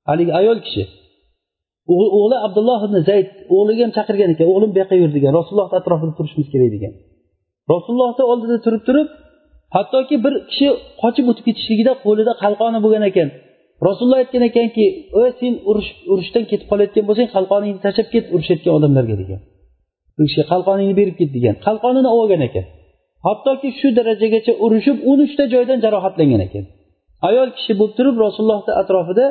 Haligi 0.09 0.31
ayol 0.39 0.59
kishi. 0.65 0.83
O'g'li 1.91 2.37
abdulloh 2.47 2.79
ibn 2.87 2.97
zayd 3.09 3.27
o'g'liga 3.55 3.81
ham 3.85 3.93
chaqirgan 3.97 4.29
ekan 4.33 4.47
o'g'lim 4.53 4.69
bu 4.73 4.77
yoqqa 4.81 4.95
yur 5.01 5.11
degan 5.17 5.31
rasulullohni 5.39 5.75
atrofida 5.81 6.13
turishimiz 6.17 6.47
kerak 6.53 6.69
degan. 6.75 6.93
Rasulullohni 7.73 8.23
oldida 8.31 8.57
turib 8.65 8.83
turib 8.87 9.07
hattoki 9.75 10.15
bir 10.25 10.33
kishi 10.49 10.67
qochib 11.01 11.25
o'tib 11.31 11.43
ketishligida 11.47 11.91
qo'lida 12.05 12.33
qalqoni 12.43 12.79
bo'lgan 12.85 13.03
ekan. 13.11 13.29
Rasululloh 13.87 14.19
aytgan 14.23 14.43
ekanki 14.49 14.85
ey 15.21 15.29
sen 15.39 15.53
urushdan 16.13 16.43
ketib 16.51 16.67
qolayotgan 16.71 17.03
bo'lsang 17.09 17.29
qalqoningni 17.35 17.79
tashlab 17.85 18.07
ket 18.13 18.25
urushayotgan 18.35 18.73
odamlarga 18.77 19.15
degan. 19.21 19.39
Bir 20.15 20.23
kishiga 20.27 20.45
qalqoningni 20.53 20.95
berib 21.01 21.15
ket 21.19 21.29
degan 21.37 21.55
qalqonini 21.67 22.09
olib 22.13 22.21
olgan 22.23 22.41
ekan. 22.49 22.65
Hattoki 23.27 23.69
shu 23.79 23.87
darajagacha 23.97 24.53
urushib 24.65 24.97
o'n 25.09 25.19
uchta 25.27 25.43
joydan 25.53 25.79
jarohatlangan 25.85 26.41
ekan. 26.47 26.63
Ayol 27.27 27.49
kishi 27.57 27.73
bo'lib 27.79 27.93
turib 27.97 28.15
rasulullohni 28.25 28.73
atrofida 28.81 29.25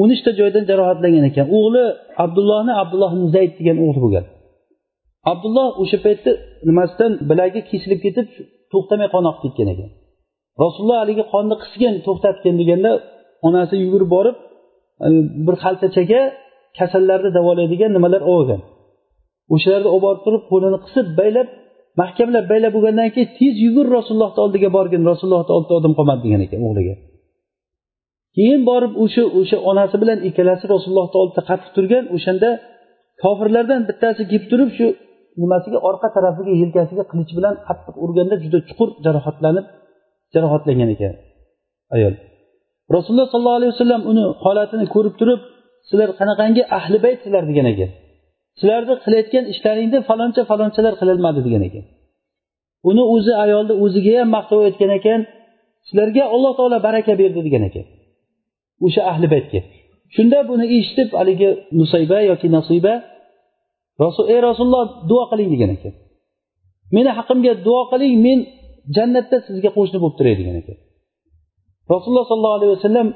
o'n 0.00 0.10
uchta 0.16 0.30
joydan 0.40 0.64
jarohatlangan 0.70 1.24
ekan. 1.30 1.46
O'g'li 1.58 1.84
abdullohni 2.24 2.72
abdulloh 2.82 3.12
zayd 3.34 3.52
degan 3.58 3.76
o'g'li 3.84 4.00
bo'lgan. 4.04 4.24
Abdulloh 5.32 5.68
o'sha 5.82 5.98
paytda 6.06 6.30
nimasidan 6.68 7.12
bilagi 7.30 7.60
kesilib 7.70 8.00
ketib 8.06 8.26
to'xtamay 8.72 9.08
qon 9.14 9.24
oqib 9.30 9.42
ketgan 9.44 9.68
ekan. 9.74 9.90
Rasululloh 10.62 10.98
haligi 11.02 11.24
qonni 11.32 11.56
qisgin 11.62 11.94
to'xtatgin 12.06 12.54
deganda 12.60 12.90
onasi 13.46 13.74
yugurib 13.84 14.10
borib 14.16 14.36
e, 15.06 15.08
bir 15.46 15.54
xaltachaga 15.64 16.20
kasallarni 16.78 17.30
davolaydigan 17.38 17.90
nimalar 17.96 18.22
olib 18.22 18.34
olgan. 18.36 18.60
O'shalarni 19.54 19.88
olib 19.94 20.04
borib 20.06 20.20
turib 20.26 20.42
qo'lini 20.50 20.78
qisib 20.84 21.06
baylab 21.20 21.48
mahkamlab 22.00 22.44
baylab 22.52 22.72
bo'lgandan 22.76 23.08
keyin 23.14 23.30
tez 23.38 23.54
yugur 23.66 23.86
rasulullohni 23.96 24.40
oldiga 24.46 24.68
borgin. 24.76 25.02
Rasulullohni 25.10 25.52
oldida 25.56 25.74
odam 25.80 25.92
qolmadi 25.98 26.20
degan 26.26 26.40
ekan 26.46 26.60
o'g'liga. 26.68 26.94
Keyin 28.36 28.60
borib 28.70 28.92
o'sha 29.02 29.22
o'sha 29.38 29.56
onasi 29.70 29.96
bilan 30.02 30.18
ikkalasi 30.28 30.64
rasulullohni 30.74 31.16
oldida 31.22 31.42
qattiq 31.50 31.70
turgan 31.76 32.04
o'shanda 32.16 32.50
kofirlardan 33.22 33.80
bittasi 33.88 34.22
kelib 34.30 34.44
turib 34.52 34.70
shu 34.78 34.86
nimasiga 35.42 35.78
orqa 35.88 36.08
tarafiga 36.16 36.52
yelkasiga 36.62 37.04
qilich 37.10 37.32
bilan 37.38 37.54
qattiq 37.68 37.94
urganda 38.04 38.34
juda 38.44 38.58
chuqur 38.68 38.88
jarohatlanib 39.04 39.66
jarohatlangan 40.34 40.88
ekan 40.94 41.14
ayol. 41.96 42.14
Rasululloh 42.96 43.28
sollallohu 43.32 43.58
alayhi 43.60 43.72
vasallam 43.74 44.02
uni 44.10 44.24
holatini 44.44 44.86
ko'rib 44.94 45.14
turib 45.20 45.40
sizlar 45.88 46.10
qanaqangi 46.20 46.62
ahli 46.78 46.98
baytsizlar 47.04 47.42
degan 47.50 47.66
ekan. 47.72 47.90
Sizlarni 48.58 48.94
qilayotgan 49.04 49.44
ishlaringni 49.52 49.98
faloncha 50.08 50.42
falonchalar 50.50 50.94
qilolmadi 51.00 51.40
degan 51.46 51.62
ekan. 51.68 51.84
Uni 52.90 53.02
o'zi 53.14 53.32
ayolni 53.44 53.74
o'ziga 53.84 54.12
ham 54.20 54.28
maqtov 54.36 54.58
aytgan 54.68 54.90
ekan 54.98 55.20
sizlarga 55.88 56.22
alloh 56.34 56.52
taolo 56.58 56.78
baraka 56.86 57.12
berdi 57.22 57.40
degan 57.48 57.62
ekan. 57.70 57.86
O'sha 58.86 59.02
ahli 59.12 59.26
baytga 59.34 59.60
shunda 60.14 60.38
buni 60.50 60.64
eshitib 60.76 61.08
haligi 61.20 61.48
nusayba 61.78 62.18
yoki 62.30 62.48
nasiba 62.56 62.94
rasul 64.04 64.24
ey 64.32 64.40
rasululloh 64.48 64.84
duo 65.10 65.22
qiling 65.30 65.48
degan 65.54 65.70
ekan. 65.76 65.94
Meni 66.94 67.10
haqimga 67.18 67.52
duo 67.66 67.82
qiling 67.92 68.14
men 68.26 68.38
jannatda 68.96 69.36
sizga 69.46 69.70
qo'shni 69.76 69.98
bo'lib 70.02 70.16
turay 70.18 70.34
degan 70.40 70.56
ekan. 70.62 70.76
Rasululloh 71.92 72.26
sollallohu 72.30 72.56
alayhi 72.58 72.72
vasallam 72.76 73.08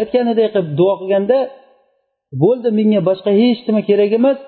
aytganiday 0.00 0.46
qilib 0.52 0.68
duo 0.80 0.92
qilganda 1.00 1.38
bo'ldi 2.42 2.68
menga 2.78 3.00
boshqa 3.08 3.30
hech 3.40 3.60
nima 3.68 3.80
kerak 3.88 4.12
emas 4.18 4.38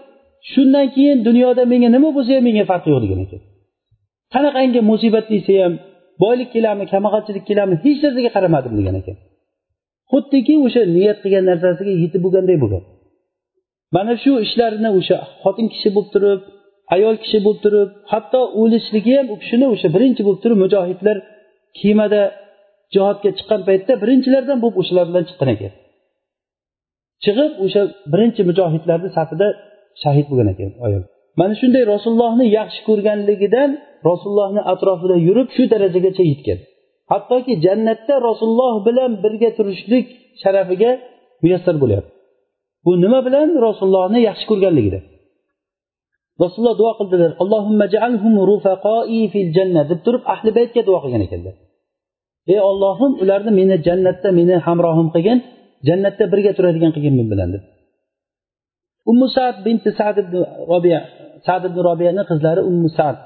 shundan 0.53 0.87
keyin 0.95 1.19
dunyoda 1.29 1.63
menga 1.73 1.89
nima 1.97 2.09
bo'lsa 2.17 2.31
ham 2.37 2.45
menga 2.49 2.65
farqi 2.71 2.89
yo'q 2.93 3.01
degan 3.05 3.21
ekan. 3.27 3.41
Qanaqangi 4.35 4.81
musibat 4.91 5.27
desa 5.33 5.53
ham 5.63 5.73
boylik 6.23 6.49
kelami 6.55 6.85
kambag'alchilik 6.93 7.45
kelami 7.51 7.75
hech 7.85 7.99
narsaga 8.05 8.31
qaramadim 8.37 8.73
degan 8.81 8.97
ekan. 9.03 9.17
Xuddiki 10.11 10.55
o'sha 10.67 10.83
niyat 10.97 11.19
qilgan 11.25 11.45
narsasiga 11.51 11.93
yetib 12.03 12.21
bo'lganday 12.25 12.59
bo'lgan. 12.63 12.83
Mana 13.97 14.13
shu 14.23 14.33
ishlarini 14.47 14.91
o'sha 14.99 15.17
xotin 15.43 15.67
kishi 15.73 15.89
bo'lib 15.95 16.11
turib 16.15 16.41
ayol 16.95 17.17
kishi 17.23 17.39
bo'lib 17.45 17.61
turib 17.65 17.91
hatto 18.13 18.41
o'lishligi 18.61 19.13
ham 19.19 19.27
u 19.35 19.37
kishini 19.43 19.67
o'sha 19.75 19.89
birinchi 19.95 20.23
bo'lib 20.27 20.41
turib 20.45 20.59
mujohidlar 20.65 21.17
kemada 21.81 22.23
jihodga 22.95 23.31
chiqqan 23.39 23.61
paytda 23.69 23.93
birinchilardan 24.03 24.59
bo'lib 24.63 24.77
o'shalar 24.83 25.05
bilan 25.11 25.25
chiqqan 25.29 25.49
ekan. 25.55 25.73
Chiqib 27.25 27.53
o'sha 27.65 27.83
birinchi 28.13 28.43
mujohidlarni 28.51 29.09
safida 29.17 29.49
shahid 30.03 30.27
bo'lgan 30.31 30.49
ekan 30.55 30.71
ayol. 30.87 31.03
Mana 31.41 31.55
shunday 31.61 31.85
rasulullohni 31.95 32.47
yaxshi 32.59 32.81
ko'rganligidan 32.89 33.71
rasulullohni 34.11 34.63
atrofida 34.73 35.17
yurib 35.27 35.49
shu 35.57 35.63
darajagacha 35.73 36.25
yetgan. 36.33 36.59
Hattoki 37.11 37.53
jannatda 37.65 38.15
rasululloh 38.29 38.75
bilan 38.87 39.11
birga 39.25 39.51
turishlik 39.59 40.07
sharafiga 40.43 40.91
muyassar 41.43 41.77
bo'lyapti. 41.83 42.13
Bu 42.85 42.91
nima 43.05 43.19
bilan 43.27 43.49
rasulullohni 43.67 44.21
yaxshi 44.29 44.45
ko'rganligida. 44.51 45.01
Rasululloh 46.43 46.77
duo 46.83 46.93
qildilar 46.99 47.31
fil 49.33 49.49
deb 49.91 50.01
turib 50.07 50.23
ahli 50.35 50.51
baytga 50.59 50.81
duo 50.89 50.99
qilgan 51.05 51.23
ekanlar. 51.27 51.55
Ey 52.53 52.61
ollohim 52.71 53.13
ularni 53.23 53.53
meni 53.61 53.77
jannatda 53.87 54.29
meni 54.39 54.55
hamrohim 54.67 55.09
qilgin 55.15 55.39
jannatda 55.89 56.25
birga 56.33 56.53
turadigan 56.57 56.91
qilgin 56.95 57.15
men 57.19 57.29
bilan 57.33 57.49
deb. 57.55 57.63
Ummu 59.11 59.27
sad 59.37 59.57
binti 59.67 59.91
sad 60.01 60.17
ibn 60.23 60.35
robiya 60.73 61.01
sad 61.47 61.63
ibn 61.69 61.79
robiyani 61.89 62.23
qizlari 62.31 62.61
ummu 62.71 62.89
sad 62.99 63.17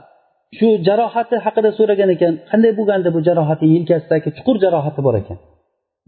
shu 0.57 0.69
jarohati 0.89 1.37
haqida 1.45 1.71
so'ragan 1.79 2.11
ekan. 2.17 2.33
Qanday 2.51 2.73
bo'lgandi 2.79 3.09
bu 3.17 3.21
jarohati 3.29 3.65
yelkasidagi 3.75 4.29
chuqur 4.37 4.57
jarohati 4.65 5.01
bor 5.07 5.15
ekan? 5.23 5.39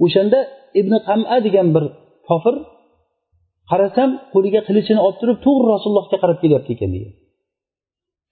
O'shanda 0.05 0.39
ibn 0.81 0.93
qama 1.09 1.37
degan 1.47 1.69
bir 1.75 1.85
kofir 2.29 2.55
qarasam 3.71 4.11
qo'liga 4.35 4.61
qilichini 4.69 5.01
olib 5.07 5.19
turib 5.21 5.39
to'g'ri 5.47 5.67
rasulullohga 5.75 6.17
qarab 6.23 6.39
kelyapti 6.43 6.71
ekan 6.77 6.91
degan. 6.97 7.13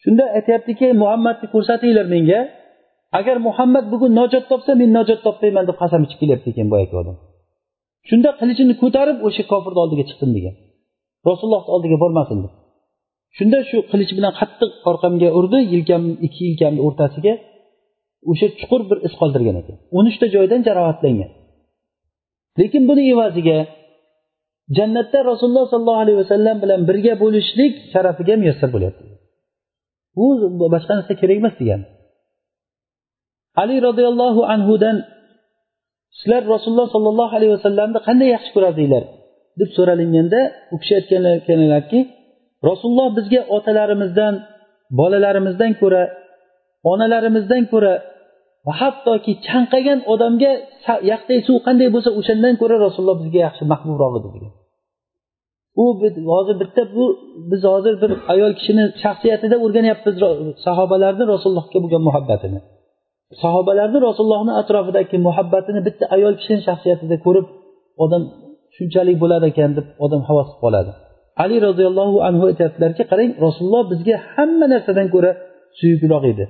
Shunda 0.03 0.25
aytyaptiki 0.39 0.87
muhammadni 1.03 1.47
ko'rsatinglar 1.55 2.07
menga. 2.15 2.41
Agar 3.19 3.37
muhammad 3.49 3.85
bugun 3.93 4.13
najot 4.21 4.45
topsa 4.51 4.73
men 4.81 4.91
najot 4.99 5.21
topmayman 5.27 5.65
deb 5.69 5.77
qasam 5.83 6.01
ichib 6.07 6.19
kelyapti 6.23 6.49
ekan 6.53 6.67
boyagi 6.73 6.95
odam. 7.03 7.17
Shunda 8.09 8.31
qilichini 8.41 8.75
ko'tarib 8.83 9.19
o'sha 9.27 9.43
kofirni 9.53 9.81
oldiga 9.85 10.05
chiqdim 10.09 10.31
degan. 10.37 10.55
Rasulullohni 11.29 11.71
oldiga 11.77 11.97
bormasin 12.05 12.39
deb. 12.45 12.53
Shunda 13.37 13.59
shu 13.69 13.77
qilich 13.91 14.13
bilan 14.19 14.33
qattiq 14.41 14.73
orqamga 14.91 15.29
urdi 15.39 15.59
yelkam 15.75 16.03
ikki 16.27 16.43
yelkamni 16.49 16.81
o'rtasiga 16.87 17.35
o'sha 18.31 18.47
chuqur 18.59 18.81
bir 18.91 18.99
iz 19.07 19.13
qoldirgan 19.21 19.57
ekan. 19.63 19.77
O'n 19.97 20.05
uchta 20.11 20.27
joydan 20.35 20.61
jarohatlangan. 20.69 21.31
Lekin 22.61 22.83
buni 22.91 23.03
evaziga 23.13 23.59
jannatda 24.77 25.19
rasululloh 25.31 25.67
sollallohu 25.73 26.03
alayhi 26.05 26.19
vasallam 26.23 26.57
bilan 26.65 26.81
birga 26.89 27.15
bo'lishlik 27.23 27.73
sharafiga 27.93 28.35
muyassar 28.43 28.69
bo'lyapti. 28.75 29.05
Bu 30.17 30.27
boshqa 30.75 30.93
narsa 30.99 31.13
kerak 31.21 31.37
emas 31.43 31.55
degan. 31.61 31.81
Ali 33.63 33.77
roziyallohu 33.89 34.43
anhudan 34.55 34.97
sizlar 36.19 36.43
rasululloh 36.55 36.89
sollallohu 36.95 37.33
alayhi 37.39 37.53
vasallamni 37.57 37.99
qanday 38.09 38.29
yaxshi 38.37 38.51
ko'rardinglar? 38.57 39.05
deb 39.61 39.71
so'ralinganda 39.77 40.41
u 40.75 40.77
kishi 40.83 40.95
aytganlarki 41.01 41.99
rasululloh 42.69 43.09
bizga 43.19 43.41
otalarimizdan 43.57 44.35
bolalarimizdan 45.01 45.73
ko'ra 45.81 46.03
onalarimizdan 46.93 47.63
ko'ra 47.73 47.93
va 48.67 48.73
hattoki 48.81 49.33
chanqagan 49.49 49.99
odamga 50.13 50.53
yaxday 51.13 51.39
suv 51.47 51.57
qanday 51.67 51.89
bo'lsa 51.95 52.11
o'shandan 52.21 52.55
ko'ra 52.61 52.77
rasululloh 52.87 53.17
bizga 53.23 53.41
yaxshi 53.47 53.65
mahbubroq 53.73 54.13
edi 54.19 54.29
degan. 54.37 54.53
U 55.83 55.85
hozir 56.35 56.57
bitta 56.63 56.83
bu 56.97 57.05
biz 57.51 57.63
hozir 57.73 57.95
bir 58.03 58.11
ayol 58.33 58.53
kishini 58.59 58.85
shaxsiyatida 59.05 59.57
o'rganyapmiz 59.65 60.15
sahobalarni 60.67 61.25
rasulullohga 61.33 61.79
bo'lgan 61.85 62.03
muhabbatini. 62.09 62.61
Sahobalarni 63.43 63.99
rasulullohni 64.09 64.53
atrofidagi 64.61 65.17
muhabbatini 65.29 65.81
bitta 65.87 66.05
ayol 66.17 66.35
kishini 66.41 66.63
shaxsiyatida 66.69 67.17
ko'rib 67.27 67.47
odam 68.05 68.23
shunchalik 68.77 69.17
bo'lar 69.23 69.41
ekan 69.51 69.71
deb 69.79 69.87
odam 70.05 70.21
havas 70.29 70.49
qilib 70.51 70.63
qoladi. 70.65 70.93
Ali 71.43 71.57
roziyallohu 71.67 72.17
anhu 72.29 72.43
aytyaptilarki 72.51 73.03
qarang 73.11 73.31
rasululloh 73.47 73.83
bizga 73.93 74.17
hamma 74.35 74.67
narsadan 74.75 75.09
ko'ra 75.15 75.31
suyukliroq 75.79 76.25
edi. 76.33 76.45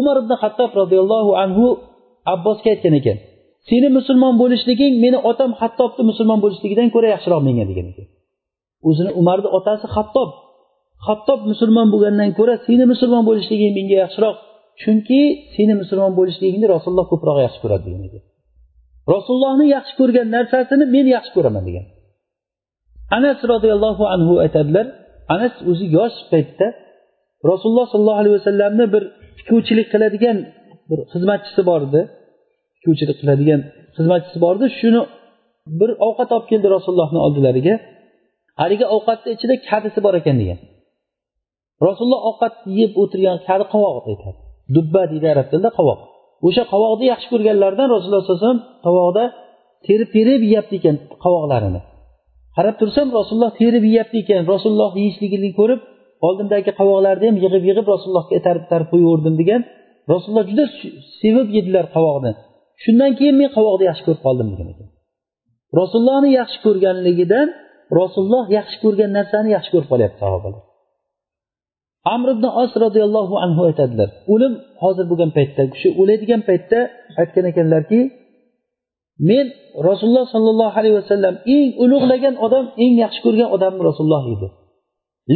Umar 0.00 0.16
ibn 0.22 0.32
hattob 0.42 0.70
roziyallohu 0.80 1.30
anhu 1.44 1.66
abbosga 2.34 2.68
aytgan 2.74 2.94
ekan 3.00 3.18
seni 3.68 3.88
musulmon 3.98 4.34
bo'lishliging 4.42 4.92
meni 5.04 5.18
otam 5.30 5.50
hattobni 5.60 6.02
musulmon 6.10 6.38
bo'lishligidan 6.44 6.88
ko'ra 6.94 7.08
yaxshiroq 7.14 7.40
menga 7.48 7.64
degan 7.70 7.86
ekan. 7.92 8.06
O'zini 8.88 9.10
umarni 9.20 9.48
otasi 9.58 9.86
hattob 9.96 10.30
hattob 11.06 11.40
musulmon 11.50 11.86
bo'lgandan 11.92 12.30
ko'ra 12.38 12.54
seni 12.66 12.84
musulmon 12.92 13.22
bo'lishliging 13.28 13.72
menga 13.78 13.96
yaxshiroq 14.04 14.36
chunki 14.82 15.20
seni 15.54 15.74
musulmon 15.80 16.12
bo'lishligingni 16.18 16.66
rasululloh 16.74 17.06
ko'proq 17.12 17.36
yaxshi 17.46 17.60
ko'radi 17.64 17.84
degan 17.88 18.02
ekan. 18.08 18.22
Rasulullohni 19.14 19.66
yaxshi 19.76 19.94
ko'rgan 20.00 20.26
narsasini 20.36 20.84
men 20.94 21.06
yaxshi 21.16 21.32
ko'raman 21.36 21.62
degan. 21.68 21.84
Anas 23.16 23.38
roziyallohu 23.52 24.04
anhu 24.14 24.32
aytadilar 24.44 24.86
anas 25.34 25.54
o'zi 25.70 25.86
yosh 25.96 26.18
paytda 26.32 26.66
rasululloh 27.50 27.86
sollallohu 27.92 28.20
alayhi 28.22 28.36
vasallamni 28.38 28.84
bir 28.94 29.02
tikuvchilik 29.38 29.88
qiladigan 29.92 30.38
bir 30.90 30.98
xizmatchisi 31.12 31.62
bor 31.70 31.80
edi. 31.88 32.00
Tikuvchilik 32.76 33.16
qiladigan 33.22 33.60
xizmatchisi 33.96 34.38
bor 34.44 34.54
edi. 34.58 34.66
Shuni 34.80 35.00
bir 35.80 35.90
ovqat 36.06 36.30
olib 36.36 36.46
keldi 36.52 36.66
rasulullohni 36.76 37.20
oldilariga. 37.26 37.74
Haligi 38.60 38.86
ovqatni 38.96 39.28
ichida 39.36 39.54
kadisi 39.68 40.00
bor 40.06 40.14
ekan 40.20 40.36
degan. 40.42 40.58
Rasululloh 41.86 42.22
ovqat 42.30 42.54
yeb 42.78 42.92
o'tirgan 43.02 43.38
kadi 43.48 43.64
qovoq 43.74 43.94
aytadi. 44.10 44.38
Dubba 44.74 45.02
deydi 45.12 45.26
arab 45.34 45.46
tilida 45.50 45.70
qovoq. 45.78 46.00
O'sha 46.46 46.62
qovoqni 46.72 47.04
yaxshi 47.12 47.28
ko'rganlaridan 47.32 47.88
rasululloh 47.94 48.22
sallallohu 48.22 48.42
alayhi 48.42 48.48
vasallam 48.48 48.62
tovoqda 48.86 49.24
terib 49.86 50.08
terib 50.16 50.40
yeyapti 50.48 50.74
ekan 50.80 50.96
qovoqlarini. 51.24 51.80
Qarab 52.56 52.76
tursam 52.80 53.08
rasululloh 53.18 53.52
terib 53.60 53.84
yeyapti 53.90 54.16
ekan. 54.22 54.42
Rasululloh 54.54 54.92
yeyishligini 55.00 55.50
ko'rib 55.58 55.80
oldimdagi 56.26 56.70
qovoqlarni 56.80 57.24
ham 57.28 57.36
yig'ib 57.44 57.62
yig'ib 57.68 57.86
rasulullohga 57.94 58.34
itarib 58.40 58.62
itarib 58.66 58.88
qo'yaverdim 58.92 59.34
degan. 59.40 59.60
Rasululloh 60.12 60.46
juda 60.50 60.64
sevib 61.20 61.48
yedilar 61.56 61.86
qovoqni 61.96 62.32
shundan 62.82 63.12
keyin 63.18 63.36
men 63.40 63.50
qovoqni 63.56 63.84
yaxshi 63.90 64.02
ko'rib 64.06 64.22
qoldim 64.26 64.48
degan 64.52 64.68
ekan. 64.72 64.88
Rasulullohni 65.80 66.30
yaxshi 66.40 66.58
ko'rganligidan 66.66 67.48
rasululloh 68.00 68.44
yaxshi 68.58 68.76
ko'rgan 68.84 69.10
narsani 69.18 69.48
yaxshi 69.56 69.70
ko'rib 69.74 69.88
qolyapti 69.92 70.18
sahobalar. 70.24 70.62
Amr 72.14 72.28
ibn 72.34 72.44
os 72.62 72.72
roziyallohu 72.84 73.34
anhu 73.44 73.60
aytadilar. 73.68 74.08
O'lim 74.32 74.52
hozir 74.82 75.04
bo'lgan 75.10 75.30
paytda 75.38 75.62
kishi 75.74 75.88
o'laydigan 76.00 76.40
paytda 76.48 76.78
aytgan 77.20 77.44
ekanlarki 77.52 78.00
men 79.28 79.46
rasululloh 79.88 80.26
sollallohu 80.34 80.74
alayhi 80.80 80.96
vasallam 81.00 81.34
eng 81.56 81.68
ulug'lagan 81.84 82.34
odam 82.46 82.64
eng 82.84 82.94
yaxshi 83.04 83.20
ko'rgan 83.26 83.48
odam 83.56 83.74
rasululloh 83.88 84.24
edi. 84.34 84.48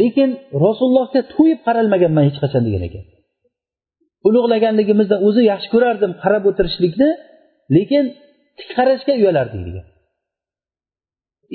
Lekin 0.01 0.29
rasulullohga 0.65 1.21
to'yib 1.33 1.59
qaralmaganman 1.67 2.23
hech 2.27 2.37
qachon 2.43 2.63
degan 2.67 2.83
ekan. 2.89 3.03
Ulug'laganligimizda 4.27 5.17
o'zi 5.27 5.41
yaxshi 5.51 5.69
ko'rardim 5.73 6.11
qarab 6.23 6.43
o'tirishlikni 6.49 7.09
lekin 7.75 8.03
tik 8.57 8.69
qarashga 8.77 9.13
uyalardik 9.21 9.61
degan. 9.67 9.85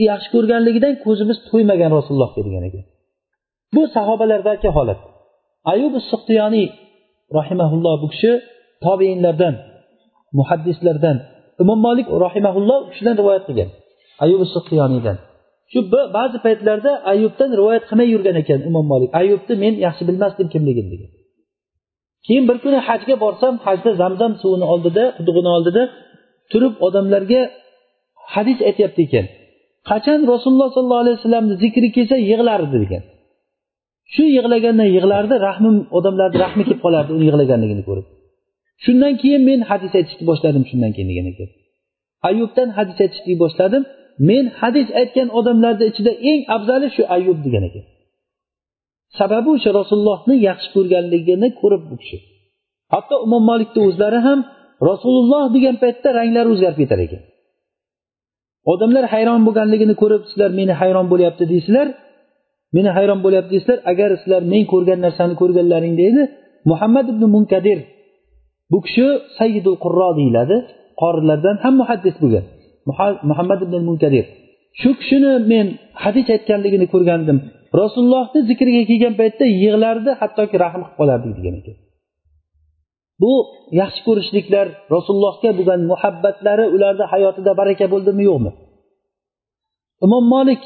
Yaxshi 0.08 0.28
ko'rganligidan 0.34 0.94
ko'zimiz 1.04 1.38
to'ymagan 1.50 1.90
rasulullohga 1.98 2.40
degan 2.48 2.64
ekan. 2.70 2.84
Bu 3.74 3.82
sahobalardagi 3.96 4.68
holat. 4.76 5.00
Ayub 5.72 5.94
suhtiyoniy 6.10 6.68
rahimaulloh 7.38 7.94
bu 8.02 8.08
kishi 8.14 8.32
tobeinlardan 8.84 9.54
muhaddislardan 10.38 11.16
imom 11.62 11.78
molik 11.86 12.06
rahimaulloh 12.26 12.78
u 12.84 12.86
kishidan 12.92 13.14
rivoyat 13.20 13.44
qilgan. 13.48 13.68
Ayub 14.24 14.40
suhtiyoniydan 14.54 15.16
shu 15.72 15.78
ba'zi 16.16 16.38
paytlarda 16.46 16.92
ayubdan 17.12 17.50
rivoyat 17.58 17.84
qilmay 17.90 18.08
yurgan 18.14 18.36
ekan 18.42 18.60
imom 18.68 18.86
molik 18.92 19.10
ayubni 19.20 19.54
men 19.62 19.74
yaxshi 19.86 20.02
bilmasdim 20.08 20.46
kimligini 20.54 20.88
degan. 20.94 21.10
Keyin 22.26 22.44
bir 22.48 22.56
kuni 22.64 22.78
hajga 22.88 23.14
borsam 23.24 23.54
hajda 23.66 23.90
zamzam 24.02 24.32
suvini 24.42 24.66
oldida 24.72 25.04
qudug'ini 25.18 25.50
oldida 25.56 25.82
turib 26.50 26.74
odamlarga 26.86 27.40
hadis 28.34 28.58
aytyapti 28.68 29.00
ekan. 29.08 29.26
Qachon 29.90 30.20
rasululloh 30.32 30.68
sollallohu 30.76 31.02
alayhi 31.04 31.16
vasallamni 31.18 31.54
zikri 31.62 31.88
kelsa 31.96 32.16
yig'lardi 32.30 32.76
degan. 32.84 33.02
Shu 34.14 34.24
yig'lagandan 34.36 34.88
yig'lardi 34.96 35.34
rahmim 35.48 35.76
odamlarni 35.98 36.38
rahmi 36.44 36.62
kelib 36.66 36.80
qolardi 36.86 37.10
uni 37.16 37.24
yig'laganligini 37.28 37.82
ko'rib. 37.88 38.06
Shundan 38.84 39.14
keyin 39.20 39.42
men 39.50 39.60
hadis 39.70 39.92
aytishni 39.98 40.24
boshladim 40.30 40.62
shundan 40.70 40.90
keyin 40.94 41.08
degan 41.12 41.26
ekan 41.32 41.50
ayubdan 42.28 42.68
hadis 42.78 42.96
aytishni 43.04 43.34
boshladim. 43.44 43.84
Men 44.28 44.44
hadis 44.60 44.88
aytgan 45.00 45.28
odamlarni 45.38 45.84
ichida 45.90 46.12
eng 46.30 46.40
afzali 46.56 46.88
shu 46.96 47.02
ayub 47.16 47.38
degan 47.46 47.64
ekan 47.68 47.84
sababi 49.18 49.48
o'sha 49.56 49.70
rasulullohni 49.80 50.34
yaxshi 50.48 50.68
ko'rganligini 50.76 51.48
ko'rib 51.60 51.82
bu 51.90 51.94
kishi. 52.02 52.18
Hatto 52.94 53.14
imom 53.26 53.42
molikni 53.50 53.80
o'zlari 53.88 54.20
ham 54.26 54.38
rasululloh 54.90 55.44
degan 55.56 55.76
paytda 55.82 56.08
ranglari 56.18 56.48
o'zgarib 56.54 56.78
ketar 56.82 57.00
ekan. 57.06 57.22
Odamlar 58.72 59.04
hayron 59.12 59.40
bo'lganligini 59.46 59.94
ko'rib 60.02 60.22
sizlar 60.30 60.50
meni 60.60 60.74
hayron 60.80 61.06
bo'lyapti 61.12 61.44
deysizlar. 61.52 61.88
Meni 62.76 62.90
hayron 62.96 63.20
bo'lyapti 63.24 63.50
deysizlar. 63.54 63.78
Agar 63.92 64.10
sizlar 64.22 64.42
men 64.52 64.62
ko'rgan 64.72 64.98
narsani 65.06 65.34
ko'rganlaringda 65.40 66.02
edi 66.10 66.22
muhammad 66.70 67.06
ibn 67.12 67.22
munkadir 67.36 67.78
bu 68.72 68.78
kishi 68.86 69.06
sayyidul 69.38 69.78
qurro 69.84 70.10
deyiladi. 70.20 70.56
Qorilardan 71.00 71.56
ham 71.64 71.74
muhaddis 71.80 72.16
bo'lgan. 72.22 72.44
Muhammad 73.30 73.60
ibn 73.66 73.76
munkadir 73.88 74.26
shu 74.80 74.90
kishini 75.00 75.32
men 75.52 75.66
hadis 76.04 76.26
aytganligini 76.34 76.86
ko'rgandim. 76.94 77.38
Rasulullohni 77.80 78.40
zikriga 78.50 78.82
kelgan 78.90 79.14
paytda 79.20 79.44
yig'lardi 79.62 80.10
hattoki 80.20 80.56
rahm 80.64 80.80
qilib 80.82 80.96
qolardi 81.00 81.28
degan 81.38 81.54
ekan. 81.60 81.76
Bu 83.22 83.32
yaxshi 83.80 84.00
ko'rishliklar 84.08 84.66
rasulullohga 84.94 85.50
bo'lgan 85.58 85.80
muhabbatlari 85.92 86.66
ularni 86.74 87.04
hayotida 87.12 87.52
baraka 87.60 87.86
bo'ldimi 87.92 88.22
yo'qmi? 88.30 88.50
Imom 90.06 90.24
molik 90.34 90.62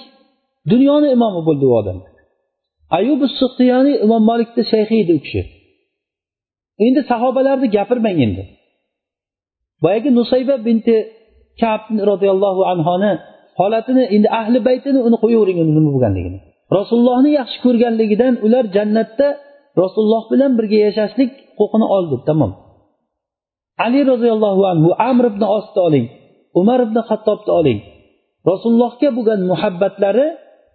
dunyoni 0.73 1.09
imomi 1.17 1.41
bo'ldi 1.49 1.65
u 1.71 1.73
odam. 1.81 1.99
Ayub 2.99 3.21
suhtiyani 3.41 3.93
imom 4.05 4.23
molikni 4.31 4.63
shayxi 4.73 4.95
edi 5.03 5.13
u 5.19 5.21
kishi. 5.25 5.43
Endi 6.87 7.01
sahobalarni 7.11 7.69
gapirmang 7.77 8.19
endi. 8.27 8.43
Boyagi 9.83 10.11
nusayba 10.19 10.57
binti 10.67 10.97
kab 11.61 11.83
roziyallohu 12.11 12.63
anhoni 12.73 13.13
holatini 13.59 14.05
endi 14.15 14.29
ahli 14.41 14.59
baytini 14.69 15.01
uni 15.07 15.17
qo'yavering 15.25 15.59
uni 15.63 15.73
nima 15.77 15.91
bo'lganligini. 15.95 16.39
Rasulullohni 16.79 17.31
yaxshi 17.41 17.59
ko'rganligidan 17.67 18.35
ular 18.47 18.65
jannatda 18.77 19.29
rasululloh 19.83 20.23
bilan 20.33 20.51
birga 20.59 20.79
yashashlik 20.87 21.31
huquqini 21.59 21.87
oldi 21.97 22.17
tamom. 22.29 22.53
Ali 23.87 24.01
roziyallohu 24.13 24.63
anhu 24.73 24.89
amr 25.11 25.25
ibn 25.33 25.43
osni 25.59 25.81
oling 25.89 26.07
umar 26.61 26.79
ibn 26.87 26.97
hattobni 27.09 27.53
oling. 27.61 27.81
Rasulullohga 28.51 29.09
bo'lgan 29.17 29.41
muhabbatlari 29.51 30.27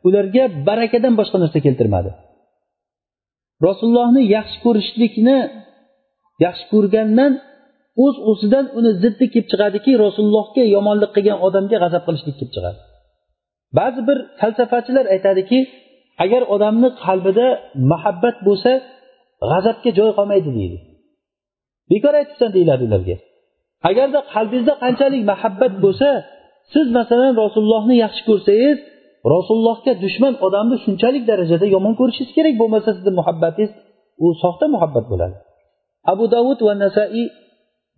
ularga 0.07 0.43
barakadan 0.67 1.13
boshqa 1.19 1.37
narsa 1.43 1.59
keltirmadi. 1.65 2.11
Rasulullohni 3.67 4.21
yaxshi 4.35 4.57
ko'rishlikni 4.65 5.37
yaxshi 6.45 6.65
ko'rgandan 6.73 7.31
o'z 8.03 8.15
uz 8.17 8.25
o'zidan 8.31 8.65
uni 8.77 8.91
ziddi 9.03 9.25
kelib 9.33 9.47
chiqadiki 9.51 9.91
rasulullohga 10.05 10.63
yomonlik 10.75 11.11
qilgan 11.15 11.37
odamga 11.47 11.77
g'azab 11.83 12.03
qilishlik 12.07 12.35
kelib 12.39 12.51
chiqadi. 12.55 12.79
Ba'zi 13.77 14.01
bir 14.09 14.17
falsafachilar 14.39 15.05
aytadiki 15.15 15.59
agar 16.23 16.41
odamni 16.55 16.89
qalbida 17.05 17.47
muhabbat 17.91 18.37
bo'lsa 18.47 18.71
g'azabga 19.51 19.91
joy 19.99 20.11
qolmaydi 20.17 20.49
deydi. 20.59 20.77
Bekor 21.91 22.13
aytibsan 22.21 22.49
deyiladi 22.55 22.83
ularga. 22.89 23.15
Agarda 23.89 24.19
qalbingizda 24.33 24.73
qanchalik 24.83 25.21
muhabbat 25.31 25.73
bo'lsa 25.83 26.09
siz 26.73 26.87
masalan 26.97 27.33
rasulullohni 27.43 27.95
yaxshi 28.05 28.21
ko'rsangiz 28.29 28.77
rasulullohga 29.33 29.93
dushman 30.03 30.33
odamni 30.47 30.77
shunchalik 30.85 31.23
darajada 31.31 31.65
yomon 31.75 31.93
ko'rishingiz 31.99 32.31
kerak 32.37 32.55
bo'lmasa 32.61 32.89
sizni 32.97 33.13
muhabbatingiz 33.19 33.71
u 34.25 34.27
soxta 34.41 34.65
muhabbat 34.75 35.05
bo'ladi. 35.11 35.37
Abu 36.13 36.25
davud 36.35 36.59
va 36.67 36.73
nasaiy 36.83 37.25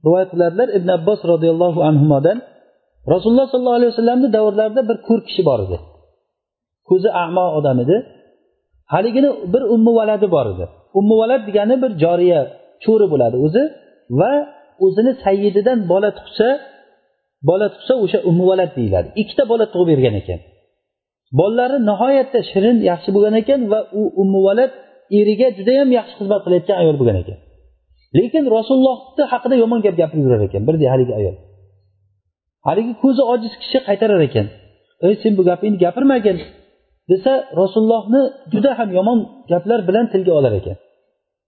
rivoyat 0.05 0.29
qiladilar 0.33 0.67
ibn 0.77 0.89
abbos 0.97 1.19
roziyallohu 1.31 1.79
anhudan 1.89 2.37
rasululloh 3.13 3.47
sollallohu 3.53 3.77
alayhi 3.79 3.91
vasallamni 3.93 4.27
davrlarida 4.37 4.81
bir 4.89 4.97
ko'r 5.07 5.19
kishi 5.27 5.41
bor 5.49 5.59
edi. 5.65 5.77
Ko'zi 6.89 7.09
amo 7.23 7.45
odam 7.57 7.77
edi. 7.83 7.95
Haligini 8.93 9.29
bir 9.53 9.61
ummi 9.73 9.91
valadi 9.99 10.27
bor 10.35 10.45
edi. 10.53 10.65
Ummi 10.99 11.15
valad 11.21 11.41
degani 11.47 11.75
bir 11.83 11.91
joriya 12.03 12.41
cho'ri 12.83 13.05
bo'ladi 13.13 13.37
o'zi 13.45 13.63
va 14.19 14.31
o'zini 14.85 15.11
sayyididan 15.23 15.79
bola 15.91 16.09
tug'sa 16.19 16.47
bola 17.49 17.67
tug'sa 17.73 17.93
o'sha 18.03 18.19
ummi 18.29 18.45
valad 18.51 18.71
deyiladi. 18.77 19.07
Ikkita 19.21 19.43
bola 19.51 19.65
tug'ib 19.73 19.87
bergan 19.91 20.15
ekan. 20.21 20.39
Bolalari 21.39 21.77
nihoyatda 21.89 22.39
shirin 22.51 22.77
yaxshi 22.91 23.09
bo'lgan 23.15 23.35
ekan 23.41 23.59
va 23.71 23.79
u 23.99 24.01
ummi 24.21 24.39
valad 24.47 24.71
eriga 25.19 25.47
judayam 25.57 25.89
yaxshi 25.97 26.13
xizmat 26.19 26.41
qilayotgan 26.45 26.77
ayol 26.83 26.95
bo'lgan 27.01 27.17
ekan. 27.23 27.37
Lekin 28.17 28.43
rasulullohni 28.57 29.23
haqida 29.33 29.55
yomon 29.63 29.79
gap 29.85 29.95
gapirib 30.01 30.23
yurar 30.27 30.41
ekan. 30.47 30.61
Bir 30.67 30.75
haligi 30.93 31.13
ayol. 31.19 31.35
Haligi 32.67 32.93
ko'zi 33.03 33.23
ojiz 33.33 33.53
kishi 33.61 33.79
qaytarar 33.87 34.21
ekan. 34.27 34.47
Ey 35.05 35.13
sen 35.21 35.33
bu 35.37 35.43
gapingni 35.49 35.77
gapirmagin 35.85 36.37
desa 37.11 37.31
rasulullohni 37.61 38.21
juda 38.53 38.71
ham 38.79 38.89
yomon 38.97 39.19
gaplar 39.51 39.79
bilan 39.87 40.05
tilga 40.13 40.33
olar 40.39 40.53
ekan. 40.59 40.77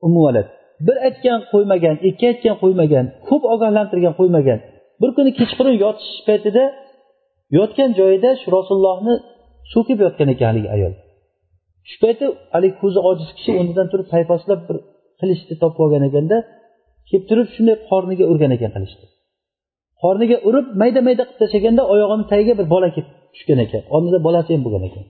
Umuvalad 0.08 0.48
bir 0.88 0.98
aytgan 1.08 1.40
qo'ymagan 1.52 1.96
ikki 2.10 2.26
aytgan 2.32 2.56
qo'ymagan 2.64 3.06
ko'p 3.28 3.44
ogohlantirgan 3.54 4.14
qo'ymagan. 4.20 4.60
Bir 5.02 5.10
kuni 5.18 5.32
kechqurun 5.40 5.76
yotish 5.84 6.14
paytida 6.28 6.64
yotgan 7.58 7.90
joyida 8.00 8.30
shu 8.42 8.48
rasulullohni 8.58 9.14
so'kib 9.74 9.98
yotgan 10.06 10.28
ekan 10.34 10.48
haligi 10.52 10.70
ayol. 10.76 10.94
Shu 11.90 11.96
payti 12.04 12.26
haligi 12.54 12.76
ko'zi 12.82 13.00
ojiz 13.10 13.30
kishi 13.38 13.52
o'rnidan 13.60 13.88
turib 13.92 14.08
paypaslab 14.14 14.60
bir 14.68 14.78
qilichni 15.24 15.56
topib 15.64 15.80
olgan 15.86 16.04
ekanda 16.10 16.38
kelib 17.10 17.24
turib 17.30 17.48
shunday 17.56 17.76
qorniga 17.90 18.26
urgan 18.32 18.52
ekan 18.58 18.72
qilichni 18.76 19.08
qorniga 20.04 20.38
urib 20.48 20.68
mayda 20.82 21.00
mayda 21.08 21.24
qilib 21.28 21.40
tashlaganda 21.42 21.84
oyog'ini 21.94 22.26
tagiga 22.32 22.54
bir 22.60 22.68
bola 22.74 22.90
kelib 22.96 23.10
tushgan 23.34 23.60
ekan 23.66 23.84
oldida 23.96 24.20
bolasi 24.28 24.50
ham 24.56 24.62
bo'lgan 24.66 24.84
ekan. 24.90 25.06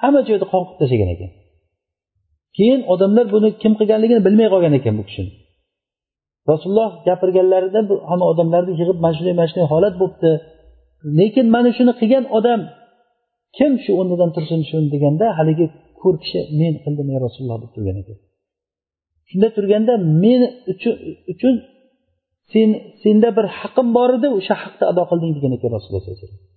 Hamma 0.00 0.20
joyda 0.28 0.46
qon 0.52 0.62
qilib 0.66 0.78
tashlagan 0.82 1.10
ekan. 1.14 1.30
Keyin 2.56 2.80
odamlar 2.92 3.26
buni 3.34 3.48
kim 3.62 3.72
qilganligini 3.80 4.20
bilmay 4.26 4.48
qolgan 4.54 4.74
ekan 4.78 4.94
bu 4.98 5.04
kishini. 5.08 5.32
Rasululloh 6.50 6.90
gapirganlarida 7.08 7.80
hamma 8.10 8.24
odamlarni 8.32 8.72
yig'ib 8.80 8.98
mana 9.04 9.14
shunday 9.18 9.34
mana 9.38 9.48
shunday 9.50 9.66
holat 9.74 9.94
bo'libdi. 10.00 10.30
Lekin 11.18 11.46
mana 11.54 11.70
shuni 11.76 11.92
qilgan 12.00 12.24
odam 12.38 12.60
kim 13.58 13.72
shu 13.84 13.90
o'rnidan 14.00 14.30
tursin 14.36 14.60
shuni 14.70 14.86
deganda 14.94 15.26
haligi 15.38 15.66
ko'r 16.00 16.14
kishi 16.22 16.40
men 16.60 16.74
qildim 16.84 17.06
ey 17.12 17.18
rasululloh 17.26 17.58
deb 17.62 17.70
turgan 17.76 17.96
ekan. 18.02 18.16
Shunda 19.30 19.48
turganda 19.56 19.94
men 20.24 20.40
uchun 21.32 21.54
sen 22.52 22.68
senda 23.02 23.28
bir 23.36 23.46
haqqim 23.58 23.88
bor 23.96 24.10
edi 24.18 24.28
o'sha 24.38 24.54
haqni 24.62 24.84
ado 24.92 25.02
qilding 25.10 25.32
degan 25.36 25.52
ekan 25.56 25.70
rasululloh 25.76 26.02
sallallohu 26.02 26.20
alayhi 26.20 26.30
vasallam. 26.30 26.52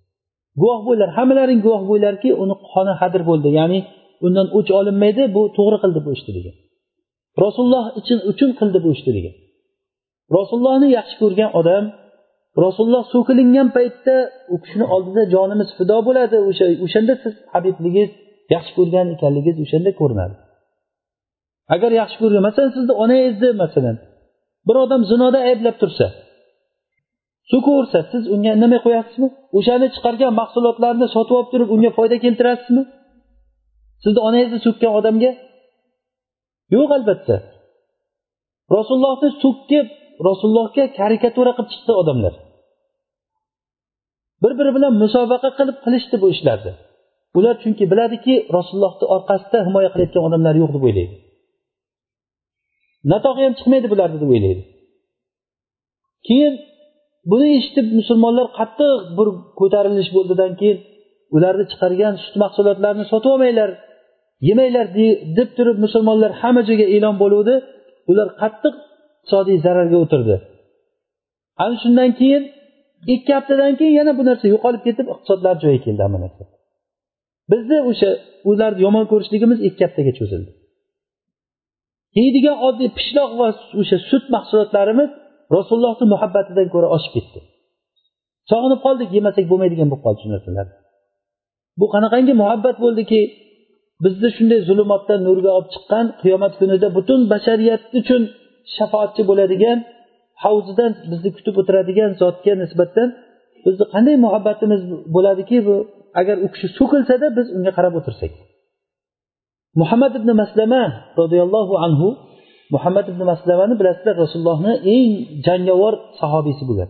Guvoh 0.61 0.79
bo'linglar 0.87 1.09
hammalaring 1.17 1.59
guvoh 1.65 1.83
bo'linglarki 1.89 2.29
uni 2.43 2.55
qoni 2.71 2.93
hadir 3.01 3.21
bo'ldi 3.29 3.49
ya'ni 3.59 3.79
undan 4.25 4.47
o'ch 4.57 4.69
olinmaydi 4.79 5.23
bu 5.35 5.41
to'g'ri 5.57 5.77
qildi 5.83 5.99
bu 6.05 6.09
ishni 6.17 6.31
degan. 6.37 6.55
Rasululloh 7.43 7.85
uchun 7.99 8.19
uchun 8.31 8.49
qildi 8.59 8.79
bu 8.85 8.89
ishni 8.95 9.11
degan. 9.17 9.35
Rasulullohni 10.37 10.87
yaxshi 10.97 11.15
ko'rgan 11.21 11.49
odam 11.59 11.83
rasululloh 12.65 13.03
so'kilingan 13.13 13.67
paytda 13.77 14.15
u 14.53 14.55
kishini 14.63 14.85
oldida 14.95 15.23
jonimiz 15.33 15.69
fido 15.77 15.97
bo'ladi 16.07 16.37
o'sha 16.49 16.65
o'shanda 16.85 17.13
siz 17.23 17.33
habibligingiz 17.53 18.11
yaxshi 18.55 18.71
ko'rgan 18.77 19.05
ekanligingiz 19.15 19.57
o'shanda 19.65 19.91
ko'rinadi. 20.01 20.35
Agar 21.73 21.91
yaxshi 21.99 22.17
ko'rgan 22.21 22.43
masalan 22.47 22.71
sizni 22.77 22.93
onangizni 23.03 23.49
masalan. 23.63 23.97
Bir 24.67 24.75
odam 24.83 25.01
zinoda 25.11 25.39
ayblab 25.49 25.75
tursa 25.81 26.07
so'kaversa 27.51 27.99
siz 28.11 28.23
unga 28.33 28.51
indamay 28.55 28.79
qo'yasizmi? 28.85 29.27
O'shani 29.57 29.87
chiqargan 29.95 30.33
mahsulotlarni 30.41 31.07
sotib 31.15 31.35
olib 31.39 31.49
turib 31.53 31.69
unga 31.75 31.91
foyda 31.97 32.17
keltirasizmi? 32.25 32.83
Sizni 34.03 34.21
onangizni 34.27 34.59
so'kkan 34.65 34.91
odamga? 34.99 35.31
Yo'q 36.75 36.89
albatta. 36.97 37.35
Rasulullohni 38.77 39.29
so'kib 39.43 39.87
rasulullohga 40.27 40.83
karikatura 40.99 41.51
qilib 41.57 41.69
chiqdi 41.73 41.93
odamlar. 42.01 42.33
Bir 44.43 44.51
biri 44.59 44.71
bilan 44.77 44.93
musobaqa 45.03 45.49
qilib 45.59 45.77
qilishdi 45.85 46.15
bu 46.23 46.27
ishlarni. 46.35 46.73
Ular 47.37 47.55
chunki 47.63 47.83
biladiki 47.91 48.33
rasulullohni 48.57 49.05
orqasida 49.15 49.57
himoya 49.67 49.89
qilayotgan 49.93 50.23
odamlar 50.29 50.53
yo'q 50.61 50.71
deb 50.75 50.83
o'ylaydi. 50.89 51.15
Natog'i 53.11 53.41
ham 53.45 53.53
chiqmaydi 53.59 53.87
bularni 53.93 54.17
deb 54.23 54.29
o'ylaydi. 54.35 54.63
Keyin 56.27 56.53
buni 57.31 57.47
eshitib 57.57 57.87
musulmonlar 57.99 58.47
qattiq 58.59 58.91
bir 59.17 59.27
ko'tarilish 59.59 60.09
bo'ldidan 60.17 60.51
keyin 60.59 60.77
ularni 61.35 61.65
chiqargan 61.71 62.13
sut 62.23 62.35
mahsulotlarini 62.43 63.05
sotib 63.11 63.29
olmanglar 63.35 63.69
yemanglar 64.47 64.87
deb 65.37 65.49
turib 65.57 65.77
musulmonlar 65.85 66.31
hamma 66.41 66.61
joyga 66.69 66.85
e'lon 66.95 67.15
bo'luvdi. 67.23 67.55
Ular 68.11 68.27
qattiq 68.41 68.75
iqtisodiy 68.81 69.57
zararga 69.65 69.97
o'tirdi. 70.03 70.35
Ana 71.63 71.75
shundan 71.83 72.11
keyin 72.19 72.43
ikki 73.13 73.31
haftadan 73.37 73.73
keyin 73.79 73.95
yana 73.99 74.11
bu 74.19 74.23
narsa 74.29 74.45
yo'qolib 74.53 74.81
ketib 74.87 75.07
iqtisodlari 75.13 75.59
joyiga 75.63 75.81
keldi 75.85 76.01
hamma 76.05 76.19
narsa. 76.25 76.43
Bizni 77.51 77.77
o'sha 77.89 78.09
ularni 78.49 78.79
yomon 78.85 79.05
ko'rishligimiz 79.11 79.59
ikki 79.67 79.81
haftaga 79.85 80.13
cho'zildi. 80.19 80.51
Yeydigan 82.19 82.57
oddiy 82.67 82.89
pishloq 82.97 83.31
va 83.39 83.47
o'sha 83.81 83.97
sut 84.09 84.25
mahsulotlarimiz 84.35 85.09
rasulullohni 85.55 86.05
muhabbatidan 86.13 86.67
ko'ra 86.73 86.87
oshib 86.95 87.11
ketdi. 87.17 87.39
Sog'inib 88.51 88.79
qoldik 88.85 89.09
yemasak 89.17 89.45
bo'lmaydigan 89.51 89.87
bo'lib 89.91 90.03
qoldi 90.05 90.19
shu 90.23 90.29
narsalar. 90.33 90.67
Bu 91.79 91.85
qanaqangi 91.93 92.33
muhabbat 92.41 92.77
bo'ldiki 92.85 93.19
bizni 94.03 94.29
shunday 94.37 94.59
zulmatdan 94.69 95.19
nurga 95.27 95.51
olib 95.57 95.69
chiqqan 95.73 96.05
qiyomat 96.21 96.53
kunida 96.59 96.87
butun 96.97 97.19
bashariyat 97.33 97.81
uchun 97.99 98.21
shafoatchi 98.75 99.21
bo'ladigan 99.29 99.77
havzidan 100.43 100.91
bizni 101.11 101.29
kutib 101.37 101.55
o'tiradigan 101.61 102.11
zotga 102.21 102.53
nisbatan 102.63 103.07
bizni 103.65 103.85
qanday 103.93 104.15
muhabbatimiz 104.25 104.81
bo'ladiki 105.15 105.57
bu 105.67 105.75
agar 106.19 106.35
u 106.45 106.47
kishi 106.53 106.67
so'kilsada 106.77 107.27
biz 107.37 107.47
unga 107.57 107.71
qarab 107.77 107.93
o'tirsak. 107.99 108.31
Muhammad 109.81 110.13
ibn 110.19 110.29
maslama 110.41 110.83
roziyallohu 111.21 111.73
anhu 111.85 112.07
muhammad 112.73 113.05
ibn 113.11 113.21
maslamani 113.31 113.73
bilasizlar 113.79 114.15
rasulullohni 114.23 114.73
eng 114.95 115.11
jangovar 115.45 115.93
sahobiysi 116.19 116.63
bo'lgan. 116.69 116.89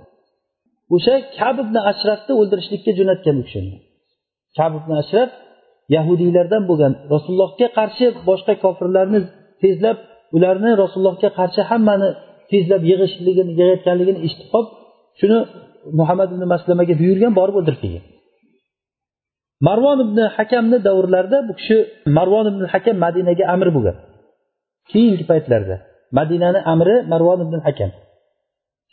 O'sha 0.96 1.16
kab 1.38 1.56
ibn 1.64 1.76
ashrafni 1.92 2.34
o'ldirishlikka 2.40 2.92
jo'natgan 3.00 3.36
u 3.42 3.44
kishini 3.48 3.76
kab 4.58 4.72
ibn 4.80 4.92
ashraf 5.02 5.30
yahudiylardan 5.96 6.64
bo'lgan. 6.70 6.94
Rasulullohga 7.14 7.68
qarshi 7.78 8.06
boshqa 8.30 8.54
kofirlarni 8.64 9.20
tezlab 9.64 9.98
ularni 10.36 10.72
rasulullohga 10.84 11.30
qarshi 11.40 11.62
hammani 11.70 12.10
tezlab 12.52 12.82
yig'ishligini 12.92 13.52
yig'ayotganligini 13.54 14.20
eshitib 14.26 14.48
qolib 14.54 14.72
shuni 15.20 15.38
muhammad 16.00 16.30
ibn 16.36 16.44
maslamaga 16.54 16.94
buyurgan 17.02 17.34
borib 17.40 17.56
o'ldirib 17.60 17.80
kelgan. 17.84 18.06
Marvon 19.62 20.00
ibn 20.06 20.20
hakamni 20.38 20.78
davrlarida 20.88 21.38
bu 21.48 21.54
kishi 21.60 21.78
marvon 22.18 22.46
ibn 22.52 22.64
hakam 22.74 22.96
madinaga 23.06 23.46
amir 23.54 23.70
bo'lgan. 23.76 23.96
Keyingi 24.92 25.24
paytlarda 25.32 25.76
madinani 26.18 26.60
amiri 26.72 26.96
marvon 27.12 27.40
ibn 27.46 27.58
hakam. 27.68 27.92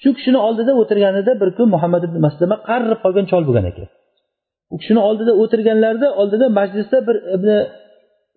Shu 0.03 0.09
kishini 0.19 0.39
oldida 0.47 0.73
o'tirganida 0.81 1.32
bir 1.41 1.49
kun 1.57 1.69
muhammad 1.74 2.03
ibn 2.09 2.16
maslama 2.27 2.57
qarib 2.69 2.99
qolgan 3.05 3.27
chol 3.31 3.43
bo'lgan 3.49 3.66
ekan. 3.70 3.89
U 4.73 4.77
kishini 4.81 5.01
oldida 5.09 5.32
o'tirganlarida 5.43 6.09
oldida 6.20 6.47
majlisda 6.59 6.99
bir 7.09 7.16
ibn 7.36 7.49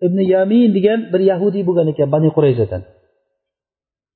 ibn 0.06 0.18
yamin 0.34 0.68
degan 0.76 1.00
bir 1.12 1.20
yahudiy 1.32 1.62
bo'lgan 1.68 1.86
ekan 1.92 2.08
bani 2.14 2.28
qurayzadan. 2.36 2.82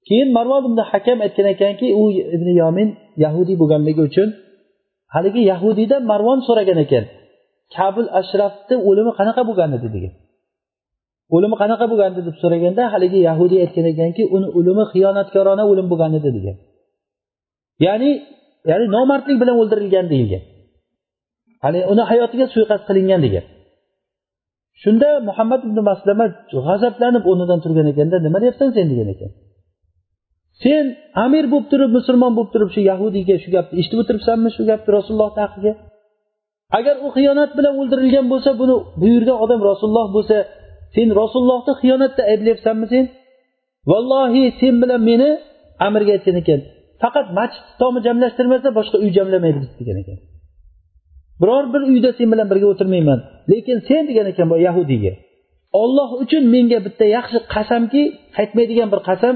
Keyin 0.08 0.28
marvon 0.36 0.62
ibn 0.68 0.78
hakam 0.92 1.18
aytgan 1.26 1.46
ekanki 1.54 1.86
u 2.00 2.02
ibn 2.36 2.48
yomin 2.62 2.88
yahudiy 3.24 3.56
bo'lganligi 3.62 4.02
uchun 4.08 4.28
haligi 5.14 5.42
yahudiydan 5.52 6.02
marvon 6.12 6.38
so'ragan 6.48 6.78
ekan. 6.86 7.04
Kabil 7.76 8.06
ashrafni 8.20 8.76
o'limi 8.88 9.12
qanaqa 9.18 9.42
bo'lgan 9.48 9.70
edi 9.78 9.88
degan. 9.96 10.14
O'limi 11.36 11.56
qanaqa 11.62 11.84
bo'lgan 11.90 12.10
edi 12.14 12.22
deb 12.28 12.36
so'raganda 12.42 12.82
haligi 12.94 13.18
yahudiy 13.28 13.58
aytgan 13.64 13.86
ekanki 13.92 14.22
uni 14.36 14.48
o'limi 14.58 14.84
xiyonatkorona 14.92 15.64
o'lim 15.70 15.86
bo'lgan 15.92 16.12
edi 16.18 16.30
degan. 16.36 16.56
Ya'ni 17.86 18.10
ya'ni 18.70 18.86
nomardlik 18.96 19.36
bilan 19.42 19.56
o'ldirilgan 19.62 20.06
deyilgan. 20.12 20.42
Haligi 21.64 21.84
uni 21.92 22.02
hayotiga 22.10 22.46
suiqasd 22.54 22.84
qilingan 22.88 23.20
degan. 23.26 23.44
Shunda 24.82 25.08
muhammad 25.28 25.60
ibn 25.68 25.78
maslama 25.90 26.26
g'azablanib 26.66 27.24
o'rnidan 27.30 27.58
turgan 27.64 27.86
ekanda 27.92 28.16
nima 28.26 28.38
deyapsan 28.42 28.68
sen 28.76 28.86
degan 28.92 29.08
ekan. 29.14 29.30
Sen 30.62 30.84
amir 31.24 31.44
bo'lib 31.52 31.66
turib 31.72 31.90
musulmon 31.98 32.32
bo'lib 32.36 32.50
turib 32.54 32.70
shu 32.74 32.80
yahudiyga 32.90 33.36
shu 33.42 33.48
gapni 33.56 33.74
eshitib 33.80 33.98
o'tiribsanmi 34.02 34.48
shu 34.56 34.62
gapni 34.70 34.90
rasulullohni 34.98 35.40
haqiga 35.46 35.72
agar 36.78 36.96
u 37.06 37.08
xiyonat 37.16 37.50
bilan 37.58 37.74
o'ldirilgan 37.80 38.26
bo'lsa 38.32 38.50
buni 38.60 38.76
buyurgan 39.02 39.38
odam 39.44 39.60
rasululloh 39.70 40.06
bo'lsa 40.16 40.36
sen 40.94 41.08
rasulullohni 41.20 41.72
xiyonatda 41.80 42.22
ayblayapsanmi 42.32 42.86
sen? 42.92 43.04
Vallohi 43.90 44.44
sen 44.60 44.74
bilan 44.82 45.00
meni 45.10 45.30
amirga 45.86 46.12
aytgan 46.16 46.36
ekan. 46.42 46.60
Faqat 47.02 47.26
masjid 47.38 47.64
tomi 47.80 47.98
jamlashtirmasa 48.06 48.68
boshqa 48.78 48.96
uy 49.04 49.10
jamlamaydi 49.18 49.58
degan 49.80 49.96
ekan. 50.02 50.18
Biror 51.40 51.64
bir 51.74 51.82
uyda 51.90 52.10
sen 52.18 52.28
bilan 52.32 52.46
birga 52.52 52.66
o'tirmayman. 52.72 53.18
Lekin 53.50 53.78
sen 53.88 54.02
degan 54.10 54.26
ekan 54.32 54.46
bu 54.50 54.56
yahudiyga 54.68 55.12
olloh 55.82 56.10
uchun 56.22 56.44
menga 56.54 56.78
bitta 56.86 57.04
yaxshi 57.16 57.38
qasamki 57.54 58.02
qaytmaydigan 58.36 58.88
bir 58.92 59.00
qasam 59.08 59.34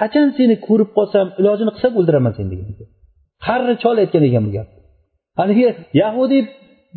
qachon 0.00 0.28
seni 0.38 0.54
ko'rib 0.66 0.90
qolsam 0.98 1.26
ilojini 1.40 1.70
qilsam 1.74 1.92
o'ldiraman 1.98 2.32
seni 2.38 2.48
degan 2.52 2.68
ekan. 2.72 2.88
Qarri 3.46 3.74
chol 3.82 3.96
aytgan 4.02 4.24
ekan 4.28 4.42
bu 4.46 4.50
gapni 4.56 4.76
haligi 5.40 5.68
yahudiy 6.02 6.42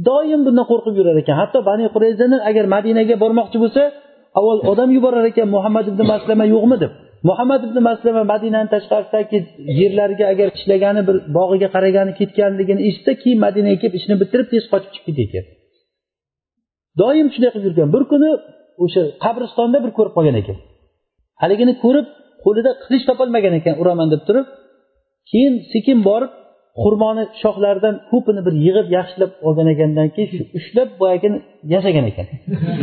doim 0.08 0.42
bundan 0.48 0.66
qo'rqib 0.72 0.96
yurar 1.00 1.16
ekan. 1.22 1.36
Hatto 1.42 1.60
bani 1.70 1.86
qurayzani 1.96 2.38
agar 2.50 2.66
madinaga 2.76 3.16
bormoqchi 3.24 3.58
bo'lsa 3.64 3.82
avval 4.40 4.60
odam 4.72 4.90
yuborar 4.98 5.26
ekan 5.32 5.48
muhammad 5.56 5.86
ibn 5.92 6.02
maslama 6.14 6.46
yo'qmi 6.54 6.78
deb. 6.84 6.92
Muhammad 7.30 7.62
ibn 7.68 7.78
maslama 7.90 8.22
madinani 8.34 8.70
tashqarisidagi 8.76 9.38
yerlariga 9.80 10.26
agar 10.34 10.48
ishlagani 10.58 11.02
bir 11.08 11.16
bog'iga 11.38 11.68
qaragani 11.76 12.12
ketganligini 12.20 12.82
eshitsa 12.90 13.12
keyin 13.22 13.40
madinaga 13.46 13.78
kelib 13.82 13.96
ishni 14.00 14.16
bitirib 14.22 14.48
tez 14.54 14.64
qochib 14.72 14.92
chiqib 14.96 15.16
ketgan 15.20 15.46
doim 17.02 17.28
shunday 17.34 17.52
qilib 17.54 17.66
yurgan. 17.70 17.90
Bir 17.96 18.04
kuni 18.12 18.30
o'sha 18.84 19.02
qabristonda 19.24 19.78
bir 19.86 19.92
ko'rib 19.98 20.14
qolgan 20.18 20.36
ekan. 20.42 20.58
Haligini 21.42 21.74
ko'rib 21.84 22.08
qo'lida 22.46 22.72
qilich 22.84 23.04
topolmagan 23.10 23.54
ekan 23.60 23.76
uraman 23.82 24.08
deb 24.14 24.22
turib 24.28 24.48
keyin 25.32 25.54
sekin 25.74 25.98
borib 26.10 26.32
xurmoni 26.84 27.23
shoxlaridan 27.41 27.95
ko'pini 28.11 28.41
bir 28.47 28.53
yig'ib 28.65 28.88
yaxshilab 28.97 29.31
olgan 29.47 29.68
ekandan 29.73 30.07
keyin 30.15 30.30
shu 30.35 30.43
ushlab 30.57 30.89
boyagini 31.01 31.38
yasagan 31.73 32.06
ekan. 32.11 32.27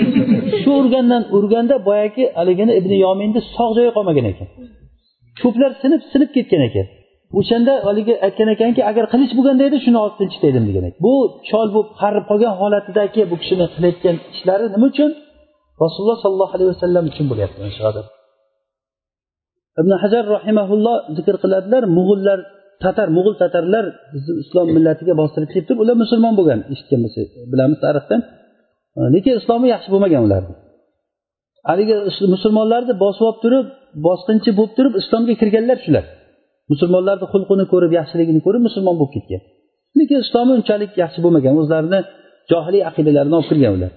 Shu 0.62 0.70
urgandan 0.80 1.22
urganda 1.36 1.76
boyagi 1.88 2.24
haligini 2.38 2.72
ibn 2.80 2.92
yominni 3.04 3.40
sog' 3.56 3.72
joyi 3.78 3.90
qolmagan 3.96 4.26
ekan. 4.32 4.48
Ko'plar 5.42 5.70
sinib 5.82 6.00
sinib 6.12 6.30
ketgan 6.36 6.62
ekan. 6.68 6.86
O'shanda 7.38 7.72
haligi 7.88 8.14
aytgan 8.26 8.48
ekanki 8.54 8.80
agar 8.90 9.04
qilich 9.12 9.32
bo'lganda 9.38 9.62
edi 9.68 9.78
shuni 9.84 9.98
olib 10.04 10.16
tinchitaydim 10.20 10.64
degan 10.68 10.84
ekan. 10.88 11.00
Bu 11.06 11.14
chol 11.48 11.68
bo'lib 11.74 11.90
qarib 12.02 12.24
qolgan 12.30 12.52
holatidagi 12.60 13.22
bu 13.30 13.36
kishini 13.42 13.66
qilayotgan 13.74 14.16
ishlari 14.34 14.66
nima 14.74 14.86
uchun? 14.92 15.10
Rasululloh 15.84 16.18
sollallohu 16.24 16.52
alayhi 16.56 16.70
vasallam 16.74 17.04
uchun 17.10 17.26
bo'lyapti 17.30 17.58
ibn 19.80 19.92
hajar 20.02 20.24
rahimaulloh 20.36 20.96
zikr 21.16 21.34
qiladilar 21.42 21.82
mug'ullar 21.98 22.38
tatar 22.84 23.08
mo'g'ul 23.16 23.34
tatarlar 23.42 23.84
bizni 24.14 24.32
islom 24.42 24.66
millatiga 24.76 25.14
bostirib 25.20 25.48
kelib 25.52 25.66
turib 25.68 25.80
ular 25.84 25.96
musulmon 26.04 26.34
bo'lgan 26.38 26.60
eshitganmiz 26.72 27.12
bilamiz 27.52 27.78
tarixdan. 27.84 28.20
Lekin 29.14 29.34
islomi 29.40 29.66
yaxshi 29.74 29.88
bo'lmagan 29.94 30.22
ularni. 30.26 30.54
Haligi 31.70 31.94
musulmonlarni 32.34 32.94
bosib 33.04 33.24
olib 33.28 33.40
turib 33.44 33.66
bosqinchi 34.06 34.50
bo'lib 34.58 34.72
turib 34.78 34.94
islomga 35.00 35.34
kirganlar 35.40 35.78
shular. 35.84 36.04
Musulmonlarni 36.72 37.26
xulqini 37.32 37.64
ko'rib 37.72 37.92
yaxshiligini 37.98 38.40
ko'rib 38.46 38.62
musulmon 38.68 38.96
bo'lib 39.00 39.12
ketgan. 39.16 39.42
Lekin 39.98 40.18
islomi 40.24 40.52
unchalik 40.58 40.92
yaxshi 41.02 41.18
bo'lmagan 41.24 41.54
o'zlarini 41.62 42.00
johiliy 42.50 42.82
aqidalarini 42.90 43.34
olib 43.38 43.48
kirgan 43.50 43.72
ular. 43.78 43.92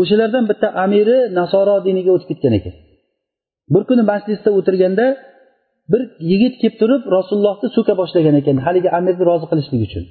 O'shalardan 0.00 0.44
bitta 0.50 0.68
amiri 0.84 1.18
nasoro 1.38 1.76
diniga 1.86 2.10
o'tib 2.16 2.28
ketgan 2.32 2.54
ekan. 2.58 2.74
Bir 3.74 3.82
kuni 3.88 4.02
majlisda 4.12 4.50
o'tirganda 4.58 5.06
bir 5.92 6.02
yigit 6.30 6.54
kelib 6.60 6.76
turib 6.80 7.02
rasulullohni 7.16 7.68
so'ka 7.76 7.94
boshlagan 8.00 8.34
ekan. 8.40 8.56
Haligi 8.66 8.90
amirni 8.98 9.24
rozi 9.30 9.46
qilishlik 9.50 9.82
uchun. 9.88 10.04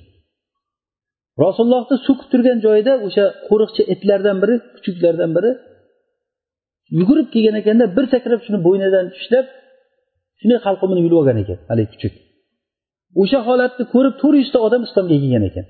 Rasulullohni 1.44 1.98
so'kib 2.08 2.28
turgan 2.32 2.58
joyida 2.66 2.94
o'sha 3.08 3.26
qo'riqchi 3.50 3.82
itlardan 3.94 4.38
biri 4.44 4.56
kuchuklardan 4.76 5.32
biri 5.38 5.52
yugurib 7.00 7.28
kelgan 7.34 7.56
ekanda 7.62 7.86
bir 7.98 8.06
sakrab 8.14 8.42
shuni 8.46 8.60
bo'ynidan 8.68 9.06
ushlab 9.18 9.46
shunday 10.40 10.60
halqumini 10.66 11.02
yulib 11.06 11.18
olgan 11.22 11.38
ekan 11.44 11.60
haligi 11.70 11.90
kuchuk. 11.94 12.14
O'sha 13.22 13.40
holatni 13.48 13.84
ko'rib 13.94 14.16
to'rt 14.22 14.38
yuzta 14.42 14.60
odam 14.68 14.82
islomga 14.88 15.16
kelgan 15.24 15.44
ekan. 15.50 15.66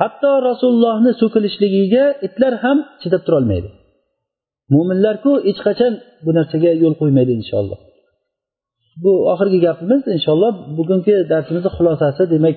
Hatto 0.00 0.30
rasulullohni 0.48 1.12
so'kilishligiga 1.20 2.04
itlar 2.26 2.52
ham 2.64 2.78
chidab 3.02 3.22
turolmaydi. 3.26 3.68
Mo'minlarku 4.74 5.32
hech 5.48 5.60
qachon 5.66 5.92
bu 6.24 6.30
narsaga 6.38 6.70
yo'l 6.82 6.94
qo'ymaydi 7.00 7.32
inshaalloh. 7.40 7.78
Bu 9.02 9.12
oxirgi 9.32 9.58
gapimiz 9.66 10.02
inshaalloh 10.14 10.52
bugungi 10.78 11.14
darsimizni 11.32 11.70
xulosasi 11.76 12.22
demak 12.34 12.56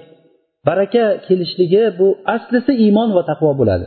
baraka 0.67 1.03
kelishligi 1.25 1.83
bu 1.99 2.07
aslisi 2.35 2.71
iymon 2.85 3.09
va 3.17 3.23
taqvo 3.31 3.51
bo'ladi. 3.61 3.85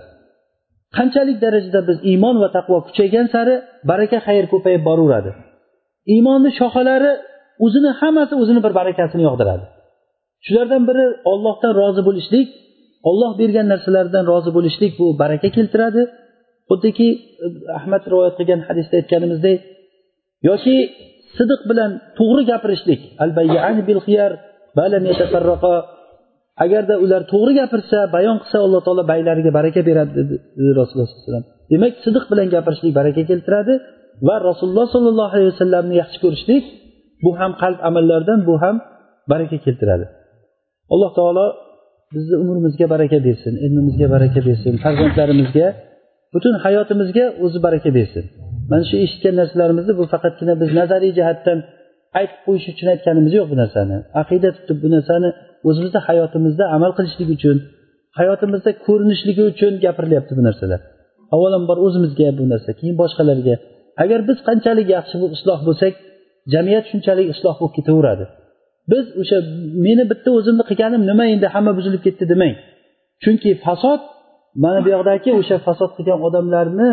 Qanchalik 0.96 1.38
darajada 1.44 1.80
biz 1.88 1.98
iymon 2.10 2.36
va 2.42 2.48
taqvo 2.56 2.76
kuchaygan 2.86 3.26
sari 3.34 3.54
baraka 3.90 4.18
xayr 4.26 4.44
ko'payib 4.52 4.82
boraveradi. 4.88 5.30
Iymonni 6.14 6.50
shoxalari 6.60 7.12
o'zini 7.64 7.90
hammasi 8.00 8.34
o'zini 8.42 8.60
bir 8.66 8.72
barakasini 8.80 9.22
yog'diradi. 9.28 9.64
Shulardan 10.46 10.82
biri 10.88 11.04
ollohdan 11.32 11.72
rozi 11.80 12.02
bo'lishlik 12.08 12.48
olloh 13.08 13.30
bergan 13.40 13.66
narsalardan 13.72 14.24
rozi 14.32 14.50
bo'lishlik 14.56 14.92
bu 15.00 15.06
baraka 15.22 15.48
keltiradi. 15.56 16.02
Xuddiki 16.70 17.08
ahmad 17.78 18.02
rivoyat 18.10 18.34
qilgan 18.38 18.60
hadisda 18.68 18.94
aytganimizdek 19.00 19.58
yoki 20.48 20.76
sidiq 21.38 21.60
bilan 21.70 21.90
to'g'ri 22.18 22.42
gapirishlik. 22.50 23.00
Agarda 26.64 26.94
ular 27.04 27.22
to'g'ri 27.32 27.52
gapirsa 27.60 27.98
bayon 28.16 28.36
qilsa 28.42 28.58
alloh 28.66 28.80
taolo 28.86 29.02
baylariga 29.12 29.50
baraka 29.58 29.80
beradi 29.88 30.12
dedi 30.18 30.34
rasululloh 30.80 31.06
sallallohu 31.08 31.20
alayhi 31.20 31.30
vasallam. 31.30 31.46
Demak 31.72 31.92
sidiq 32.04 32.24
bilan 32.32 32.46
gapirishlik 32.54 32.92
baraka 33.00 33.22
keltiradi 33.30 33.74
va 34.28 34.36
rasululloh 34.48 34.86
sollallohu 34.94 35.32
alayhi 35.34 35.50
vasallamni 35.54 35.94
yaxshi 36.02 36.18
ko'rishlik 36.24 36.64
bu 37.24 37.30
ham 37.40 37.52
qalb 37.62 37.78
amallaridan 37.88 38.38
bu 38.48 38.54
ham 38.62 38.76
baraka 39.32 39.56
keltiradi. 39.64 40.06
Alloh 40.94 41.10
taolo 41.18 41.46
bizni 42.14 42.36
umrimizga 42.42 42.86
baraka 42.94 43.18
bersin 43.26 43.54
ilmimizga 43.66 44.06
baraka 44.14 44.40
bersin 44.48 44.74
farzandlarimizga 44.84 45.66
butun 46.34 46.54
hayotimizga 46.64 47.24
o'zi 47.44 47.58
baraka 47.66 47.90
bersin. 47.98 48.24
Mana 48.70 48.84
shu 48.88 48.96
eshitgan 49.04 49.34
narsalarimizni 49.40 49.92
bu 50.00 50.04
faqatgina 50.12 50.54
biz 50.62 50.70
nazariy 50.80 51.12
jihatdan 51.18 51.58
aytib 52.18 52.40
qo'yish 52.46 52.66
uchun 52.72 52.86
aytganimiz 52.94 53.32
yo'q 53.38 53.46
bu 53.52 53.56
narsani. 53.62 53.96
Aqida 54.22 54.48
tutib 54.56 54.78
bu 54.84 54.88
narsani 54.94 55.28
o'zimizni 55.68 56.00
hayotimizda 56.08 56.64
amal 56.76 56.92
qilishlik 56.98 57.28
uchun 57.36 57.56
hayotimizda 58.18 58.70
ko'rinishligi 58.86 59.42
uchun 59.52 59.72
gapirilyapti 59.84 60.32
bu 60.38 60.42
narsalar. 60.48 60.80
Avvalambor 61.34 61.78
o'zimizga 61.86 62.28
bu 62.38 62.44
narsa 62.52 62.70
keyin 62.78 62.96
boshqalarga. 63.02 63.54
Agar 64.02 64.20
biz 64.28 64.38
qanchalik 64.48 64.86
yaxshi 64.96 65.16
isloh 65.36 65.60
bo'lsak 65.68 65.92
jamiyat 66.54 66.84
shunchalik 66.90 67.26
isloh 67.34 67.54
bo'lib 67.60 67.74
ketaveradi. 67.78 68.24
Biz 68.92 69.04
o'sha 69.20 69.38
meni 69.86 70.04
bitta 70.10 70.28
o'zimni 70.38 70.64
qilganim 70.70 71.02
nima 71.10 71.24
endi 71.34 71.46
hamma 71.54 71.72
buzilib 71.78 72.02
ketdi 72.06 72.24
demang. 72.32 72.54
Chunki 73.22 73.50
fasod 73.64 74.00
mana 74.64 74.80
bu 74.84 74.88
yoqdagi 74.94 75.30
o'sha 75.40 75.56
fasod 75.66 75.90
qilgan 75.96 76.18
odamlarni 76.26 76.88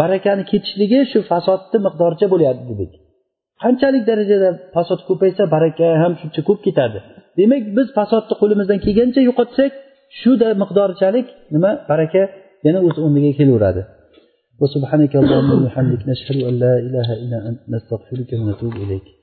barakani 0.00 0.42
ketishligi 0.50 1.00
shu 1.12 1.18
fasodni 1.30 1.78
miqdoricha 1.86 2.26
bo'lyapti 2.32 2.64
dedik 2.70 2.92
qanchalik 3.62 4.02
darajada 4.10 4.48
fasod 4.74 5.00
ko'paysa 5.08 5.42
baraka 5.54 5.86
ham 6.02 6.12
shuncha 6.20 6.40
ko'p 6.48 6.60
ketadi 6.66 6.98
demak 7.38 7.62
biz 7.76 7.88
fasodni 7.98 8.34
qo'limizdan 8.40 8.78
kelgancha 8.86 9.20
yo'qotsak 9.28 9.72
shu 10.20 10.30
miqdorchalik 10.62 11.26
nima 11.54 11.70
baraka 11.90 12.22
yana 12.66 12.78
o'z 12.86 12.96
o'rniga 13.04 13.32
kelaveradi 13.40 13.82
وسبحانك 14.62 15.12
اللهم 15.22 15.50
وبحمدك 15.56 16.02
نشهد 16.08 16.38
أن 16.48 16.54
لا 16.64 16.74
إله 16.86 17.08
إلا 17.22 17.38
أنت 17.48 17.60
نستغفرك 17.74 18.30
ونتوب 18.32 18.74
إليك 18.84 19.06